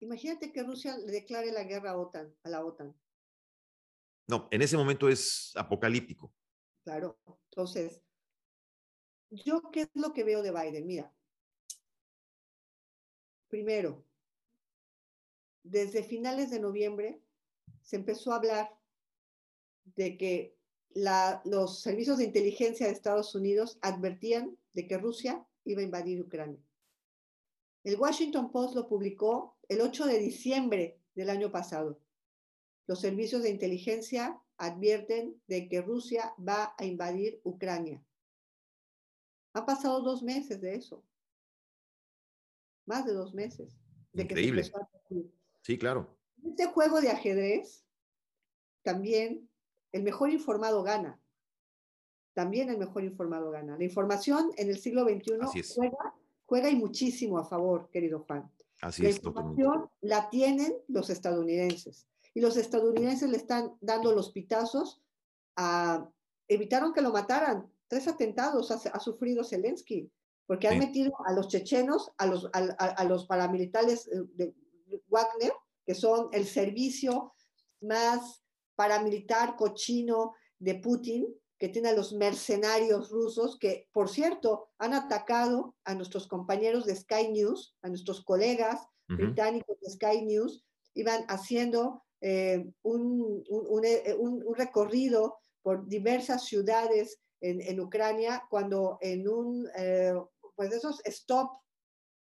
Imagínate 0.02 0.52
que 0.52 0.64
Rusia 0.64 0.98
le 0.98 1.12
declare 1.12 1.52
la 1.52 1.64
guerra 1.64 1.92
a, 1.92 1.98
OTAN, 1.98 2.34
a 2.44 2.50
la 2.50 2.66
OTAN. 2.66 2.96
No, 4.28 4.48
en 4.52 4.62
ese 4.62 4.78
momento 4.78 5.10
es 5.10 5.52
apocalíptico. 5.56 6.34
Claro, 6.84 7.20
entonces, 7.52 8.02
¿yo 9.30 9.62
qué 9.72 9.82
es 9.82 9.90
lo 9.94 10.14
que 10.14 10.24
veo 10.24 10.42
de 10.42 10.52
Biden? 10.52 10.88
Mira, 10.88 11.14
primero, 13.50 14.06
desde 15.64 16.04
finales 16.04 16.50
de 16.50 16.60
noviembre 16.60 17.22
se 17.82 17.96
empezó 17.96 18.32
a 18.32 18.38
hablar 18.38 18.70
de 19.96 20.18
que 20.18 20.58
los 20.94 21.82
servicios 21.82 22.18
de 22.18 22.26
inteligencia 22.26 22.88
de 22.88 22.94
Estados 22.94 23.36
Unidos 23.36 23.78
advertían 23.82 24.58
de 24.74 24.88
que 24.88 24.98
Rusia 24.98 25.46
iba 25.66 25.82
a 25.82 25.86
invadir 25.86 26.22
Ucrania. 26.22 26.60
El 27.84 28.00
Washington 28.00 28.52
Post 28.52 28.76
lo 28.76 28.88
publicó 28.88 29.58
el 29.68 29.82
8 29.82 30.06
de 30.06 30.20
diciembre 30.20 31.00
del 31.16 31.30
año 31.30 31.52
pasado. 31.52 32.00
Los 32.88 33.02
servicios 33.02 33.44
de 33.44 33.50
inteligencia 33.50 34.42
advierten 34.58 35.42
de 35.48 35.70
que 35.70 35.82
Rusia 35.82 36.34
va 36.38 36.76
a 36.78 36.86
invadir 36.86 37.40
Ucrania. 37.44 38.04
Han 39.54 39.66
pasado 39.66 40.02
dos 40.02 40.22
meses 40.22 40.60
de 40.60 40.76
eso. 40.76 41.04
Más 42.86 43.06
de 43.06 43.14
dos 43.14 43.34
meses. 43.34 43.78
De 44.12 44.24
Increíble. 44.24 44.64
sí, 45.62 45.78
claro. 45.78 46.19
Este 46.46 46.66
juego 46.68 47.02
de 47.02 47.10
ajedrez, 47.10 47.86
también 48.84 49.50
el 49.92 50.04
mejor 50.04 50.30
informado 50.30 50.84
gana. 50.84 51.20
También 52.34 52.70
el 52.70 52.78
mejor 52.78 53.04
informado 53.04 53.52
gana. 53.52 53.78
La 53.78 53.84
información 53.84 54.52
en 54.58 54.70
el 54.70 54.78
siglo 54.78 55.04
XXI 55.04 55.64
juega, 55.76 56.16
juega 56.46 56.70
y 56.70 56.76
muchísimo 56.76 57.38
a 57.38 57.46
favor, 57.46 57.90
querido 57.90 58.24
Juan. 58.28 58.50
Así 58.82 59.04
la 59.04 59.10
es, 59.10 59.18
información 59.18 59.90
la 60.02 60.30
tienen 60.30 60.74
los 60.88 61.10
estadounidenses 61.10 62.08
y 62.34 62.42
los 62.42 62.56
estadounidenses 62.58 63.30
le 63.30 63.38
están 63.38 63.74
dando 63.82 64.14
los 64.14 64.32
pitazos 64.32 65.02
a 65.56 66.10
evitaron 66.48 66.94
que 66.94 67.02
lo 67.02 67.12
mataran. 67.12 67.72
Tres 67.88 68.08
atentados 68.08 68.72
ha, 68.72 69.00
sufrido 69.00 69.44
Zelensky 69.44 70.12
porque 70.46 70.68
han 70.68 70.80
metido 70.80 71.12
a 71.26 71.34
los 71.34 71.48
chechenos, 71.48 72.12
a 72.18 72.26
los, 72.26 72.50
a, 72.54 73.04
los 73.04 73.26
paramilitares 73.26 74.08
eh, 74.08 74.24
de 74.36 74.54
Wagner, 75.08 75.54
que 75.90 75.96
son 75.96 76.30
el 76.34 76.46
servicio 76.46 77.34
más 77.82 78.44
paramilitar 78.76 79.56
cochino 79.56 80.36
de 80.60 80.76
Putin, 80.76 81.26
que 81.58 81.70
tiene 81.70 81.90
a 81.90 81.96
los 81.96 82.14
mercenarios 82.14 83.10
rusos, 83.10 83.58
que 83.58 83.90
por 83.92 84.08
cierto 84.08 84.70
han 84.78 84.94
atacado 84.94 85.76
a 85.86 85.96
nuestros 85.96 86.28
compañeros 86.28 86.86
de 86.86 86.96
Sky 86.96 87.32
News, 87.32 87.76
a 87.82 87.88
nuestros 87.88 88.24
colegas 88.24 88.86
británicos 89.08 89.80
de 89.82 89.90
Sky 89.90 90.22
News, 90.28 90.64
iban 90.94 91.26
haciendo 91.28 92.04
eh, 92.22 92.72
un, 92.84 93.44
eh, 93.84 94.14
un, 94.14 94.44
un, 94.46 94.56
recorrido 94.56 95.40
por 95.64 95.88
diversas 95.88 96.46
ciudades 96.46 97.20
en, 97.42 97.62
en 97.62 97.80
Ucrania, 97.80 98.44
cuando 98.52 99.00
en 99.02 99.28
un, 99.28 99.68
eh, 99.76 100.14
pues 100.56 100.72
esos 100.72 101.02
stop 101.04 101.50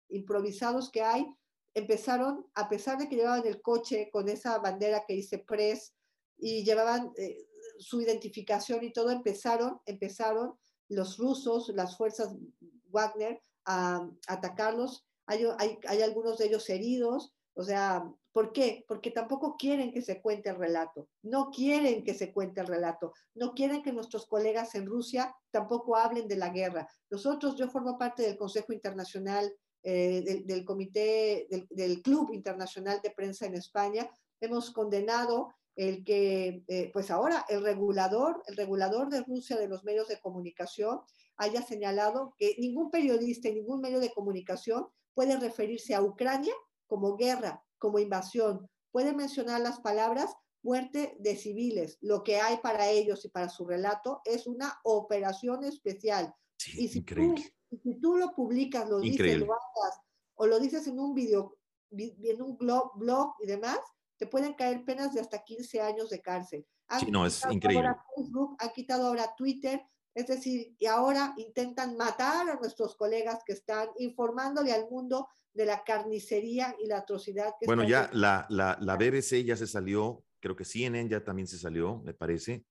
improvisados 0.08 0.90
que 0.90 1.02
hay, 1.02 1.26
empezaron, 1.74 2.46
a 2.54 2.68
pesar 2.68 2.98
de 2.98 3.08
que 3.08 3.16
llevaban 3.16 3.46
el 3.46 3.60
coche 3.62 4.10
con 4.12 4.28
esa 4.28 4.58
bandera 4.58 5.04
que 5.06 5.14
dice 5.14 5.38
Press 5.38 5.94
y 6.38 6.64
llevaban 6.64 7.12
su 7.78 8.00
identificación 8.00 8.84
y 8.84 8.92
todo, 8.92 9.10
empezaron, 9.10 9.80
empezaron 9.86 10.58
los 10.88 11.18
rusos, 11.18 11.70
las 11.74 11.96
fuerzas 11.96 12.34
Wagner, 12.90 13.40
a, 13.64 14.08
atacarlos. 14.26 15.06
Hay, 15.26 15.44
hay, 15.58 15.78
hay, 15.86 16.02
algunos 16.02 16.38
de 16.38 16.46
ellos 16.46 16.68
heridos. 16.68 17.32
O 17.54 17.62
sea, 17.62 18.04
¿por 18.32 18.52
qué? 18.52 18.84
Porque 18.88 19.10
tampoco 19.10 19.56
quieren 19.56 19.92
que 19.92 20.02
se 20.02 20.20
cuente 20.20 20.50
el 20.50 20.56
relato. 20.56 21.08
No 21.22 21.50
quieren 21.50 22.04
que 22.04 22.14
se 22.14 22.32
cuente 22.32 22.60
el 22.60 22.66
relato. 22.66 23.12
No 23.34 23.54
quieren 23.54 23.82
que 23.82 23.92
nuestros 23.92 24.26
colegas 24.26 24.74
en 24.74 24.86
Rusia 24.86 25.34
tampoco 25.50 25.96
hablen 25.96 26.26
de 26.26 26.36
la 26.36 26.50
guerra. 26.50 26.88
Nosotros, 27.10 27.56
yo 27.56 27.68
formo 27.68 27.98
parte 27.98 28.22
del 28.22 28.36
Consejo 28.36 28.72
Internacional, 28.72 29.52
eh, 29.82 30.22
del, 30.24 30.46
del, 30.46 30.64
Comité, 30.64 31.46
del, 31.50 31.66
del 31.70 32.02
Club 32.02 32.32
Internacional 32.32 33.00
de 33.02 33.10
Prensa 33.10 33.46
en 33.46 33.54
España. 33.54 34.10
Hemos 34.40 34.70
condenado 34.70 35.54
el 35.76 36.04
que, 36.04 36.62
eh, 36.68 36.90
pues 36.92 37.10
ahora 37.10 37.44
el 37.48 37.62
regulador, 37.62 38.42
el 38.46 38.56
regulador 38.56 39.08
de 39.08 39.22
Rusia 39.22 39.56
de 39.56 39.68
los 39.68 39.84
medios 39.84 40.08
de 40.08 40.20
comunicación 40.20 41.00
haya 41.36 41.62
señalado 41.62 42.34
que 42.36 42.56
ningún 42.58 42.90
periodista 42.90 43.48
y 43.48 43.54
ningún 43.54 43.80
medio 43.80 44.00
de 44.00 44.12
comunicación 44.12 44.88
puede 45.14 45.38
referirse 45.38 45.94
a 45.94 46.02
Ucrania 46.02 46.52
como 46.86 47.16
guerra, 47.16 47.64
como 47.78 47.98
invasión. 47.98 48.68
Puede 48.90 49.14
mencionar 49.14 49.60
las 49.60 49.80
palabras 49.80 50.34
muerte 50.62 51.16
de 51.18 51.36
civiles. 51.36 51.96
Lo 52.00 52.22
que 52.24 52.36
hay 52.36 52.58
para 52.58 52.90
ellos 52.90 53.24
y 53.24 53.28
para 53.28 53.48
su 53.48 53.66
relato 53.66 54.20
es 54.24 54.46
una 54.46 54.78
operación 54.84 55.64
especial. 55.64 56.34
y 56.76 56.88
si 56.88 57.00
Tú, 57.02 57.34
si 57.78 58.00
tú 58.00 58.16
lo 58.16 58.32
publicas, 58.34 58.88
lo 58.88 59.00
dices, 59.00 59.38
lo 59.38 59.52
hagas, 59.52 60.00
o 60.34 60.46
lo 60.46 60.58
dices 60.58 60.86
en 60.86 60.98
un 60.98 61.14
video, 61.14 61.56
en 61.90 62.42
un 62.42 62.56
blog, 62.56 62.92
blog 62.96 63.34
y 63.42 63.46
demás, 63.46 63.78
te 64.16 64.26
pueden 64.26 64.54
caer 64.54 64.84
penas 64.84 65.14
de 65.14 65.20
hasta 65.20 65.42
15 65.42 65.80
años 65.80 66.10
de 66.10 66.20
cárcel. 66.20 66.66
sí, 66.98 67.10
no, 67.10 67.24
es 67.26 67.42
increíble. 67.50 67.88
Ahora 67.88 68.04
Facebook, 68.16 68.56
han 68.58 68.70
quitado 68.70 69.06
ahora 69.06 69.34
Twitter, 69.36 69.82
es 70.14 70.26
decir, 70.26 70.74
y 70.78 70.86
ahora 70.86 71.34
intentan 71.36 71.96
matar 71.96 72.50
a 72.50 72.56
nuestros 72.56 72.96
colegas 72.96 73.42
que 73.46 73.52
están 73.52 73.88
informándole 73.98 74.72
al 74.72 74.90
mundo 74.90 75.28
de 75.52 75.66
la 75.66 75.82
carnicería 75.84 76.76
y 76.82 76.86
la 76.86 76.98
atrocidad 76.98 77.54
que 77.58 77.66
Bueno, 77.66 77.84
ya 77.84 78.10
la, 78.12 78.46
la, 78.50 78.76
la, 78.80 78.96
BBC 78.96 79.44
ya 79.44 79.56
se 79.56 79.66
salió, 79.66 80.24
creo 80.40 80.56
que 80.56 80.64
CNN 80.64 81.08
ya 81.08 81.24
también 81.24 81.46
se 81.46 81.58
salió, 81.58 82.00
me 82.02 82.14
parece. 82.14 82.64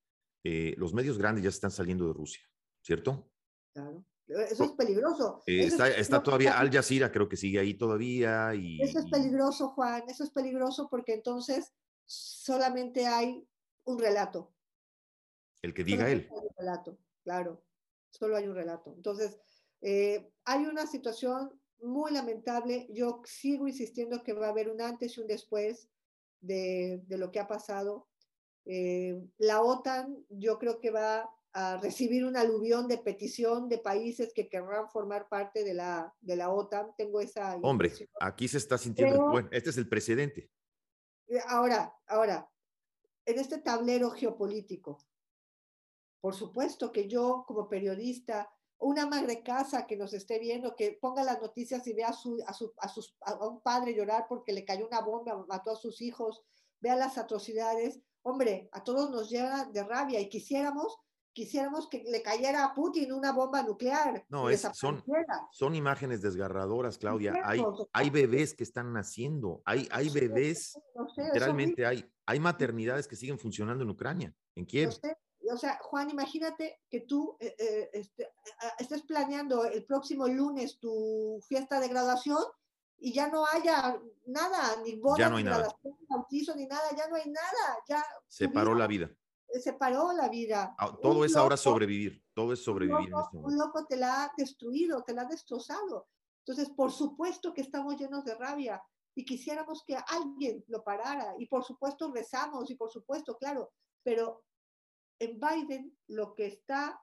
Eh, 0.44 0.74
los 0.78 0.94
medios 0.94 1.18
grandes 1.18 1.44
ya 1.44 1.50
están 1.50 1.70
saliendo 1.70 2.06
de 2.06 2.14
Rusia, 2.14 2.42
¿cierto? 2.82 3.30
Claro. 3.74 4.04
Eso 4.30 4.64
es 4.64 4.72
peligroso. 4.72 5.42
Eh, 5.46 5.68
está, 5.96 6.22
todavía 6.22 6.58
Al 6.58 6.70
Jazeera, 6.70 7.10
creo 7.10 7.28
que 7.28 7.36
sigue 7.36 7.58
ahí 7.58 7.74
todavía. 7.74 8.54
Y, 8.54 8.80
eso 8.80 9.00
es 9.00 9.06
peligroso, 9.06 9.70
Juan. 9.70 10.04
Eso 10.08 10.24
es 10.24 10.30
peligroso 10.30 10.88
porque 10.88 11.14
entonces 11.14 11.72
solamente 12.06 13.06
hay 13.06 13.44
un 13.84 13.98
relato. 13.98 14.52
El 15.62 15.74
que 15.74 15.84
diga 15.84 16.08
él. 16.08 16.28
un 16.30 16.48
relato, 16.56 16.98
claro. 17.24 17.64
Solo 18.10 18.36
hay 18.36 18.46
un 18.46 18.54
relato. 18.54 18.94
Entonces, 18.94 19.36
eh, 19.82 20.32
hay 20.44 20.66
una 20.66 20.86
situación 20.86 21.60
muy 21.80 22.12
lamentable. 22.12 22.88
Yo 22.92 23.22
sigo 23.24 23.66
insistiendo 23.66 24.22
que 24.22 24.32
va 24.32 24.46
a 24.46 24.50
haber 24.50 24.68
un 24.70 24.80
antes 24.80 25.16
y 25.16 25.20
un 25.20 25.26
después 25.26 25.88
de, 26.40 27.02
de 27.06 27.18
lo 27.18 27.30
que 27.30 27.40
ha 27.40 27.48
pasado. 27.48 28.08
Eh, 28.64 29.20
la 29.38 29.62
OTAN, 29.62 30.24
yo 30.28 30.58
creo 30.58 30.78
que 30.78 30.90
va 30.90 31.28
a 31.52 31.76
recibir 31.78 32.24
un 32.24 32.36
aluvión 32.36 32.86
de 32.86 32.98
petición 32.98 33.68
de 33.68 33.78
países 33.78 34.32
que 34.32 34.48
querrán 34.48 34.88
formar 34.88 35.28
parte 35.28 35.64
de 35.64 35.74
la, 35.74 36.14
de 36.20 36.36
la 36.36 36.50
OTAN. 36.50 36.94
Tengo 36.96 37.20
esa... 37.20 37.56
Hombre, 37.62 37.92
aquí 38.20 38.46
se 38.46 38.58
está 38.58 38.78
sintiendo, 38.78 39.30
bueno, 39.30 39.48
este 39.50 39.70
es 39.70 39.76
el 39.76 39.88
precedente. 39.88 40.50
Ahora, 41.46 41.92
ahora, 42.06 42.48
en 43.24 43.38
este 43.38 43.58
tablero 43.58 44.10
geopolítico, 44.10 44.98
por 46.20 46.34
supuesto 46.34 46.92
que 46.92 47.08
yo 47.08 47.44
como 47.46 47.68
periodista, 47.68 48.50
una 48.78 49.06
madre 49.06 49.42
casa 49.42 49.86
que 49.86 49.96
nos 49.96 50.12
esté 50.14 50.38
viendo, 50.38 50.74
que 50.74 50.98
ponga 51.00 51.22
las 51.22 51.40
noticias 51.40 51.86
y 51.86 51.92
vea 51.92 52.08
a, 52.08 52.12
su, 52.12 52.42
a, 52.46 52.52
su, 52.52 52.72
a, 52.78 52.88
sus, 52.88 53.16
a 53.20 53.34
un 53.46 53.60
padre 53.60 53.94
llorar 53.94 54.26
porque 54.28 54.52
le 54.52 54.64
cayó 54.64 54.86
una 54.86 55.00
bomba, 55.00 55.44
mató 55.48 55.72
a 55.72 55.76
sus 55.76 56.00
hijos, 56.00 56.42
vea 56.80 56.96
las 56.96 57.18
atrocidades, 57.18 58.00
hombre, 58.22 58.68
a 58.72 58.82
todos 58.82 59.10
nos 59.10 59.30
lleva 59.30 59.64
de 59.66 59.82
rabia 59.84 60.20
y 60.20 60.28
quisiéramos 60.28 60.98
quisiéramos 61.32 61.88
que 61.88 62.02
le 62.04 62.22
cayera 62.22 62.64
a 62.64 62.74
Putin 62.74 63.12
una 63.12 63.32
bomba 63.32 63.62
nuclear. 63.62 64.24
No, 64.28 64.50
es, 64.50 64.66
son, 64.74 65.02
son 65.52 65.74
imágenes 65.74 66.22
desgarradoras, 66.22 66.98
Claudia. 66.98 67.34
Hay, 67.44 67.62
hay 67.92 68.10
bebés 68.10 68.54
que 68.54 68.64
están 68.64 68.92
naciendo, 68.92 69.62
hay, 69.64 69.88
hay 69.90 70.08
bebés, 70.10 70.78
literalmente 71.16 71.86
hay, 71.86 72.04
hay 72.26 72.40
maternidades 72.40 73.06
que 73.06 73.16
siguen 73.16 73.38
funcionando 73.38 73.84
en 73.84 73.90
Ucrania, 73.90 74.34
en 74.54 74.66
Kiev. 74.66 74.90
o 75.50 75.56
sea, 75.56 75.78
Juan, 75.82 76.10
imagínate 76.10 76.80
que 76.88 77.00
tú 77.00 77.36
eh, 77.40 77.54
eh, 77.58 77.90
este, 77.92 78.30
estés 78.78 79.02
planeando 79.02 79.64
el 79.64 79.84
próximo 79.84 80.28
lunes 80.28 80.78
tu 80.78 81.40
fiesta 81.48 81.80
de 81.80 81.88
graduación 81.88 82.42
y 82.98 83.12
ya 83.12 83.28
no 83.28 83.46
haya 83.46 83.98
nada, 84.26 84.76
ni 84.84 84.96
boda, 84.96 85.30
ni 85.30 85.42
graduación, 85.42 85.96
ni 85.98 86.06
bautizo, 86.06 86.54
ni 86.54 86.66
nada, 86.66 86.94
ya 86.96 87.08
no 87.08 87.16
hay 87.16 87.30
nada. 87.30 87.78
Ya 87.88 88.04
se 88.28 88.48
paró 88.48 88.74
la 88.74 88.86
vida. 88.86 89.10
Se 89.58 89.72
paró 89.72 90.12
la 90.12 90.28
vida. 90.28 90.74
Ah, 90.78 90.96
todo 91.00 91.24
es 91.24 91.34
ahora 91.34 91.56
sobrevivir, 91.56 92.22
todo 92.34 92.52
es 92.52 92.62
sobrevivir. 92.62 93.06
Un 93.06 93.10
loco, 93.10 93.24
este 93.24 93.38
un 93.38 93.58
loco 93.58 93.86
te 93.86 93.96
la 93.96 94.24
ha 94.24 94.32
destruido, 94.36 95.02
te 95.02 95.14
la 95.14 95.22
ha 95.22 95.26
destrozado. 95.26 96.08
Entonces, 96.44 96.70
por 96.74 96.92
supuesto 96.92 97.52
que 97.52 97.60
estamos 97.60 97.96
llenos 97.96 98.24
de 98.24 98.34
rabia 98.34 98.82
y 99.14 99.24
quisiéramos 99.24 99.84
que 99.84 99.96
alguien 99.96 100.64
lo 100.68 100.82
parara 100.82 101.34
y 101.38 101.46
por 101.46 101.64
supuesto 101.64 102.10
rezamos 102.12 102.70
y 102.70 102.74
por 102.74 102.90
supuesto, 102.90 103.36
claro, 103.36 103.72
pero 104.02 104.44
en 105.18 105.38
Biden 105.38 105.98
lo 106.06 106.34
que 106.34 106.46
está, 106.46 107.00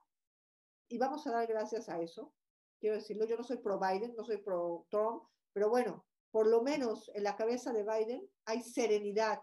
y 0.90 0.98
vamos 0.98 1.28
a 1.28 1.32
dar 1.32 1.48
gracias 1.48 1.90
a 1.90 2.02
eso, 2.02 2.34
quiero 2.80 2.96
decirlo, 2.96 3.26
yo 3.26 3.38
no 3.38 3.44
soy 3.44 3.58
pro 3.58 3.80
Biden, 3.80 4.16
no 4.16 4.24
soy 4.24 4.38
pro 4.38 4.88
Trump, 4.90 5.24
pero 5.54 5.70
bueno, 5.70 6.06
por 6.32 6.48
lo 6.48 6.62
menos 6.62 7.10
en 7.14 7.24
la 7.24 7.36
cabeza 7.36 7.72
de 7.72 7.84
Biden 7.84 8.30
hay 8.46 8.62
serenidad. 8.62 9.42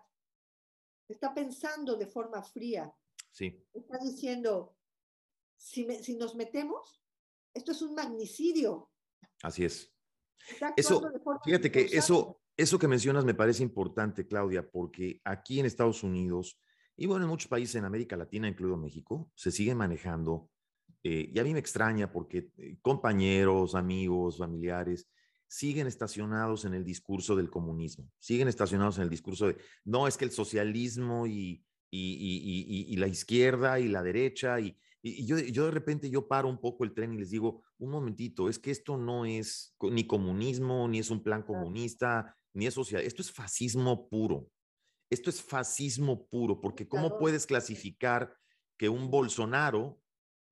Está 1.09 1.35
pensando 1.35 1.97
de 1.97 2.07
forma 2.07 2.43
fría. 2.43 2.93
Sí. 3.31 3.65
Está 3.73 3.99
diciendo, 3.99 4.77
si, 5.57 5.87
si 6.03 6.17
nos 6.17 6.35
metemos, 6.35 7.03
esto 7.53 7.73
es 7.73 7.83
un 7.83 7.95
magnicidio. 7.95 8.91
Así 9.43 9.65
es. 9.65 9.93
Eso, 10.77 11.03
fíjate 11.45 11.71
que 11.71 11.83
eso, 11.93 12.41
eso 12.57 12.79
que 12.79 12.89
mencionas 12.89 13.25
me 13.25 13.35
parece 13.35 13.63
importante, 13.63 14.27
Claudia, 14.27 14.71
porque 14.71 15.21
aquí 15.25 15.61
en 15.61 15.67
Estados 15.67 16.03
Unidos 16.03 16.59
y 16.97 17.07
bueno, 17.07 17.25
en 17.25 17.31
muchos 17.31 17.49
países 17.49 17.75
en 17.77 17.85
América 17.85 18.17
Latina, 18.17 18.49
incluido 18.49 18.77
México, 18.77 19.31
se 19.35 19.51
sigue 19.51 19.75
manejando, 19.75 20.51
eh, 21.03 21.31
y 21.33 21.39
a 21.39 21.45
mí 21.45 21.53
me 21.53 21.59
extraña 21.59 22.13
porque 22.13 22.51
eh, 22.57 22.79
compañeros, 22.81 23.75
amigos, 23.75 24.39
familiares, 24.39 25.09
siguen 25.47 25.87
estacionados 25.87 26.65
en 26.65 26.75
el 26.75 26.85
discurso 26.85 27.37
del 27.37 27.51
comunismo, 27.51 28.11
siguen 28.19 28.49
estacionados 28.49 28.97
en 28.97 29.05
el 29.05 29.11
discurso 29.11 29.47
de, 29.47 29.57
no, 29.85 30.07
es 30.07 30.17
que 30.17 30.25
el 30.25 30.31
socialismo 30.31 31.27
y, 31.27 31.65
y, 31.91 32.87
y, 32.89 32.97
la 32.97 33.07
izquierda 33.07 33.79
y 33.79 33.89
la 33.89 34.03
derecha, 34.03 34.59
y, 34.61 34.77
yo, 35.03 35.39
yo 35.39 35.67
de 35.67 35.71
repente 35.71 36.11
yo 36.11 36.27
paro 36.27 36.49
un 36.49 36.59
poco 36.59 36.83
el 36.83 36.95
tren 36.95 37.13
y 37.13 37.19
les 37.19 37.31
digo, 37.31 37.63
un 37.79 37.91
momentito, 37.91 38.49
es 38.49 38.59
que 38.59 38.71
esto 38.71 38.97
no 38.97 39.27
es 39.27 39.77
ni 39.83 40.07
comunismo, 40.07 40.89
ni 40.89 40.99
es 40.99 41.11
un 41.11 41.23
plan 41.23 41.43
comunista, 41.43 42.37
ni 42.55 42.67
es 42.67 42.75
social, 42.75 43.03
esto 43.03 43.21
es 43.23 43.31
fascismo 43.31 44.09
puro. 44.09 44.49
Esto 45.11 45.31
es 45.31 45.43
fascismo 45.43 46.27
puro, 46.27 46.61
porque 46.61 46.89
¿cómo 46.89 47.19
puedes 47.19 47.47
clasificar 47.47 48.35
que 48.77 48.89
un 48.89 49.11
Bolsonaro, 49.11 50.01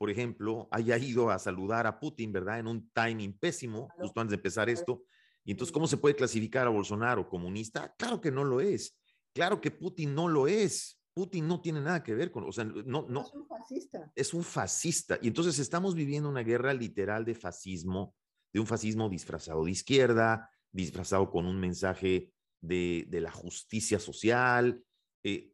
por 0.03 0.11
ejemplo, 0.11 0.67
haya 0.73 0.99
ido 0.99 1.31
a 1.31 1.39
saludar 1.39 1.87
a 1.87 2.01
Putin, 2.01 2.33
¿verdad? 2.33 2.59
En 2.59 2.67
un 2.67 2.91
timing 2.91 3.39
pésimo, 3.39 3.89
justo 3.99 4.21
antes 4.21 4.31
de 4.31 4.35
empezar 4.35 4.69
esto. 4.69 5.05
Y 5.45 5.53
entonces, 5.53 5.73
¿cómo 5.73 5.87
se 5.87 5.97
puede 5.97 6.17
clasificar 6.17 6.67
a 6.67 6.71
Bolsonaro 6.71 7.29
comunista? 7.29 7.95
Claro 7.97 8.21
que 8.21 8.33
no 8.33 8.43
lo 8.43 8.61
es. 8.61 8.99
Claro 9.33 9.61
que 9.61 9.71
Putin 9.71 10.13
no 10.13 10.27
lo 10.27 10.49
es. 10.49 11.01
Putin 11.15 11.47
no 11.47 11.61
tiene 11.61 11.81
nada 11.81 12.03
que 12.03 12.17
ver 12.17 12.33
con, 12.33 12.43
o 12.43 12.51
sea, 12.51 12.65
no, 12.65 13.07
no. 13.09 13.21
Es 13.23 13.33
un 13.33 13.47
fascista. 13.47 14.13
Es 14.17 14.35
un 14.35 14.43
fascista. 14.43 15.19
Y 15.23 15.29
entonces 15.29 15.61
estamos 15.61 15.95
viviendo 15.95 16.29
una 16.29 16.43
guerra 16.43 16.75
literal 16.75 17.25
de 17.25 17.37
fascismo, 17.37 18.17
de 18.53 18.59
un 18.59 18.67
fascismo 18.67 19.09
disfrazado 19.09 19.65
de 19.65 19.71
izquierda, 19.71 20.51
disfrazado 20.73 21.31
con 21.31 21.47
un 21.47 21.61
mensaje 21.61 22.33
de, 22.61 23.07
la 23.09 23.31
justicia 23.31 24.01
social. 24.01 24.83
Eh, 25.23 25.52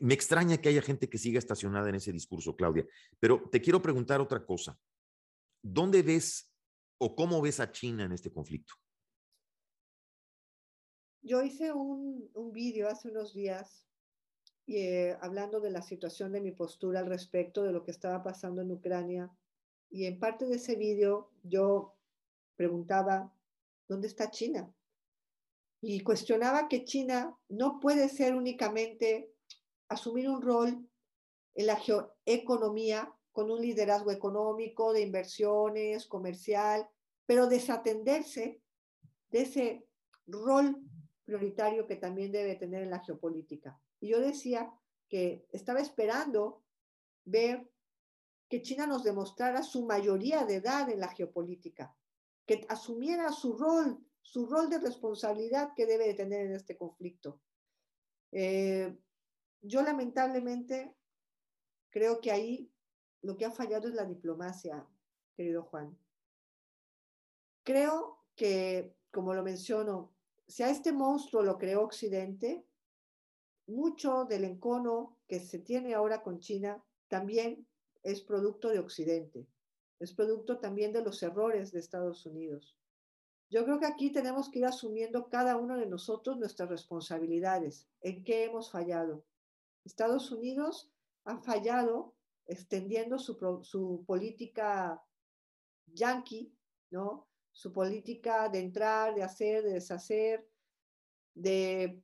me 0.00 0.14
extraña 0.14 0.58
que 0.58 0.68
haya 0.68 0.82
gente 0.82 1.08
que 1.08 1.18
siga 1.18 1.38
estacionada 1.38 1.88
en 1.88 1.96
ese 1.96 2.12
discurso, 2.12 2.56
Claudia. 2.56 2.86
Pero 3.18 3.48
te 3.50 3.60
quiero 3.60 3.80
preguntar 3.80 4.20
otra 4.20 4.44
cosa. 4.44 4.78
¿Dónde 5.62 6.02
ves 6.02 6.50
o 6.98 7.14
cómo 7.14 7.40
ves 7.40 7.60
a 7.60 7.70
China 7.70 8.04
en 8.04 8.12
este 8.12 8.32
conflicto? 8.32 8.74
Yo 11.22 11.42
hice 11.42 11.72
un, 11.72 12.30
un 12.34 12.52
vídeo 12.52 12.88
hace 12.88 13.08
unos 13.08 13.32
días 13.32 13.86
eh, 14.66 15.16
hablando 15.20 15.60
de 15.60 15.70
la 15.70 15.82
situación 15.82 16.32
de 16.32 16.40
mi 16.40 16.50
postura 16.52 17.00
al 17.00 17.06
respecto 17.06 17.62
de 17.62 17.72
lo 17.72 17.84
que 17.84 17.92
estaba 17.92 18.22
pasando 18.22 18.62
en 18.62 18.72
Ucrania. 18.72 19.30
Y 19.90 20.06
en 20.06 20.18
parte 20.18 20.46
de 20.46 20.56
ese 20.56 20.74
vídeo 20.74 21.30
yo 21.42 21.94
preguntaba, 22.56 23.32
¿dónde 23.88 24.08
está 24.08 24.30
China? 24.30 24.72
y 25.82 26.00
cuestionaba 26.00 26.68
que 26.68 26.84
China 26.84 27.36
no 27.48 27.80
puede 27.80 28.08
ser 28.08 28.36
únicamente 28.36 29.34
asumir 29.92 30.28
un 30.28 30.42
rol 30.42 30.88
en 31.54 31.66
la 31.66 31.76
geoeconomía 31.76 33.12
con 33.30 33.50
un 33.50 33.60
liderazgo 33.60 34.10
económico, 34.10 34.92
de 34.92 35.02
inversiones, 35.02 36.06
comercial, 36.06 36.88
pero 37.26 37.46
desatenderse 37.46 38.60
de 39.30 39.40
ese 39.40 39.86
rol 40.26 40.82
prioritario 41.24 41.86
que 41.86 41.96
también 41.96 42.32
debe 42.32 42.56
tener 42.56 42.82
en 42.82 42.90
la 42.90 43.00
geopolítica. 43.00 43.80
Y 44.00 44.08
yo 44.08 44.20
decía 44.20 44.70
que 45.08 45.46
estaba 45.50 45.80
esperando 45.80 46.62
ver 47.24 47.70
que 48.48 48.60
China 48.60 48.86
nos 48.86 49.02
demostrara 49.02 49.62
su 49.62 49.86
mayoría 49.86 50.44
de 50.44 50.56
edad 50.56 50.90
en 50.90 51.00
la 51.00 51.08
geopolítica, 51.08 51.96
que 52.44 52.66
asumiera 52.68 53.32
su 53.32 53.56
rol 53.56 53.98
su 54.22 54.46
rol 54.46 54.70
de 54.70 54.78
responsabilidad 54.78 55.72
que 55.76 55.86
debe 55.86 56.06
de 56.06 56.14
tener 56.14 56.46
en 56.46 56.54
este 56.54 56.76
conflicto. 56.76 57.40
Eh, 58.30 58.96
yo 59.62 59.82
lamentablemente 59.82 60.94
creo 61.90 62.20
que 62.20 62.32
ahí 62.32 62.70
lo 63.22 63.36
que 63.36 63.44
ha 63.44 63.50
fallado 63.50 63.88
es 63.88 63.94
la 63.94 64.04
diplomacia, 64.04 64.86
querido 65.36 65.62
Juan. 65.62 65.96
Creo 67.62 68.18
que, 68.34 68.96
como 69.12 69.34
lo 69.34 69.42
menciono, 69.42 70.12
si 70.48 70.64
a 70.64 70.70
este 70.70 70.92
monstruo 70.92 71.42
lo 71.42 71.58
creó 71.58 71.82
Occidente, 71.82 72.66
mucho 73.66 74.24
del 74.24 74.44
encono 74.44 75.16
que 75.28 75.38
se 75.38 75.60
tiene 75.60 75.94
ahora 75.94 76.22
con 76.22 76.40
China 76.40 76.82
también 77.08 77.66
es 78.02 78.20
producto 78.20 78.68
de 78.68 78.80
Occidente, 78.80 79.46
es 80.00 80.12
producto 80.12 80.58
también 80.58 80.92
de 80.92 81.02
los 81.02 81.22
errores 81.22 81.70
de 81.70 81.78
Estados 81.78 82.26
Unidos. 82.26 82.76
Yo 83.48 83.64
creo 83.64 83.78
que 83.78 83.86
aquí 83.86 84.10
tenemos 84.10 84.50
que 84.50 84.60
ir 84.60 84.66
asumiendo 84.66 85.28
cada 85.28 85.56
uno 85.56 85.76
de 85.76 85.86
nosotros 85.86 86.38
nuestras 86.38 86.68
responsabilidades, 86.68 87.86
en 88.00 88.24
qué 88.24 88.44
hemos 88.44 88.72
fallado. 88.72 89.24
Estados 89.84 90.30
Unidos 90.30 90.90
ha 91.24 91.38
fallado 91.38 92.14
extendiendo 92.46 93.18
su, 93.18 94.04
política 94.06 95.02
yankee, 95.86 96.52
¿no? 96.90 97.28
Su 97.52 97.72
política 97.72 98.48
de 98.48 98.60
entrar, 98.60 99.14
de 99.14 99.22
hacer, 99.22 99.62
de 99.62 99.74
deshacer, 99.74 100.48
de 101.34 102.02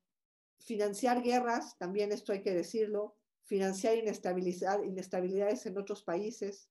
financiar 0.60 1.22
guerras, 1.22 1.76
también 1.78 2.12
esto 2.12 2.32
hay 2.32 2.42
que 2.42 2.54
decirlo, 2.54 3.16
financiar 3.44 3.96
inestabilidad, 3.96 4.82
inestabilidades 4.82 5.64
en 5.66 5.78
otros 5.78 6.02
países, 6.02 6.68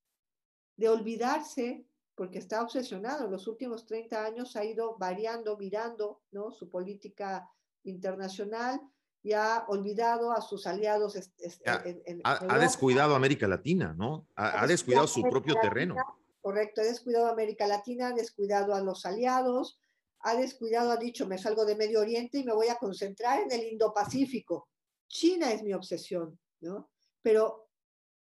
de 0.75 0.89
olvidarse 0.89 1.85
porque 2.13 2.39
está 2.39 2.61
obsesionado. 2.61 3.25
En 3.25 3.31
los 3.31 3.47
últimos 3.47 3.85
30 3.85 4.25
años 4.25 4.55
ha 4.55 4.63
ido 4.63 4.97
variando, 4.97 5.57
mirando 5.57 6.21
¿no? 6.31 6.51
su 6.51 6.69
política 6.69 7.49
internacional 7.83 8.79
y 9.27 9.33
ha 9.33 9.65
olvidado 9.67 10.31
a 10.31 10.39
sus 10.39 10.65
aliados. 10.67 11.17
ha, 11.65 12.59
descuidado 12.59 13.13
a 13.13 13.17
América 13.17 13.45
Latina, 13.45 13.93
¿no? 13.93 14.25
Ha, 14.37 14.65
descuidado 14.65 15.05
su 15.05 15.21
propio 15.23 15.55
terreno. 15.61 15.95
Correcto, 16.39 16.79
ha 16.79 16.85
descuidado 16.85 17.25
a 17.25 17.31
América 17.31 17.67
Latina, 17.67 18.07
ha 18.07 18.13
descuidado 18.13 18.73
a 18.73 18.79
los 18.79 19.05
aliados, 19.05 19.81
ha 20.21 20.35
descuidado, 20.35 20.91
ha 20.91 20.95
dicho, 20.95 21.27
me 21.27 21.37
salgo 21.37 21.65
de 21.65 21.75
Medio 21.75 21.99
Oriente 21.99 22.37
y 22.37 22.45
me 22.45 22.53
voy 22.53 22.69
a 22.69 22.77
concentrar 22.77 23.41
en 23.41 23.51
el 23.51 23.65
Indo-Pacífico. 23.73 24.69
China 25.09 25.51
es 25.51 25.61
mi 25.61 25.73
obsesión, 25.73 26.39
¿no? 26.61 26.89
Pero, 27.21 27.67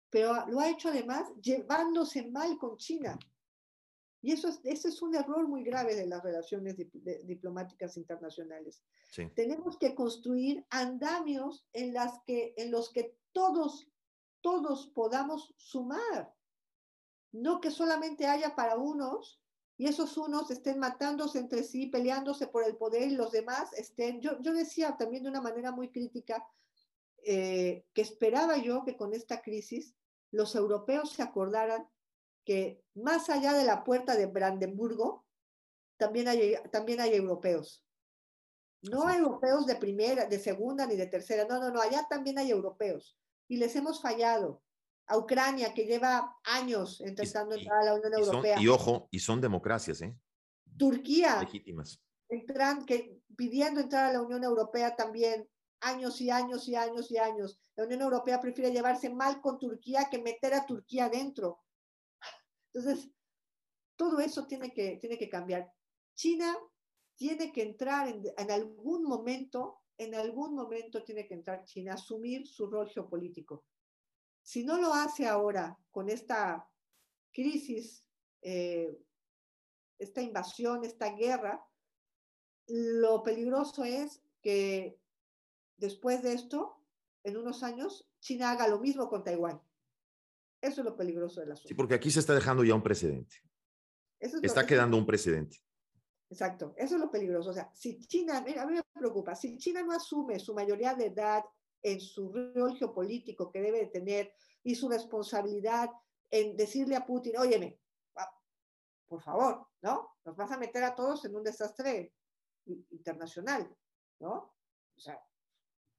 pero 0.09 0.45
lo 0.47 0.61
ha 0.61 0.69
hecho 0.69 0.87
además 0.87 1.27
llevándose 1.41 2.29
mal 2.29 2.57
con 2.57 2.77
China. 2.77 3.19
Y 4.23 4.31
eso 4.31 4.47
es, 4.47 4.61
ese 4.63 4.87
es 4.87 5.01
un 5.01 5.13
error 5.13 5.45
muy 5.49 5.63
grave 5.63 5.95
de 5.95 6.07
las 6.07 6.23
relaciones 6.23 6.77
diplomáticas 6.77 7.97
internacionales. 7.97 8.81
Tenemos 9.35 9.77
que 9.77 9.93
construir 9.93 10.65
andamios 10.69 11.67
en, 11.73 11.93
las 11.93 12.21
que, 12.25 12.53
en 12.55 12.71
los 12.71 12.89
que 12.89 13.17
todos, 13.33 13.91
todos 14.39 14.87
podamos 14.95 15.53
sumar. 15.57 16.33
No 17.33 17.59
que 17.59 17.69
solamente 17.69 18.25
haya 18.25 18.55
para 18.55 18.77
unos 18.77 19.41
y 19.75 19.87
esos 19.87 20.15
unos 20.15 20.49
estén 20.51 20.79
matándose 20.79 21.39
entre 21.39 21.61
sí, 21.63 21.87
peleándose 21.87 22.47
por 22.47 22.63
el 22.63 22.77
poder 22.77 23.11
y 23.11 23.15
los 23.15 23.33
demás 23.33 23.73
estén... 23.73 24.21
Yo, 24.21 24.39
yo 24.39 24.53
decía 24.53 24.95
también 24.95 25.23
de 25.23 25.29
una 25.29 25.41
manera 25.41 25.73
muy 25.73 25.89
crítica 25.89 26.47
eh, 27.25 27.83
que 27.93 28.01
esperaba 28.01 28.55
yo 28.55 28.85
que 28.85 28.95
con 28.95 29.13
esta 29.13 29.41
crisis 29.41 29.95
los 30.31 30.55
europeos 30.55 31.11
se 31.11 31.23
acordaran 31.23 31.89
que 32.45 32.83
más 32.95 33.29
allá 33.29 33.53
de 33.53 33.65
la 33.65 33.83
puerta 33.83 34.15
de 34.15 34.25
Brandenburgo, 34.25 35.25
también 35.97 36.27
hay, 36.27 36.55
también 36.71 36.99
hay 37.01 37.13
europeos. 37.13 37.85
No 38.81 39.07
hay 39.07 39.19
europeos 39.19 39.65
de 39.65 39.75
primera, 39.75 40.25
de 40.25 40.39
segunda 40.39 40.85
ni 40.85 40.95
de 40.95 41.07
tercera, 41.07 41.45
no, 41.45 41.59
no, 41.59 41.71
no, 41.71 41.81
allá 41.81 42.05
también 42.09 42.37
hay 42.37 42.51
europeos 42.51 43.17
y 43.47 43.57
les 43.57 43.75
hemos 43.75 44.01
fallado. 44.01 44.61
a 45.05 45.17
Ucrania, 45.17 45.73
que 45.73 45.85
lleva 45.85 46.37
años 46.45 47.01
intentando 47.01 47.55
entrar 47.55 47.81
a 47.81 47.83
la 47.83 47.93
Unión 47.95 48.13
Europea. 48.13 48.57
y 48.57 48.69
ojo, 48.69 49.09
y 49.11 49.19
son 49.19 49.41
democracias, 49.41 50.01
¿eh? 50.01 50.17
Turquía. 50.77 51.41
Legítimas. 51.41 52.01
Entran, 52.29 52.85
que, 52.85 53.19
pidiendo 53.35 53.81
entrar 53.81 54.05
a 54.09 54.13
la 54.13 54.21
Unión 54.21 54.45
Europea 54.45 54.95
también, 54.95 55.47
años 55.81 56.21
y 56.21 56.29
años 56.29 56.69
y 56.69 56.75
años 56.75 57.11
y 57.11 57.17
años. 57.17 57.59
La 57.75 57.83
Unión 57.83 58.01
Europea 58.01 58.39
prefiere 58.39 58.71
llevarse 58.71 59.09
mal 59.09 59.41
con 59.41 59.59
Turquía 59.59 60.07
que 60.09 60.21
meter 60.21 60.53
a 60.53 60.65
Turquía 60.65 61.09
dentro. 61.09 61.59
Entonces, 62.73 63.09
todo 63.95 64.19
eso 64.19 64.47
tiene 64.47 64.73
que, 64.73 64.97
tiene 64.97 65.17
que 65.17 65.29
cambiar. 65.29 65.71
China 66.15 66.57
tiene 67.15 67.51
que 67.51 67.61
entrar 67.61 68.07
en, 68.07 68.23
en 68.37 68.51
algún 68.51 69.03
momento, 69.03 69.81
en 69.97 70.15
algún 70.15 70.55
momento 70.55 71.03
tiene 71.03 71.27
que 71.27 71.35
entrar 71.35 71.63
China, 71.65 71.93
asumir 71.93 72.47
su 72.47 72.67
rol 72.67 72.89
geopolítico. 72.89 73.65
Si 74.41 74.63
no 74.65 74.77
lo 74.77 74.93
hace 74.93 75.27
ahora 75.27 75.77
con 75.91 76.09
esta 76.09 76.69
crisis, 77.31 78.03
eh, 78.41 78.97
esta 79.97 80.21
invasión, 80.21 80.83
esta 80.83 81.13
guerra, 81.15 81.65
lo 82.67 83.23
peligroso 83.23 83.83
es 83.83 84.21
que 84.41 84.99
después 85.77 86.21
de 86.21 86.33
esto, 86.33 86.77
en 87.23 87.37
unos 87.37 87.63
años, 87.63 88.09
China 88.19 88.51
haga 88.51 88.67
lo 88.67 88.79
mismo 88.79 89.09
con 89.09 89.23
Taiwán. 89.23 89.61
Eso 90.63 90.79
es 90.79 90.85
lo 90.85 90.95
peligroso 90.95 91.41
del 91.41 91.51
asunto. 91.51 91.67
Sí, 91.67 91.73
porque 91.73 91.93
aquí 91.93 92.09
se 92.09 92.21
está 92.21 92.33
dejando 92.33 92.63
ya 92.63 92.73
un 92.73 92.81
precedente. 92.81 93.35
está 94.19 94.65
quedando 94.65 94.95
un 94.95 95.05
precedente. 95.05 95.57
Exacto, 96.29 96.73
eso 96.77 96.95
es 96.95 97.01
lo 97.01 97.11
peligroso. 97.11 97.49
O 97.49 97.53
sea, 97.53 97.69
si 97.73 97.99
China, 97.99 98.37
a 98.37 98.65
mí 98.65 98.73
me 98.73 98.81
preocupa, 98.93 99.35
si 99.35 99.57
China 99.57 99.83
no 99.83 99.91
asume 99.91 100.39
su 100.39 100.53
mayoría 100.53 100.95
de 100.95 101.07
edad 101.07 101.43
en 101.81 101.99
su 101.99 102.31
rol 102.31 102.77
geopolítico 102.77 103.51
que 103.51 103.59
debe 103.59 103.87
tener 103.87 104.33
y 104.63 104.73
su 104.73 104.87
responsabilidad 104.87 105.89
en 106.31 106.55
decirle 106.55 106.95
a 106.95 107.05
Putin, 107.05 107.37
óyeme, 107.37 107.81
por 109.05 109.21
favor, 109.21 109.67
¿no? 109.81 110.15
Nos 110.23 110.37
vas 110.37 110.49
a 110.49 110.57
meter 110.57 110.85
a 110.85 110.95
todos 110.95 111.25
en 111.25 111.35
un 111.35 111.43
desastre 111.43 112.13
internacional, 112.65 113.69
¿no? 114.19 114.55
O 114.95 114.99
sea, 114.99 115.21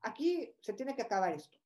aquí 0.01 0.57
se 0.63 0.73
tiene 0.73 0.97
que 0.97 1.03
acabar 1.03 1.35
esto, 1.35 1.59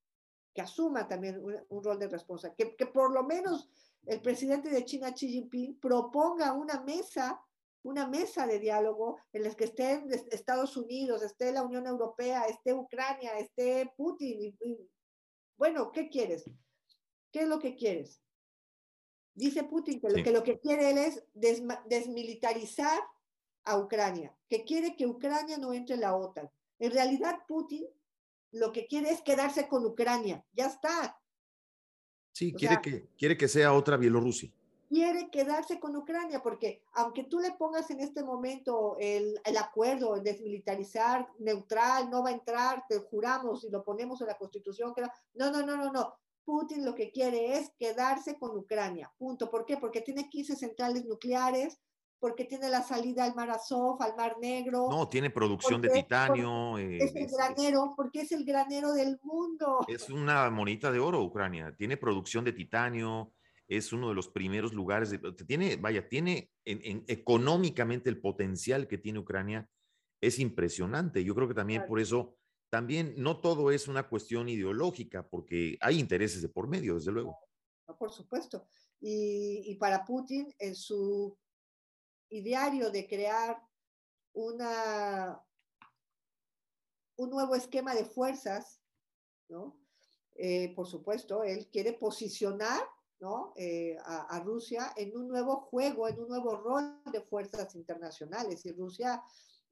que 0.55 0.63
asuma 0.63 1.07
también 1.07 1.43
un, 1.43 1.85
rol 1.85 1.99
de 1.99 2.09
responsabilidad, 2.09 2.57
que, 2.57 2.77
que 2.77 2.87
por 2.87 3.13
lo 3.13 3.25
menos 3.25 3.69
el 4.07 4.21
presidente 4.21 4.71
de 4.71 4.85
China, 4.85 5.13
Xi 5.13 5.29
Jinping, 5.29 5.79
proponga 5.79 6.53
una 6.53 6.83
mesa 6.83 7.41
una 7.83 8.07
mesa 8.07 8.47
de 8.47 8.59
diálogo 8.59 9.19
en 9.33 9.45
la 9.45 9.55
que 9.55 9.65
estén 9.65 10.11
Estados 10.31 10.77
Unidos, 10.77 11.23
esté 11.23 11.53
la 11.53 11.63
Unión 11.63 11.87
Europea, 11.87 12.45
esté 12.45 12.75
Ucrania, 12.75 13.39
esté 13.39 13.93
Putin. 13.97 14.57
bueno, 15.57 15.91
¿qué 15.93 16.09
quieres? 16.09 16.45
¿Qué 17.33 17.43
es 17.43 17.49
lo 17.49 17.59
que 17.59 17.77
quieres? 17.77 18.21
Dice 19.35 19.63
Putin 19.65 20.01
que, 20.01 20.09
lo, 20.09 20.23
que 20.23 20.33
lo 20.33 20.43
que 20.43 20.59
quiere 20.59 20.91
él 20.91 20.99
es 20.99 21.25
desmilitarizar 21.33 23.01
a 23.65 23.79
Ucrania, 23.79 24.37
que 24.49 24.65
quiere 24.65 24.97
que 24.97 25.07
Ucrania 25.07 25.59
no 25.59 25.73
entre 25.73 25.95
en 25.95 26.01
la 26.01 26.17
OTAN. 26.17 26.51
En 26.81 26.93
realidad, 26.93 27.39
Putin 27.47 27.87
lo 28.53 28.73
que 28.73 28.87
quiere 28.87 29.11
es 29.11 29.23
quedarse 29.23 29.69
con 29.69 29.85
Ucrania. 29.85 30.45
Ya 30.53 30.67
está. 30.67 31.21
Sí, 32.33 32.53
quiere, 32.53 32.81
que, 32.81 33.09
quiere 33.17 33.37
que 33.37 33.49
sea 33.49 33.73
otra 33.73 33.97
Bielorrusia 33.97 34.53
quiere 34.89 35.29
quedarse 35.31 35.79
con 35.79 35.95
Ucrania, 35.97 36.43
porque 36.43 36.83
aunque 36.95 37.25
tú 37.25 37.39
le 37.41 37.53
pongas 37.53 37.91
en 37.91 38.01
este 38.01 38.25
momento 38.25 38.97
el, 38.99 39.39
el 39.45 39.57
acuerdo, 39.59 40.17
el 40.17 40.23
desmilitarizar, 40.23 41.29
neutral, 41.39 42.11
no 42.11 42.23
va 42.23 42.31
a 42.31 42.33
entrar, 42.33 42.85
te 42.89 42.99
juramos 42.99 43.65
y 43.65 43.71
lo 43.71 43.85
ponemos 43.85 44.21
en 44.21 44.29
la 44.29 44.39
constitución, 44.39 44.95
que 44.95 45.03
no, 45.35 45.51
no, 45.51 45.63
no, 45.63 45.77
no, 45.77 45.93
no. 45.93 46.15
Putin 46.45 46.85
lo 46.87 46.95
que 46.95 47.13
quiere 47.13 47.59
es 47.59 47.71
quedarse 47.79 48.39
con 48.39 48.57
Ucrania, 48.57 49.13
punto. 49.19 49.51
¿Por 49.51 49.67
qué? 49.67 49.77
Porque 49.77 50.01
tiene 50.01 50.31
15 50.31 50.57
centrales 50.57 51.05
nucleares, 51.05 51.79
porque 52.21 52.45
tiene 52.45 52.69
la 52.69 52.83
salida 52.83 53.25
al 53.25 53.35
Mar 53.35 53.51
Azov, 53.51 54.03
al 54.03 54.17
Mar 54.17 54.37
Negro. 54.41 54.89
No, 54.91 55.09
tiene 55.09 55.31
producción 55.31 55.81
de 55.81 55.91
titanio. 55.91 56.79
es 56.79 57.15
el 57.15 57.23
eh, 57.25 57.29
granero, 57.31 57.95
porque 57.97 58.23
es 58.23 58.33
el 58.33 58.45
granero 58.45 58.93
del 58.93 59.19
mundo. 59.23 59.85
Es 59.87 60.11
una 60.11 60.51
monita 60.51 60.91
de 60.91 60.99
oro 60.99 61.23
Ucrania, 61.23 61.75
tiene 61.77 61.97
producción 61.97 62.45
de 62.45 62.53
titanio, 62.53 63.33
es 63.69 63.93
uno 63.93 64.09
de 64.09 64.15
los 64.15 64.29
primeros 64.29 64.73
lugares, 64.73 65.15
tiene, 65.47 65.77
vaya, 65.77 66.09
tiene 66.09 66.51
en, 66.65 67.05
económicamente 67.07 68.09
el 68.09 68.21
potencial 68.21 68.89
que 68.89 68.99
tiene 68.99 69.19
Ucrania 69.19 69.69
es 70.21 70.39
impresionante. 70.39 71.23
Yo 71.23 71.35
creo 71.35 71.49
que 71.49 71.55
también 71.55 71.85
por 71.87 72.01
eso, 72.01 72.37
también 72.71 73.15
no 73.17 73.41
todo 73.41 73.71
es 73.71 73.87
una 73.87 74.09
cuestión 74.09 74.49
ideológica, 74.49 75.27
porque 75.29 75.77
hay 75.81 75.99
intereses 75.99 76.43
de 76.43 76.49
por 76.49 76.67
medio, 76.67 76.95
desde 76.95 77.13
luego. 77.13 77.39
por 77.99 78.11
supuesto. 78.11 78.67
Y, 79.01 79.77
para 79.77 80.05
Putin, 80.05 80.53
en 80.59 80.75
su 80.75 81.37
ideario 82.31 82.91
de 82.91 83.07
crear 83.07 83.63
una, 84.33 85.43
un 87.17 87.31
nuevo 87.31 87.55
esquema 87.55 87.95
de 87.95 88.05
fuerzas, 88.05 88.81
¿no? 89.49 89.79
Eh, 90.37 90.73
por 90.75 90.87
supuesto, 90.87 91.43
él 91.43 91.69
quiere 91.71 91.93
posicionar 91.93 92.81
¿no? 93.21 93.53
Eh, 93.57 93.97
a, 94.05 94.41
Rusia 94.41 94.93
en 94.97 95.17
un 95.17 95.29
nuevo 95.29 95.57
juego, 95.57 96.09
en 96.09 96.21
un 96.21 96.29
nuevo 96.29 96.57
rol 96.57 97.01
de 97.13 97.21
fuerzas 97.21 97.75
internacionales. 97.75 98.65
Y 98.65 98.73
Rusia 98.73 99.23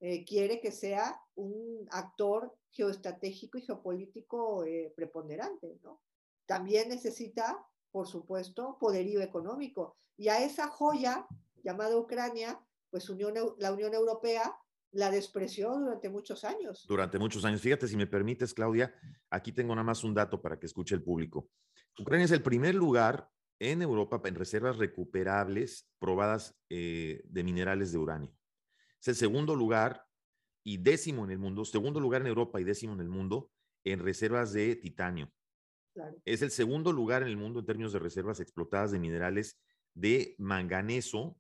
eh, 0.01 0.25
quiere 0.25 0.61
que 0.61 0.73
sea 0.73 1.21
un 1.37 1.87
actor 1.91 2.55
geoestratégico 2.71 3.59
y 3.59 3.63
geopolítico 3.63 4.65
eh, 4.65 4.93
preponderante. 4.97 5.79
¿no? 5.83 6.01
También 6.45 6.89
necesita, 6.89 7.65
por 7.93 8.09
supuesto, 8.09 8.77
poderío 8.81 9.21
económico. 9.21 9.97
Y 10.17 10.29
a 10.29 10.45
esa 10.45 10.69
joya 10.69 11.27
llamada 11.67 11.97
Ucrania, 11.97 12.61
pues 12.91 13.11
Unión, 13.11 13.35
la 13.59 13.73
Unión 13.73 13.93
Europea 13.93 14.55
la 14.93 15.11
despreció 15.11 15.77
durante 15.77 16.09
muchos 16.09 16.45
años. 16.45 16.87
Durante 16.89 17.19
muchos 17.19 17.45
años. 17.45 17.61
Fíjate, 17.61 17.89
si 17.89 17.97
me 17.97 18.07
permites, 18.07 18.55
Claudia, 18.55 18.95
aquí 19.31 19.51
tengo 19.53 19.75
nada 19.75 19.85
más 19.85 20.05
un 20.05 20.15
dato 20.15 20.41
para 20.41 20.59
que 20.59 20.67
escuche 20.67 20.95
el 20.95 21.03
público. 21.03 21.51
Ucrania 21.99 22.25
es 22.25 22.31
el 22.31 22.43
primer 22.43 22.75
lugar 22.75 23.29
en 23.59 23.83
Europa 23.83 24.21
en 24.27 24.37
reservas 24.37 24.77
recuperables 24.77 25.89
probadas 25.99 26.55
eh, 26.71 27.23
de 27.25 27.43
minerales 27.43 27.91
de 27.91 27.99
uranio. 27.99 28.33
Es 29.01 29.09
el 29.09 29.17
segundo 29.17 29.57
lugar 29.57 30.07
y 30.63 30.79
décimo 30.79 31.25
en 31.25 31.33
el 31.33 31.39
mundo, 31.39 31.65
segundo 31.65 31.99
lugar 31.99 32.21
en 32.21 32.29
Europa 32.29 32.61
y 32.61 32.65
décimo 32.65 32.95
en 32.95 33.01
el 33.01 33.09
mundo 33.09 33.51
en 33.85 34.01
reservas 34.01 34.53
de 34.53 34.77
titanio. 34.77 35.33
Es 36.25 36.43
el 36.43 36.51
segundo 36.51 36.93
lugar 36.93 37.23
en 37.23 37.29
el 37.29 37.37
mundo 37.37 37.61
en 37.61 37.67
términos 37.67 37.93
de 37.93 37.99
reservas 37.99 38.39
explotadas 38.41 38.93
de 38.93 38.99
minerales 38.99 39.59
de 39.95 40.35
manganeso, 40.39 41.39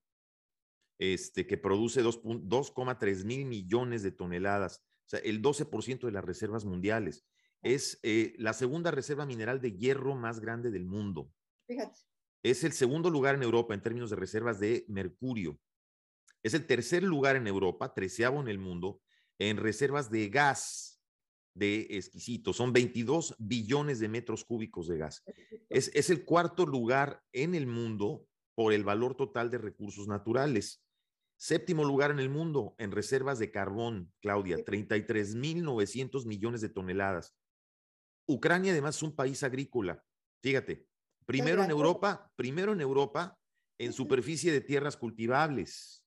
este, 0.98 1.46
que 1.46 1.58
produce 1.58 2.02
2,3 2.02 3.24
mil 3.24 3.46
millones 3.46 4.02
de 4.02 4.12
toneladas, 4.12 4.82
o 5.06 5.08
sea, 5.08 5.20
el 5.20 5.42
12% 5.42 6.06
de 6.06 6.12
las 6.12 6.24
reservas 6.24 6.64
mundiales. 6.64 7.24
Es 7.62 7.98
eh, 8.02 8.34
la 8.38 8.52
segunda 8.52 8.90
reserva 8.90 9.26
mineral 9.26 9.60
de 9.60 9.72
hierro 9.72 10.14
más 10.14 10.40
grande 10.40 10.70
del 10.70 10.84
mundo. 10.84 11.32
Es 12.42 12.64
el 12.64 12.72
segundo 12.72 13.10
lugar 13.10 13.34
en 13.34 13.42
Europa 13.42 13.74
en 13.74 13.82
términos 13.82 14.10
de 14.10 14.16
reservas 14.16 14.60
de 14.60 14.84
mercurio. 14.88 15.58
Es 16.42 16.54
el 16.54 16.66
tercer 16.66 17.02
lugar 17.02 17.34
en 17.36 17.46
Europa, 17.46 17.92
treceavo 17.92 18.40
en 18.40 18.48
el 18.48 18.58
mundo, 18.58 19.00
en 19.38 19.56
reservas 19.56 20.10
de 20.10 20.28
gas 20.28 21.00
de 21.54 21.86
exquisito. 21.90 22.52
Son 22.52 22.72
22 22.72 23.34
billones 23.38 23.98
de 23.98 24.08
metros 24.08 24.44
cúbicos 24.44 24.86
de 24.86 24.98
gas. 24.98 25.24
Es, 25.68 25.90
es 25.94 26.10
el 26.10 26.24
cuarto 26.24 26.66
lugar 26.66 27.22
en 27.32 27.54
el 27.54 27.66
mundo 27.66 28.26
por 28.54 28.72
el 28.72 28.84
valor 28.84 29.16
total 29.16 29.50
de 29.50 29.58
recursos 29.58 30.06
naturales. 30.06 30.85
Séptimo 31.36 31.84
lugar 31.84 32.10
en 32.10 32.18
el 32.18 32.30
mundo 32.30 32.74
en 32.78 32.92
reservas 32.92 33.38
de 33.38 33.50
carbón, 33.50 34.12
Claudia, 34.20 34.56
33.900 34.58 36.26
millones 36.26 36.60
de 36.60 36.68
toneladas. 36.68 37.36
Ucrania 38.26 38.72
además 38.72 38.96
es 38.96 39.02
un 39.02 39.14
país 39.14 39.42
agrícola. 39.42 40.02
Fíjate, 40.42 40.86
Primero 41.26 41.64
en 41.64 41.70
Europa, 41.70 42.32
primero 42.36 42.72
en 42.72 42.80
Europa 42.80 43.36
en 43.78 43.92
superficie 43.92 44.52
de 44.52 44.60
tierras 44.60 44.96
cultivables. 44.96 46.04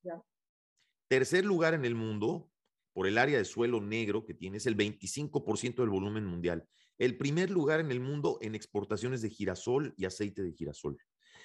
Tercer 1.09 1.43
lugar 1.43 1.73
en 1.73 1.85
el 1.85 1.93
mundo 1.93 2.49
por 2.93 3.05
el 3.05 3.17
área 3.17 3.37
de 3.37 3.45
suelo 3.45 3.81
negro 3.81 4.25
que 4.25 4.33
tiene, 4.33 4.57
es 4.57 4.65
el 4.65 4.75
25% 4.75 5.75
del 5.75 5.89
volumen 5.89 6.25
mundial. 6.25 6.67
El 6.97 7.17
primer 7.17 7.49
lugar 7.49 7.79
en 7.79 7.91
el 7.91 7.99
mundo 7.99 8.39
en 8.41 8.55
exportaciones 8.55 9.21
de 9.21 9.29
girasol 9.29 9.93
y 9.97 10.05
aceite 10.05 10.41
de 10.41 10.53
girasol. 10.53 10.97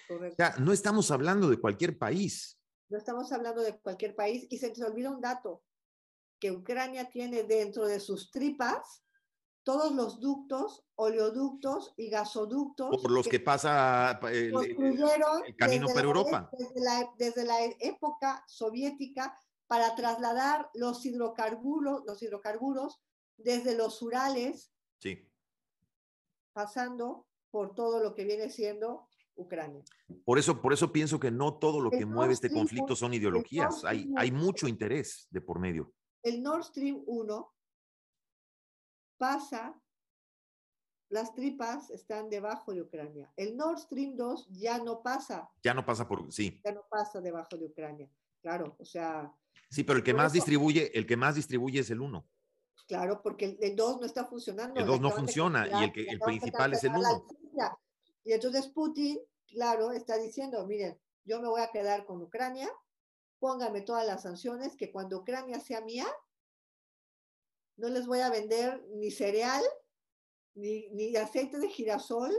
O 0.09 0.35
sea, 0.35 0.55
no 0.59 0.73
estamos 0.73 1.11
hablando 1.11 1.51
de 1.51 1.59
cualquier 1.59 1.99
país. 1.99 2.59
No 2.89 2.99
estamos 2.99 3.33
hablando 3.33 3.63
de 3.63 3.79
cualquier 3.79 4.15
país 4.15 4.47
y 4.51 4.59
se 4.59 4.69
nos 4.69 4.81
olvida 4.81 5.11
un 5.11 5.21
dato, 5.21 5.63
que 6.39 6.51
Ucrania 6.51 7.09
tiene 7.11 7.45
dentro 7.45 7.87
de 7.87 8.01
sus 8.01 8.31
tripas 8.31 9.05
todos 9.65 9.93
los 9.93 10.21
ductos, 10.21 10.85
oleoductos 10.95 11.95
y 11.97 12.11
gasoductos. 12.11 13.01
Por 13.01 13.11
los 13.11 13.27
que, 13.27 13.41
pasa 13.41 14.21
el, 14.31 14.53
camino 15.57 15.89
para 15.89 16.03
Europa. 16.03 16.51
Desde 17.19 17.45
la, 17.45 17.65
época 17.81 18.45
soviética 18.47 19.37
para 19.67 19.95
trasladar 19.97 20.71
los 20.75 21.05
hidrocarburos, 21.07 22.05
los 22.07 22.23
hidrocarburos 22.23 23.01
desde 23.39 23.75
los 23.75 24.01
Urales. 24.03 24.71
Sí. 24.99 25.27
Pasando 26.53 27.27
por 27.51 27.75
todo 27.75 28.01
lo 28.01 28.15
que 28.15 28.25
viene 28.25 28.51
siendo 28.51 29.09
Ucrania. 29.37 29.83
Por 30.25 30.39
eso, 30.39 30.61
por 30.61 30.73
eso 30.73 30.93
pienso 30.93 31.19
que 31.19 31.31
no 31.31 31.59
todo 31.59 31.81
lo 31.81 31.91
El 31.91 31.99
que 31.99 32.07
mueve 32.07 32.33
este 32.35 32.51
conflicto 32.51 32.95
son 32.97 33.15
ideologías. 33.15 33.85
Hay, 33.85 34.31
mucho 34.33 34.69
interés 34.69 35.27
de 35.31 35.41
por 35.41 35.59
medio. 35.59 35.93
El 36.23 36.43
Nord 36.43 36.65
Stream 36.65 37.03
1 37.07 37.53
pasa, 39.19 39.81
las 41.11 41.35
tripas 41.35 41.91
están 41.91 42.29
debajo 42.31 42.73
de 42.73 42.83
Ucrania. 42.83 43.33
El 43.37 43.57
Nord 43.57 43.79
Stream 43.79 44.17
2 44.17 44.49
ya 44.53 44.79
no 44.79 45.03
pasa, 45.03 45.49
Ya 45.63 45.75
no 45.75 45.85
pasa 45.85 46.07
por, 46.09 46.33
sí, 46.33 46.61
ya 46.65 46.73
no 46.73 46.85
pasa 46.91 47.21
debajo 47.21 47.57
de 47.57 47.67
Ucrania. 47.67 48.09
Claro, 48.43 48.77
o 48.79 48.85
sea, 48.85 49.33
sí, 49.71 49.85
pero 49.85 49.99
el 49.99 50.05
que 50.05 50.15
más 50.15 50.27
eso- 50.27 50.35
distribuye, 50.35 50.97
el 50.97 51.07
que 51.07 51.17
más 51.17 51.35
distribuye 51.35 51.81
es 51.81 51.91
el 51.91 52.01
uno. 52.01 52.27
claro, 52.87 53.23
porque 53.23 53.45
el, 53.47 53.59
el 53.61 53.77
2 53.77 54.01
no 54.01 54.07
está 54.07 54.25
funcionando. 54.27 54.79
El 54.79 54.87
le 54.87 54.93
2 54.93 55.01
no 55.01 55.11
funciona, 55.11 55.67
y 55.81 55.85
el 55.85 55.93
que- 55.93 56.07
el 56.07 56.19
principal 56.21 56.73
es 56.75 56.85
el 56.85 56.91
cancelar 56.93 57.01
la 57.01 57.19
uno. 57.19 57.27
licencia. 57.31 57.79
Y 58.25 58.33
entonces 58.33 58.69
Putin, 58.69 59.21
claro, 59.47 59.93
está 59.93 60.17
diciendo, 60.17 60.67
miren, 60.67 60.99
yo 61.25 61.41
me 61.41 61.49
voy 61.49 61.61
a 61.61 61.71
quedar 61.71 62.05
con 62.07 62.23
Ucrania, 62.23 62.71
póngame 63.39 63.83
todas 63.83 64.07
las 64.07 64.23
sanciones, 64.23 64.77
que 64.77 64.91
cuando 64.91 65.19
Ucrania 65.19 65.61
sea 65.61 65.81
mía, 65.83 66.07
no 67.77 67.89
les 67.89 68.07
voy 68.07 68.21
a 68.21 68.31
vender 68.31 68.83
ni 68.95 69.11
cereal, 69.11 69.63
ni, 70.55 70.89
ni 70.91 71.15
aceite 71.17 71.59
de 71.59 71.69
girasol, 71.69 72.33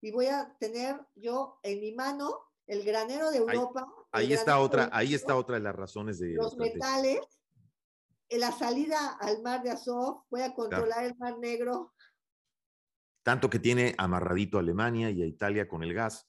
y 0.00 0.10
voy 0.12 0.26
a 0.26 0.56
tener 0.58 0.98
yo 1.14 1.58
en 1.62 1.80
mi 1.80 1.92
mano 1.92 2.40
el 2.66 2.84
granero 2.84 3.30
de 3.30 3.38
Europa. 3.38 3.86
Ahí 4.12 4.32
está 4.32 4.58
otra, 4.60 4.84
del 4.84 4.90
ahí 4.94 5.14
está 5.14 5.36
otra 5.36 5.56
de 5.56 5.62
las 5.62 5.74
razones 5.74 6.18
de 6.18 6.34
Los 6.34 6.56
metales, 6.56 7.20
en 8.30 8.40
la 8.40 8.52
salida 8.52 9.18
al 9.20 9.42
mar 9.42 9.62
de 9.62 9.70
Azov, 9.70 10.22
voy 10.30 10.42
a 10.42 10.54
controlar 10.54 11.04
el 11.04 11.16
mar 11.16 11.38
negro. 11.38 11.92
Tanto 13.22 13.50
que 13.50 13.58
tiene 13.58 13.94
amarradito 13.98 14.56
a 14.56 14.60
Alemania 14.60 15.10
y 15.10 15.22
a 15.22 15.26
Italia 15.26 15.68
con 15.68 15.82
el 15.82 15.92
gas. 15.94 16.28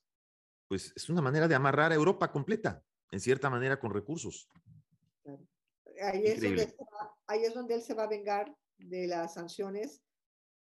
Pues 0.67 0.93
es 0.95 1.09
una 1.09 1.21
manera 1.21 1.47
de 1.47 1.55
amarrar 1.55 1.91
a 1.91 1.95
Europa 1.95 2.31
completa, 2.31 2.83
en 3.11 3.19
cierta 3.19 3.49
manera 3.49 3.79
con 3.79 3.93
recursos. 3.93 4.49
Ahí 6.01 6.25
es, 6.25 6.41
va- 6.43 7.15
ahí 7.27 7.43
es 7.43 7.53
donde 7.53 7.75
él 7.75 7.81
se 7.81 7.93
va 7.93 8.03
a 8.03 8.07
vengar 8.07 8.55
de 8.77 9.07
las 9.07 9.35
sanciones 9.35 10.01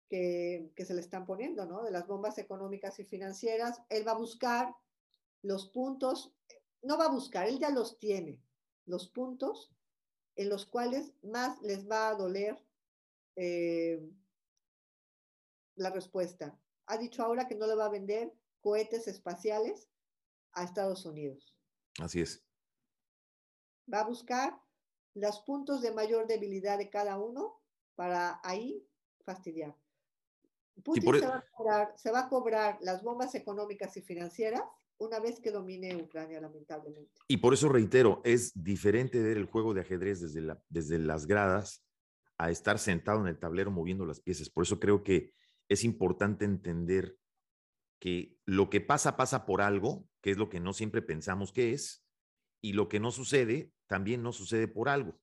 que, 0.08 0.72
que 0.74 0.84
se 0.84 0.94
le 0.94 1.00
están 1.00 1.26
poniendo, 1.26 1.66
¿no? 1.66 1.82
De 1.84 1.90
las 1.90 2.06
bombas 2.06 2.38
económicas 2.38 2.98
y 2.98 3.04
financieras. 3.04 3.80
Él 3.88 4.06
va 4.06 4.12
a 4.12 4.18
buscar 4.18 4.74
los 5.42 5.68
puntos, 5.68 6.34
no 6.82 6.98
va 6.98 7.04
a 7.06 7.10
buscar, 7.10 7.46
él 7.46 7.58
ya 7.58 7.70
los 7.70 7.98
tiene, 7.98 8.42
los 8.86 9.08
puntos 9.10 9.70
en 10.34 10.48
los 10.48 10.66
cuales 10.66 11.12
más 11.22 11.60
les 11.62 11.88
va 11.88 12.08
a 12.08 12.14
doler 12.14 12.56
eh, 13.36 14.00
la 15.78 15.90
respuesta. 15.90 16.58
Ha 16.86 16.98
dicho 16.98 17.22
ahora 17.22 17.46
que 17.46 17.54
no 17.54 17.66
le 17.66 17.74
va 17.74 17.86
a 17.86 17.90
vender 17.90 18.32
cohetes 18.60 19.08
espaciales 19.08 19.88
a 20.52 20.64
Estados 20.64 21.04
Unidos 21.06 21.56
Así 22.00 22.20
es. 22.20 22.44
va 23.92 24.00
a 24.00 24.06
buscar 24.06 24.58
los 25.14 25.40
puntos 25.40 25.82
de 25.82 25.92
mayor 25.92 26.26
debilidad 26.26 26.78
de 26.78 26.90
cada 26.90 27.18
uno 27.18 27.60
para 27.94 28.40
ahí 28.42 28.86
fastidiar. 29.24 29.76
Putin 30.84 31.04
por 31.04 31.16
e- 31.16 31.20
se, 31.20 31.26
va 31.26 31.36
a 31.38 31.44
cobrar, 31.50 31.94
se 31.96 32.10
va 32.10 32.20
a 32.20 32.28
cobrar 32.28 32.78
las 32.80 33.02
bombas 33.02 33.34
económicas 33.34 33.96
y 33.96 34.02
financieras 34.02 34.62
una 34.98 35.20
vez 35.20 35.40
que 35.40 35.50
domine 35.50 35.96
Ucrania, 35.96 36.40
lamentablemente. 36.40 37.12
Y 37.28 37.36
por 37.38 37.54
eso 37.54 37.68
reitero, 37.68 38.20
es 38.24 38.52
diferente 38.54 39.20
ver 39.22 39.36
el 39.36 39.46
juego 39.46 39.74
de 39.74 39.80
ajedrez 39.80 40.20
desde, 40.20 40.40
la, 40.40 40.62
desde 40.68 40.98
las 40.98 41.26
gradas 41.26 41.84
a 42.36 42.50
estar 42.50 42.78
sentado 42.78 43.20
en 43.20 43.28
el 43.28 43.38
tablero 43.38 43.70
moviendo 43.70 44.06
las 44.06 44.20
piezas. 44.20 44.50
Por 44.50 44.64
eso 44.64 44.78
creo 44.78 45.02
que 45.02 45.34
es 45.68 45.84
importante 45.84 46.44
entender 46.44 47.16
que 48.00 48.36
lo 48.44 48.70
que 48.70 48.80
pasa 48.80 49.16
pasa 49.16 49.44
por 49.44 49.60
algo, 49.60 50.08
que 50.20 50.30
es 50.30 50.38
lo 50.38 50.48
que 50.48 50.60
no 50.60 50.72
siempre 50.72 51.02
pensamos 51.02 51.52
que 51.52 51.72
es, 51.72 52.06
y 52.60 52.72
lo 52.72 52.88
que 52.88 53.00
no 53.00 53.10
sucede 53.10 53.72
también 53.86 54.22
no 54.22 54.32
sucede 54.32 54.68
por 54.68 54.88
algo, 54.88 55.18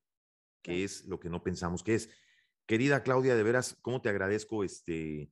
que 0.62 0.84
es 0.84 1.06
lo 1.06 1.20
que 1.20 1.30
no 1.30 1.44
pensamos 1.44 1.84
que 1.84 1.96
es. 1.96 2.10
Querida 2.66 3.04
Claudia, 3.04 3.36
de 3.36 3.44
veras, 3.44 3.78
¿cómo 3.82 4.02
te 4.02 4.10
agradezco 4.10 4.64
este 4.64 5.32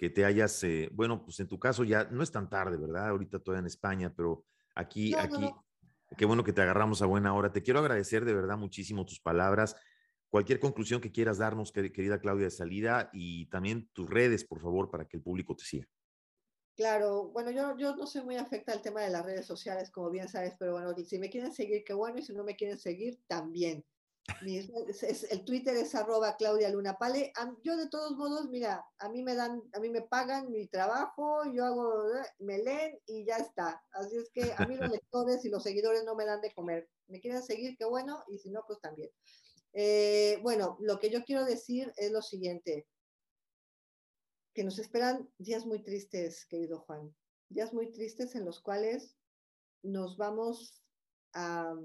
que 0.00 0.08
te 0.08 0.24
hayas, 0.24 0.64
eh, 0.64 0.88
bueno, 0.94 1.22
pues 1.22 1.40
en 1.40 1.48
tu 1.48 1.58
caso 1.58 1.84
ya 1.84 2.04
no 2.04 2.22
es 2.22 2.32
tan 2.32 2.48
tarde, 2.48 2.78
¿verdad? 2.78 3.10
Ahorita 3.10 3.38
todavía 3.38 3.60
en 3.60 3.66
España, 3.66 4.10
pero 4.16 4.46
aquí, 4.74 5.10
no, 5.10 5.18
aquí, 5.18 5.40
no. 5.42 5.66
qué 6.16 6.24
bueno 6.24 6.42
que 6.42 6.54
te 6.54 6.62
agarramos 6.62 7.02
a 7.02 7.06
buena 7.06 7.34
hora. 7.34 7.52
Te 7.52 7.62
quiero 7.62 7.80
agradecer 7.80 8.24
de 8.24 8.32
verdad 8.32 8.56
muchísimo 8.56 9.04
tus 9.04 9.20
palabras. 9.20 9.76
Cualquier 10.30 10.60
conclusión 10.60 11.00
que 11.00 11.10
quieras 11.10 11.38
darnos, 11.38 11.74
quer- 11.74 11.92
querida 11.92 12.20
Claudia 12.20 12.44
de 12.44 12.50
salida, 12.50 13.10
y 13.12 13.46
también 13.50 13.90
tus 13.92 14.08
redes, 14.08 14.44
por 14.44 14.60
favor, 14.60 14.90
para 14.90 15.06
que 15.08 15.16
el 15.16 15.22
público 15.22 15.56
te 15.56 15.64
siga. 15.64 15.88
Claro, 16.76 17.28
bueno, 17.28 17.50
yo, 17.50 17.76
yo 17.76 17.94
no 17.96 18.06
soy 18.06 18.22
muy 18.22 18.36
afecta 18.36 18.72
al 18.72 18.80
tema 18.80 19.02
de 19.02 19.10
las 19.10 19.24
redes 19.26 19.44
sociales, 19.44 19.90
como 19.90 20.08
bien 20.10 20.28
sabes, 20.28 20.54
pero 20.58 20.72
bueno, 20.72 20.94
si 21.04 21.18
me 21.18 21.28
quieren 21.28 21.52
seguir, 21.52 21.82
qué 21.84 21.92
bueno, 21.92 22.18
y 22.18 22.22
si 22.22 22.32
no 22.32 22.44
me 22.44 22.56
quieren 22.56 22.78
seguir, 22.78 23.20
también. 23.26 23.84
Mi 24.40 24.56
es- 24.58 25.02
es- 25.02 25.24
el 25.32 25.44
Twitter 25.44 25.76
es 25.76 25.94
arroba 25.94 26.36
Claudia 26.36 26.70
Luna 26.70 26.94
Pale. 26.96 27.32
Am- 27.36 27.58
Yo 27.62 27.76
de 27.76 27.88
todos 27.88 28.12
modos, 28.16 28.48
mira, 28.48 28.86
a 28.98 29.08
mí 29.10 29.22
me 29.22 29.34
dan, 29.34 29.62
a 29.74 29.80
mí 29.80 29.90
me 29.90 30.02
pagan 30.02 30.50
mi 30.50 30.66
trabajo, 30.68 31.42
yo 31.52 31.66
hago, 31.66 32.14
eh, 32.14 32.26
me 32.38 32.58
leen 32.58 32.98
y 33.06 33.26
ya 33.26 33.36
está. 33.36 33.84
Así 33.92 34.16
es 34.16 34.30
que 34.30 34.54
a 34.54 34.64
mí 34.66 34.76
los 34.76 34.88
lectores 35.02 35.44
y 35.44 35.50
los 35.50 35.62
seguidores 35.62 36.04
no 36.04 36.14
me 36.14 36.24
dan 36.24 36.40
de 36.40 36.54
comer. 36.54 36.88
Me 37.08 37.20
quieren 37.20 37.42
seguir, 37.42 37.76
qué 37.76 37.84
bueno, 37.84 38.24
y 38.28 38.38
si 38.38 38.50
no, 38.50 38.62
pues 38.66 38.80
también. 38.80 39.10
Eh, 39.72 40.38
bueno, 40.42 40.76
lo 40.80 40.98
que 40.98 41.10
yo 41.10 41.24
quiero 41.24 41.44
decir 41.44 41.92
es 41.96 42.10
lo 42.10 42.22
siguiente 42.22 42.88
que 44.52 44.64
nos 44.64 44.78
esperan 44.78 45.30
días 45.38 45.64
muy 45.64 45.82
tristes, 45.82 46.44
querido 46.46 46.80
Juan, 46.80 47.14
días 47.48 47.72
muy 47.72 47.90
tristes 47.92 48.34
en 48.34 48.44
los 48.44 48.60
cuales 48.60 49.16
nos 49.82 50.16
vamos 50.16 50.82
a, 51.32 51.76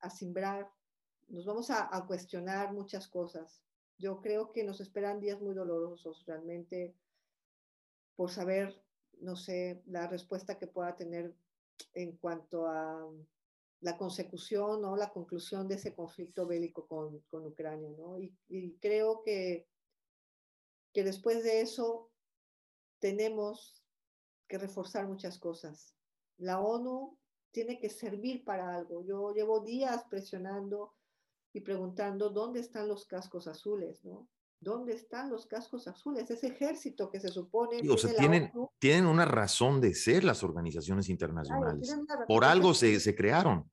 a 0.00 0.10
simbrar, 0.10 0.70
nos 1.28 1.44
vamos 1.44 1.70
a, 1.70 1.94
a 1.94 2.06
cuestionar 2.06 2.72
muchas 2.72 3.08
cosas. 3.08 3.62
Yo 3.98 4.20
creo 4.20 4.52
que 4.52 4.62
nos 4.62 4.80
esperan 4.80 5.20
días 5.20 5.40
muy 5.40 5.54
dolorosos 5.54 6.24
realmente 6.24 6.94
por 8.14 8.30
saber, 8.30 8.80
no 9.20 9.34
sé, 9.34 9.82
la 9.86 10.06
respuesta 10.06 10.56
que 10.56 10.68
pueda 10.68 10.96
tener 10.96 11.34
en 11.94 12.16
cuanto 12.16 12.66
a 12.66 13.10
la 13.80 13.96
consecución 13.96 14.84
o 14.84 14.96
la 14.96 15.10
conclusión 15.10 15.68
de 15.68 15.76
ese 15.76 15.94
conflicto 15.94 16.46
bélico 16.46 16.86
con, 16.86 17.20
con 17.30 17.46
Ucrania, 17.46 17.90
¿no? 17.96 18.18
Y, 18.18 18.36
y 18.48 18.76
creo 18.78 19.22
que 19.22 19.68
que 20.92 21.04
después 21.04 21.44
de 21.44 21.60
eso 21.60 22.10
tenemos 22.98 23.84
que 24.48 24.58
reforzar 24.58 25.06
muchas 25.06 25.38
cosas. 25.38 25.94
La 26.38 26.60
ONU 26.60 27.18
tiene 27.50 27.78
que 27.78 27.90
servir 27.90 28.44
para 28.44 28.74
algo. 28.74 29.04
Yo 29.04 29.32
llevo 29.32 29.60
días 29.60 30.04
presionando 30.08 30.94
y 31.52 31.60
preguntando 31.60 32.30
dónde 32.30 32.60
están 32.60 32.88
los 32.88 33.06
cascos 33.06 33.46
azules, 33.46 34.04
¿no? 34.04 34.28
¿Dónde 34.60 34.94
están 34.94 35.30
los 35.30 35.46
cascos 35.46 35.86
azules? 35.86 36.30
Ese 36.30 36.48
ejército 36.48 37.10
que 37.10 37.20
se 37.20 37.28
supone 37.28 37.80
Sí, 37.80 37.88
o 37.88 37.96
sea, 37.96 38.14
tienen, 38.16 38.50
ONU. 38.54 38.70
tienen 38.78 39.06
una 39.06 39.24
razón 39.24 39.80
de 39.80 39.94
ser 39.94 40.24
las 40.24 40.42
organizaciones 40.42 41.08
internacionales. 41.08 41.94
Por 42.26 42.44
algo 42.44 42.74
se, 42.74 42.98
se 42.98 43.14
crearon. 43.14 43.70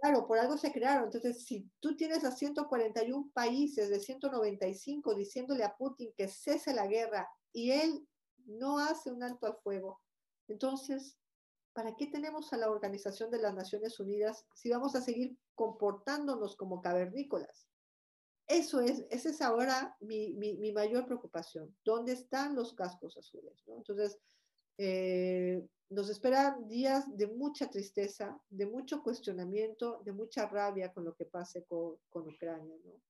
Claro, 0.00 0.26
por 0.26 0.38
algo 0.38 0.58
se 0.58 0.72
crearon. 0.72 1.04
Entonces, 1.04 1.44
si 1.44 1.70
tú 1.80 1.96
tienes 1.96 2.24
a 2.24 2.32
141 2.32 3.30
países 3.32 3.88
de 3.88 4.00
195 4.00 5.14
diciéndole 5.14 5.64
a 5.64 5.76
Putin 5.76 6.12
que 6.16 6.28
cese 6.28 6.74
la 6.74 6.86
guerra 6.86 7.28
y 7.52 7.70
él 7.70 8.06
no 8.44 8.78
hace 8.78 9.12
un 9.12 9.22
alto 9.22 9.46
al 9.46 9.56
fuego, 9.62 10.02
entonces, 10.48 11.16
¿para 11.72 11.94
qué 11.96 12.08
tenemos 12.08 12.52
a 12.52 12.56
la 12.56 12.70
Organización 12.70 13.30
de 13.30 13.38
las 13.38 13.54
Naciones 13.54 13.98
Unidas 13.98 14.44
si 14.54 14.68
vamos 14.70 14.94
a 14.94 15.00
seguir 15.00 15.38
comportándonos 15.54 16.56
como 16.56 16.82
cavernícolas? 16.82 17.68
Eso 18.46 18.80
es, 18.80 19.04
esa 19.10 19.30
es 19.30 19.40
ahora 19.40 19.96
mi, 20.00 20.34
mi, 20.34 20.54
mi 20.56 20.72
mayor 20.72 21.06
preocupación. 21.06 21.74
¿Dónde 21.84 22.12
están 22.12 22.54
los 22.54 22.74
cascos 22.74 23.16
azules? 23.16 23.62
¿no? 23.66 23.76
Entonces, 23.76 24.18
eh, 24.78 25.66
nos 25.90 26.10
esperan 26.10 26.66
días 26.68 27.04
de 27.16 27.26
mucha 27.26 27.70
tristeza, 27.70 28.38
de 28.50 28.66
mucho 28.66 29.02
cuestionamiento, 29.02 30.02
de 30.04 30.12
mucha 30.12 30.46
rabia 30.46 30.92
con 30.92 31.04
lo 31.04 31.14
que 31.14 31.24
pase 31.24 31.64
con, 31.64 31.96
con 32.10 32.28
Ucrania. 32.28 32.76
¿no? 32.84 33.00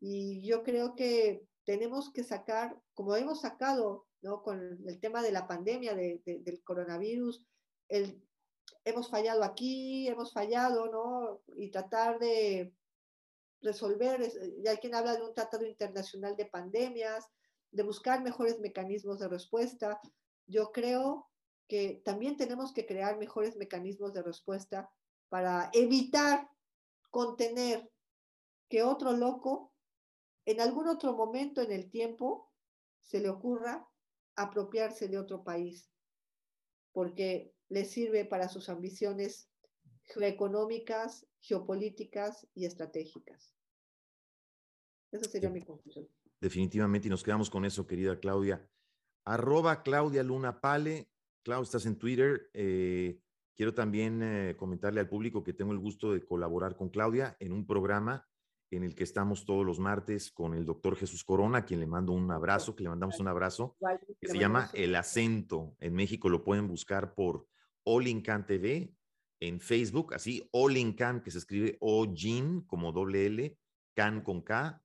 Y 0.00 0.42
yo 0.42 0.62
creo 0.62 0.94
que 0.94 1.46
tenemos 1.64 2.12
que 2.12 2.24
sacar, 2.24 2.78
como 2.92 3.16
hemos 3.16 3.40
sacado 3.40 4.06
¿no? 4.20 4.42
con 4.42 4.86
el 4.86 5.00
tema 5.00 5.22
de 5.22 5.32
la 5.32 5.46
pandemia, 5.46 5.94
de, 5.94 6.20
de, 6.26 6.40
del 6.40 6.62
coronavirus, 6.62 7.46
el, 7.88 8.22
hemos 8.84 9.08
fallado 9.08 9.44
aquí, 9.44 10.08
hemos 10.08 10.32
fallado, 10.32 10.90
¿no? 10.90 11.40
Y 11.56 11.70
tratar 11.70 12.18
de 12.18 12.72
resolver, 13.64 14.20
y 14.58 14.68
hay 14.68 14.76
quien 14.76 14.94
habla 14.94 15.16
de 15.16 15.22
un 15.22 15.34
tratado 15.34 15.66
internacional 15.66 16.36
de 16.36 16.46
pandemias, 16.46 17.26
de 17.72 17.82
buscar 17.82 18.22
mejores 18.22 18.60
mecanismos 18.60 19.18
de 19.18 19.28
respuesta. 19.28 20.00
Yo 20.46 20.70
creo 20.70 21.28
que 21.66 22.02
también 22.04 22.36
tenemos 22.36 22.72
que 22.72 22.86
crear 22.86 23.18
mejores 23.18 23.56
mecanismos 23.56 24.12
de 24.12 24.22
respuesta 24.22 24.90
para 25.28 25.70
evitar 25.72 26.48
contener 27.10 27.90
que 28.68 28.82
otro 28.82 29.12
loco 29.12 29.72
en 30.44 30.60
algún 30.60 30.88
otro 30.88 31.14
momento 31.14 31.62
en 31.62 31.72
el 31.72 31.90
tiempo 31.90 32.52
se 33.00 33.20
le 33.20 33.30
ocurra 33.30 33.88
apropiarse 34.36 35.08
de 35.08 35.18
otro 35.18 35.42
país, 35.42 35.90
porque 36.92 37.54
le 37.68 37.84
sirve 37.84 38.24
para 38.24 38.48
sus 38.48 38.68
ambiciones 38.68 39.48
geoeconómicas, 40.04 41.26
geopolíticas 41.44 42.48
y 42.54 42.64
estratégicas. 42.64 43.54
Esa 45.12 45.30
sería 45.30 45.50
mi 45.50 45.62
conclusión. 45.62 46.08
Definitivamente, 46.40 47.08
y 47.08 47.10
nos 47.10 47.22
quedamos 47.22 47.50
con 47.50 47.64
eso, 47.64 47.86
querida 47.86 48.18
Claudia. 48.18 48.66
Arroba 49.26 49.82
Claudia 49.82 50.22
Luna 50.22 50.60
Pale. 50.60 51.08
Claudia, 51.44 51.64
estás 51.64 51.86
en 51.86 51.98
Twitter. 51.98 52.50
Eh, 52.54 53.20
quiero 53.54 53.74
también 53.74 54.22
eh, 54.22 54.56
comentarle 54.56 55.00
al 55.00 55.08
público 55.08 55.44
que 55.44 55.52
tengo 55.52 55.72
el 55.72 55.78
gusto 55.78 56.12
de 56.12 56.24
colaborar 56.24 56.76
con 56.76 56.88
Claudia 56.88 57.36
en 57.38 57.52
un 57.52 57.66
programa 57.66 58.26
en 58.70 58.82
el 58.82 58.94
que 58.94 59.04
estamos 59.04 59.44
todos 59.44 59.64
los 59.64 59.78
martes 59.78 60.32
con 60.32 60.54
el 60.54 60.64
doctor 60.64 60.96
Jesús 60.96 61.22
Corona, 61.22 61.58
a 61.58 61.64
quien 61.64 61.78
le 61.78 61.86
mando 61.86 62.12
un 62.12 62.30
abrazo, 62.30 62.74
que 62.74 62.82
le 62.82 62.88
mandamos 62.88 63.20
un 63.20 63.28
abrazo, 63.28 63.76
que 64.20 64.28
se 64.28 64.38
llama 64.38 64.70
El 64.72 64.96
Acento. 64.96 65.76
En 65.78 65.94
México 65.94 66.28
lo 66.28 66.42
pueden 66.42 66.66
buscar 66.66 67.14
por 67.14 67.46
Olincan 67.84 68.46
TV 68.46 68.92
en 69.48 69.60
Facebook, 69.60 70.14
así, 70.14 70.48
Olincan, 70.52 71.22
que 71.22 71.30
se 71.30 71.38
escribe 71.38 71.76
O-Jin 71.80 72.62
como 72.62 72.92
doble 72.92 73.26
L, 73.26 73.58
Can 73.94 74.22
con 74.22 74.40
K, 74.40 74.82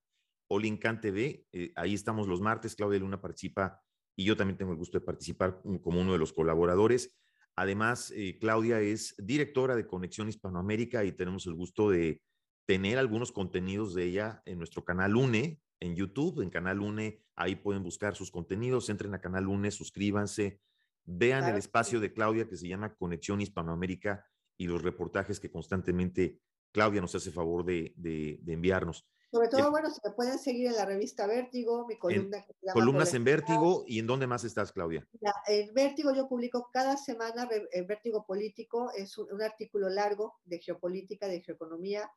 Olincan 0.49 0.99
TV. 0.99 1.45
Eh, 1.53 1.71
ahí 1.75 1.93
estamos 1.93 2.27
los 2.27 2.41
martes, 2.41 2.75
Claudia 2.75 2.99
Luna 2.99 3.21
participa 3.21 3.81
y 4.17 4.25
yo 4.25 4.35
también 4.35 4.57
tengo 4.57 4.73
el 4.73 4.77
gusto 4.77 4.99
de 4.99 5.05
participar 5.05 5.61
como 5.81 6.01
uno 6.01 6.11
de 6.11 6.19
los 6.19 6.33
colaboradores. 6.33 7.17
Además, 7.55 8.11
eh, 8.15 8.37
Claudia 8.37 8.81
es 8.81 9.15
directora 9.17 9.77
de 9.77 9.87
Conexión 9.87 10.27
Hispanoamérica 10.27 11.05
y 11.05 11.13
tenemos 11.13 11.47
el 11.47 11.53
gusto 11.53 11.89
de 11.89 12.21
tener 12.65 12.97
algunos 12.97 13.31
contenidos 13.31 13.95
de 13.95 14.03
ella 14.03 14.41
en 14.45 14.57
nuestro 14.57 14.83
canal 14.83 15.15
UNE, 15.15 15.61
en 15.79 15.95
YouTube, 15.95 16.41
en 16.41 16.49
Canal 16.49 16.81
UNE, 16.81 17.23
ahí 17.37 17.55
pueden 17.55 17.81
buscar 17.81 18.13
sus 18.13 18.29
contenidos, 18.29 18.89
entren 18.89 19.13
a 19.13 19.21
Canal 19.21 19.47
UNE, 19.47 19.71
suscríbanse, 19.71 20.59
vean 21.05 21.45
el 21.45 21.55
espacio 21.55 22.01
de 22.01 22.11
Claudia 22.11 22.49
que 22.49 22.57
se 22.57 22.67
llama 22.67 22.93
Conexión 22.95 23.39
Hispanoamérica 23.39 24.25
y 24.59 24.67
los 24.67 24.83
reportajes 24.83 25.39
que 25.39 25.49
constantemente 25.49 26.41
Claudia 26.71 27.01
nos 27.01 27.15
hace 27.15 27.31
favor 27.31 27.65
de, 27.65 27.93
de, 27.95 28.39
enviarnos. 28.53 29.07
Sobre 29.31 29.47
todo, 29.47 29.71
bueno, 29.71 29.89
se 29.89 30.11
pueden 30.11 30.37
seguir 30.37 30.67
en 30.67 30.73
la 30.73 30.85
revista 30.85 31.25
Vértigo, 31.25 31.87
mi 31.87 31.97
columna. 31.97 32.45
columnas 32.73 33.13
en 33.13 33.23
Vértigo, 33.23 33.83
¿y 33.87 33.99
en 33.99 34.07
dónde 34.07 34.27
más 34.27 34.43
estás, 34.43 34.71
Claudia? 34.71 35.07
en 35.47 35.73
Vértigo 35.73 36.13
yo 36.13 36.27
publico 36.27 36.69
cada 36.73 36.97
semana, 36.97 37.47
en 37.71 37.87
Vértigo 37.87 38.25
Político, 38.25 38.91
es 38.95 39.17
un 39.17 39.41
artículo 39.41 39.89
largo 39.89 40.35
de 40.43 40.59
geopolítica, 40.59 41.27
de 41.27 41.41
geoeconomía, 41.41 42.11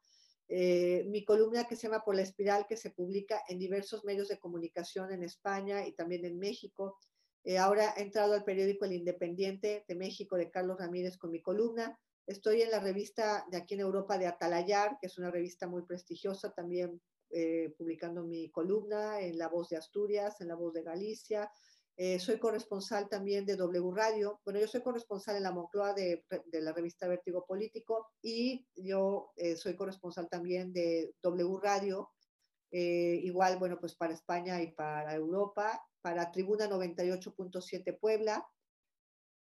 eh, 0.48 1.04
mi 1.08 1.24
columna 1.24 1.66
que 1.66 1.76
se 1.76 1.86
llama 1.86 2.04
Por 2.04 2.16
la 2.16 2.22
Espiral, 2.22 2.66
que 2.68 2.76
se 2.76 2.90
publica 2.90 3.42
en 3.48 3.58
diversos 3.58 4.04
medios 4.04 4.28
de 4.28 4.38
comunicación 4.38 5.12
en 5.12 5.22
España 5.22 5.86
y 5.86 5.92
también 5.92 6.24
en 6.24 6.38
México. 6.38 6.98
Eh, 7.44 7.56
ahora 7.56 7.94
he 7.96 8.02
entrado 8.02 8.34
al 8.34 8.44
periódico 8.44 8.84
El 8.84 8.92
Independiente 8.92 9.84
de 9.86 9.94
México 9.94 10.36
de 10.36 10.50
Carlos 10.50 10.78
Ramírez 10.78 11.16
con 11.16 11.30
mi 11.30 11.40
columna. 11.40 11.98
Estoy 12.26 12.62
en 12.62 12.70
la 12.70 12.80
revista 12.80 13.46
de 13.50 13.58
aquí 13.58 13.74
en 13.74 13.80
Europa 13.80 14.18
de 14.18 14.26
Atalayar, 14.26 14.98
que 15.00 15.06
es 15.06 15.18
una 15.18 15.30
revista 15.30 15.66
muy 15.66 15.82
prestigiosa, 15.82 16.52
también 16.52 17.00
eh, 17.30 17.74
publicando 17.76 18.22
mi 18.24 18.50
columna 18.50 19.20
en 19.20 19.38
La 19.38 19.48
Voz 19.48 19.68
de 19.70 19.76
Asturias, 19.76 20.40
en 20.40 20.48
La 20.48 20.54
Voz 20.54 20.72
de 20.72 20.82
Galicia, 20.82 21.50
eh, 21.96 22.18
soy 22.18 22.38
corresponsal 22.38 23.08
también 23.08 23.44
de 23.44 23.56
W 23.56 23.90
Radio. 23.94 24.40
Bueno, 24.44 24.58
yo 24.60 24.66
soy 24.66 24.82
corresponsal 24.82 25.36
en 25.36 25.42
la 25.42 25.52
Moncloa 25.52 25.92
de, 25.92 26.24
la 26.52 26.72
revista 26.72 27.06
Vértigo 27.06 27.44
Político 27.46 28.08
y 28.22 28.66
yo 28.74 29.32
eh, 29.36 29.56
soy 29.56 29.76
corresponsal 29.76 30.28
también 30.28 30.72
de 30.72 31.14
W 31.22 31.58
Radio. 31.62 32.10
Eh, 32.70 33.20
igual, 33.22 33.58
bueno, 33.58 33.78
pues 33.78 33.94
para 33.94 34.14
España 34.14 34.62
y 34.62 34.72
para 34.72 35.14
Europa, 35.14 35.84
para 36.00 36.32
Tribuna 36.32 36.66
98.7 36.66 37.98
Puebla. 38.00 38.46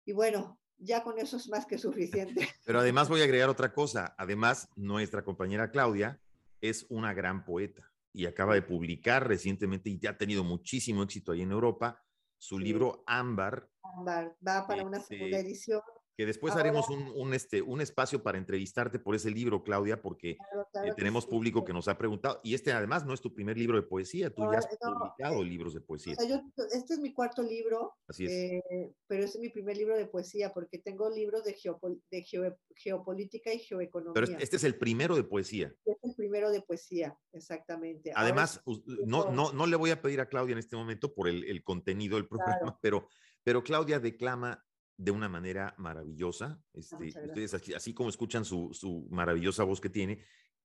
Y 0.05 0.13
bueno, 0.13 0.61
ya 0.79 1.03
con 1.03 1.19
eso 1.19 1.37
es 1.37 1.49
más 1.49 1.67
que 1.67 1.79
suficiente. 1.79 2.49
Pero 2.65 2.81
además 2.81 3.09
voy 3.09 3.21
a 3.21 3.25
agregar 3.25 3.49
otra 3.49 3.73
cosa. 3.73 4.15
Además, 4.19 4.69
nuestra 4.77 5.25
compañera 5.25 5.71
Claudia 5.71 6.21
es 6.61 6.87
una 6.89 7.13
gran 7.15 7.45
poeta 7.45 7.91
y 8.13 8.27
acaba 8.27 8.55
de 8.55 8.63
publicar 8.63 9.27
recientemente 9.27 9.91
y 9.91 9.99
ya 9.99 10.11
ha 10.11 10.19
tenido 10.19 10.45
muchísimo 10.45 11.03
éxito 11.03 11.33
ahí 11.33 11.43
en 11.43 11.51
Europa 11.51 12.03
su 12.39 12.59
libro 12.59 13.03
Ámbar. 13.07 13.69
Ámbar, 13.83 14.37
va 14.47 14.67
para 14.67 14.85
una 14.85 15.01
segunda 15.01 15.39
este, 15.39 15.49
edición. 15.49 15.81
Que 16.17 16.27
después 16.27 16.55
haremos 16.55 16.89
un, 16.89 17.35
este, 17.35 17.61
un 17.61 17.81
espacio 17.81 18.23
para 18.23 18.39
entrevistarte 18.39 18.99
por 18.99 19.15
ese 19.15 19.31
libro, 19.31 19.65
Claudia, 19.65 20.01
porque 20.01 20.31
eh, 20.31 20.93
tenemos 20.97 21.27
público 21.27 21.65
que 21.65 21.73
nos 21.73 21.89
ha 21.89 21.99
preguntado. 21.99 22.41
Y 22.45 22.55
este 22.55 22.73
además 22.73 23.05
no 23.05 23.15
es 23.15 23.21
tu 23.21 23.35
primer 23.35 23.59
libro 23.59 23.77
de 23.77 23.83
poesía, 23.83 24.31
tú 24.31 24.43
ya 24.51 24.59
has 24.59 24.67
publicado 24.67 25.43
eh, 25.43 25.45
libros 25.45 25.75
de 25.75 25.81
poesía. 25.81 26.15
este 26.15 26.95
es 26.95 26.99
mi 27.01 27.13
cuarto 27.13 27.43
libro, 27.43 27.95
Así 28.07 28.27
es. 28.27 28.31
Eh, 28.31 28.95
pero 29.07 29.25
este 29.25 29.39
es 29.39 29.43
mi 29.43 29.51
primer 29.51 29.77
libro 29.77 29.97
de 29.97 30.07
poesía, 30.07 30.53
porque 30.53 30.79
tengo 30.79 31.11
libros 31.11 31.43
de, 31.45 31.57
de 32.11 32.25
geopolítica 32.77 33.53
y 33.53 33.59
geoeconomía. 33.59 34.15
Pero 34.15 34.39
este 34.39 34.57
es 34.57 34.65
el 34.65 34.77
primero 34.77 35.17
de 35.17 35.25
poesía. 35.25 35.75
Este 35.85 35.93
es 35.93 36.11
el 36.11 36.15
primero 36.15 36.51
de 36.51 36.63
poesía, 36.63 37.19
exactamente. 37.33 38.13
Además, 38.15 38.63
no, 39.07 39.31
no, 39.31 39.53
no 39.53 39.67
le 39.67 39.77
voy 39.77 39.91
a 39.91 40.01
pedir 40.01 40.21
a 40.21 40.29
Claudia 40.29 40.53
en 40.53 40.59
este 40.59 40.77
momento 40.77 41.15
por 41.15 41.29
el, 41.29 41.65
contenido 41.65 42.17
del 42.17 42.29
programa, 42.29 42.79
pero, 42.83 43.09
pero 43.43 43.63
Claudia 43.63 43.99
declama 43.99 44.65
de 44.97 45.11
una 45.11 45.29
manera 45.29 45.75
maravillosa. 45.79 46.61
Ah, 46.61 46.71
este, 46.75 47.27
ustedes 47.27 47.55
así, 47.55 47.95
como 47.95 48.09
escuchan 48.09 48.45
su, 48.45 49.07
maravillosa 49.11 49.65
voz 49.65 49.81
que 49.81 49.91
tiene, 49.91 50.25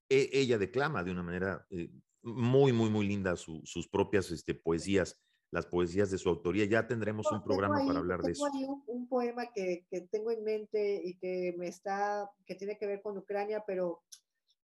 e, 0.10 0.30
ella 0.34 0.58
declama 0.58 1.04
de 1.04 1.12
una 1.12 1.24
manera 1.24 1.66
eh, 1.70 1.90
muy, 2.22 2.74
muy, 2.74 2.90
muy 2.90 3.08
linda 3.08 3.36
sus 3.36 3.88
propias 3.88 4.32
este, 4.32 4.54
poesías, 4.54 5.20
las 5.52 5.66
poesías 5.66 6.12
de 6.12 6.18
su 6.18 6.30
autoría. 6.30 6.66
Ya 6.66 6.88
tendremos 6.88 7.32
un 7.32 7.44
programa 7.44 7.86
para 7.86 8.00
hablar 8.00 8.22
de 8.22 8.34
eso. 8.34 8.44
un, 8.44 8.84
un, 8.88 9.08
poema 9.08 9.52
que, 9.54 9.86
que, 9.90 10.02
tengo 10.02 10.32
en 10.32 10.44
mente 10.44 11.02
y 11.04 11.18
que 11.18 11.56
me 11.58 11.68
está, 11.68 12.30
que 12.46 12.56
tiene 12.56 12.78
que 12.78 12.88
ver 12.88 13.02
con 13.02 13.18
Ucrania, 13.18 13.64
pero 13.66 14.04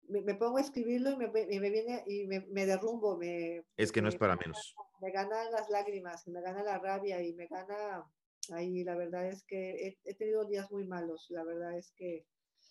me, 0.07 0.35
pongo 0.35 0.57
a 0.57 0.61
escribirlo 0.61 1.11
y 1.11 1.17
me, 1.17 1.27
me 1.27 1.69
viene 1.69 2.03
y 2.07 2.25
me, 2.25 2.65
derrumbo. 2.65 3.17
Me, 3.17 3.63
es 3.77 3.91
que 3.91 4.01
no 4.01 4.09
es 4.09 4.15
para 4.15 4.35
menos. 4.35 4.75
Me 5.01 5.11
ganan 5.11 5.51
las 5.51 5.69
lágrimas, 5.69 6.27
me 6.27 6.41
gana 6.41 6.63
la 6.63 6.79
rabia 6.79 7.21
y 7.21 7.33
me 7.33 7.47
gana 7.47 8.05
Ahí 8.51 8.83
la 8.83 8.95
verdad 8.95 9.27
es 9.27 9.43
que 9.43 9.97
he, 10.03 10.13
tenido 10.15 10.45
días 10.45 10.69
muy 10.71 10.85
malos, 10.85 11.27
la 11.29 11.43
verdad 11.43 11.77
es 11.77 11.91
que... 11.95 12.25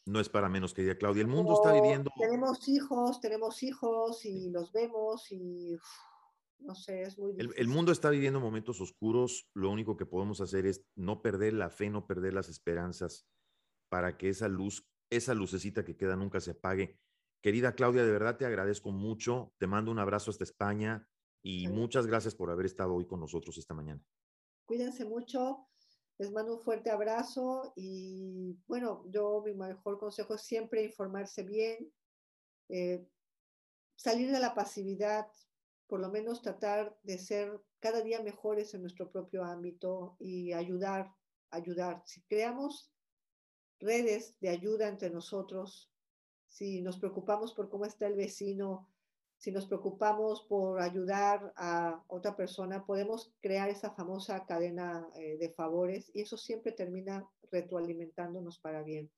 No 0.04 0.20
es 0.20 0.28
para 0.28 0.48
menos, 0.48 0.74
querida 0.74 0.96
Claudia, 0.96 1.22
el 1.22 1.28
mundo 1.28 1.54
está 1.54 1.72
viviendo... 1.72 2.10
Tenemos 2.18 2.68
hijos, 2.68 3.20
tenemos 3.20 3.62
hijos 3.62 4.24
y 4.24 4.50
los 4.50 4.72
vemos 4.72 5.30
y... 5.30 5.76
no 6.58 6.74
sé, 6.74 7.02
es 7.02 7.18
muy 7.18 7.32
difícil. 7.32 7.54
El, 7.56 7.68
mundo 7.68 7.92
está 7.92 8.10
viviendo 8.10 8.40
momentos 8.40 8.80
oscuros, 8.80 9.48
lo 9.54 9.70
único 9.70 9.96
que 9.96 10.06
podemos 10.06 10.40
hacer 10.40 10.66
es 10.66 10.84
no 10.96 11.22
perder 11.22 11.54
la 11.54 11.70
fe, 11.70 11.88
no 11.88 12.06
perder 12.06 12.34
las 12.34 12.48
esperanzas 12.48 13.26
para 13.88 14.16
que 14.16 14.28
esa 14.28 14.48
luz, 14.48 14.86
esa 15.10 15.34
lucecita 15.34 15.84
que 15.84 15.96
queda 15.96 16.16
nunca 16.16 16.40
se 16.40 16.52
apague. 16.52 16.98
Querida 17.42 17.74
Claudia, 17.74 18.04
de 18.04 18.12
verdad 18.12 18.36
te 18.36 18.46
agradezco 18.46 18.90
mucho, 18.90 19.52
te 19.58 19.66
mando 19.66 19.90
un 19.90 19.98
abrazo 19.98 20.30
hasta 20.30 20.44
España 20.44 21.08
y 21.44 21.68
muchas 21.68 22.06
gracias 22.06 22.34
por 22.34 22.50
haber 22.50 22.66
estado 22.66 22.94
hoy 22.94 23.06
con 23.06 23.20
nosotros 23.20 23.58
esta 23.58 23.74
mañana. 23.74 24.02
Cuídense 24.66 25.04
mucho, 25.04 25.68
les 26.18 26.30
mando 26.30 26.54
un 26.54 26.60
fuerte 26.60 26.90
abrazo 26.90 27.72
y 27.76 28.56
bueno, 28.66 29.04
yo 29.08 29.42
mi 29.44 29.54
mejor 29.54 29.98
consejo 29.98 30.34
es 30.34 30.42
siempre 30.42 30.84
informarse 30.84 31.42
bien, 31.42 31.92
eh, 32.68 33.04
salir 33.96 34.30
de 34.30 34.40
la 34.40 34.54
pasividad, 34.54 35.26
por 35.86 36.00
lo 36.00 36.10
menos 36.10 36.42
tratar 36.42 36.96
de 37.02 37.18
ser 37.18 37.60
cada 37.80 38.02
día 38.02 38.22
mejores 38.22 38.72
en 38.74 38.82
nuestro 38.82 39.10
propio 39.10 39.44
ámbito 39.44 40.16
y 40.18 40.52
ayudar, 40.52 41.12
ayudar. 41.50 42.02
Si 42.06 42.22
creamos 42.22 42.92
redes 43.80 44.38
de 44.40 44.48
ayuda 44.48 44.88
entre 44.88 45.10
nosotros, 45.10 45.90
si 46.46 46.82
nos 46.82 46.98
preocupamos 46.98 47.52
por 47.52 47.68
cómo 47.68 47.84
está 47.84 48.06
el 48.06 48.14
vecino, 48.14 48.91
si 49.42 49.50
nos 49.50 49.66
preocupamos 49.66 50.46
por 50.48 50.80
ayudar 50.80 51.52
a 51.56 52.00
otra 52.06 52.36
persona, 52.36 52.86
podemos 52.86 53.34
crear 53.40 53.68
esa 53.68 53.90
famosa 53.90 54.46
cadena 54.46 55.04
eh, 55.16 55.36
de 55.36 55.50
favores 55.50 56.12
y 56.14 56.20
eso 56.20 56.36
siempre 56.36 56.70
termina 56.70 57.28
retroalimentándonos 57.50 58.60
para 58.60 58.84
bien. 58.84 59.10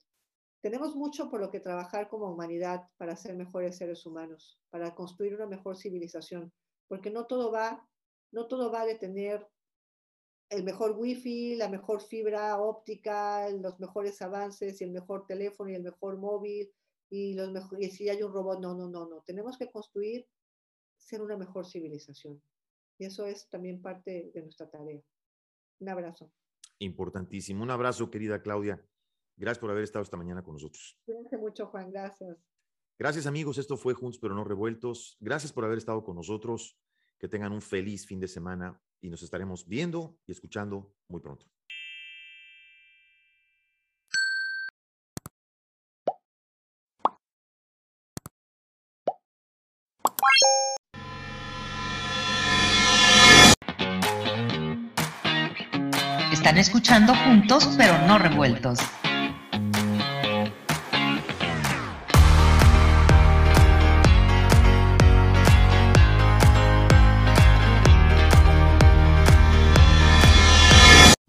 Tenemos 0.63 0.97
mucho 0.97 1.29
por 1.29 1.41
lo 1.41 1.51
que 1.51 1.61
trabajar 1.61 2.09
como 2.09 2.33
humanidad 2.33 2.89
para 2.97 3.17
ser 3.17 3.37
mejores 3.37 3.77
seres 3.77 4.07
humanos, 4.07 4.59
para 4.71 4.95
construir 4.95 5.35
una 5.35 5.47
mejor 5.47 5.77
civilización, 5.77 6.51
porque 6.89 7.11
no 7.11 7.27
todo 7.27 7.53
va, 7.53 7.87
no 8.33 8.47
todo 8.47 8.73
va 8.73 8.87
de 8.87 8.95
tener 8.95 9.47
el 10.49 10.65
mejor 10.65 10.93
wifi, 10.93 11.55
la 11.55 11.69
mejor 11.69 12.01
fibra 12.01 12.59
óptica, 12.59 13.51
los 13.51 13.79
mejores 13.79 14.23
avances 14.23 14.81
y 14.81 14.85
el 14.85 14.93
mejor 14.93 15.27
teléfono 15.27 15.69
y 15.69 15.75
el 15.75 15.83
mejor 15.83 16.17
móvil 16.17 16.73
y, 17.15 17.35
los 17.35 17.51
y 17.79 17.91
si 17.91 18.09
hay 18.09 18.23
un 18.23 18.33
robot, 18.33 18.61
no, 18.61 18.75
no, 18.75 18.89
no, 18.89 19.09
no. 19.09 19.23
Tenemos 19.23 19.57
que 19.57 19.71
construir, 19.71 20.27
ser 20.97 21.23
una 21.23 21.37
mejor 21.37 21.65
civilización. 21.65 22.43
Y 22.99 23.07
eso 23.07 23.27
es 23.27 23.49
también 23.49 23.81
parte 23.81 24.33
de 24.35 24.43
nuestra 24.43 24.69
tarea. 24.69 25.01
Un 25.79 25.89
abrazo. 25.89 26.33
Importantísimo. 26.81 27.63
Un 27.63 27.71
abrazo, 27.71 28.11
querida 28.11 28.43
Claudia. 28.43 28.85
Gracias 29.37 29.61
por 29.61 29.71
haber 29.71 29.85
estado 29.85 30.03
esta 30.03 30.17
mañana 30.17 30.43
con 30.43 30.55
nosotros. 30.55 30.99
Cuídense 31.05 31.37
mucho, 31.39 31.67
Juan. 31.67 31.91
Gracias. 31.91 32.37
Gracias, 32.99 33.27
amigos. 33.27 33.59
Esto 33.59 33.77
fue 33.77 33.95
Juntos 33.95 34.19
pero 34.21 34.35
no 34.35 34.43
revueltos. 34.45 35.17
Gracias 35.21 35.53
por 35.53 35.65
haber 35.65 35.79
estado 35.79 36.03
con 36.05 36.17
nosotros. 36.17 36.79
que 37.17 37.29
tengan 37.29 37.53
un 37.53 37.63
feliz 37.63 38.07
fin 38.07 38.21
de 38.21 38.29
semana 38.29 38.83
y 39.01 39.09
nos 39.09 39.23
estaremos 39.23 39.67
viendo 39.67 40.19
y 40.27 40.33
escuchando 40.33 40.93
muy 41.09 41.21
pronto. 41.21 41.47
Están 56.55 56.63
escuchando 56.63 57.15
juntos 57.17 57.69
pero 57.77 57.99
no 58.07 58.17
revueltos. 58.17 58.79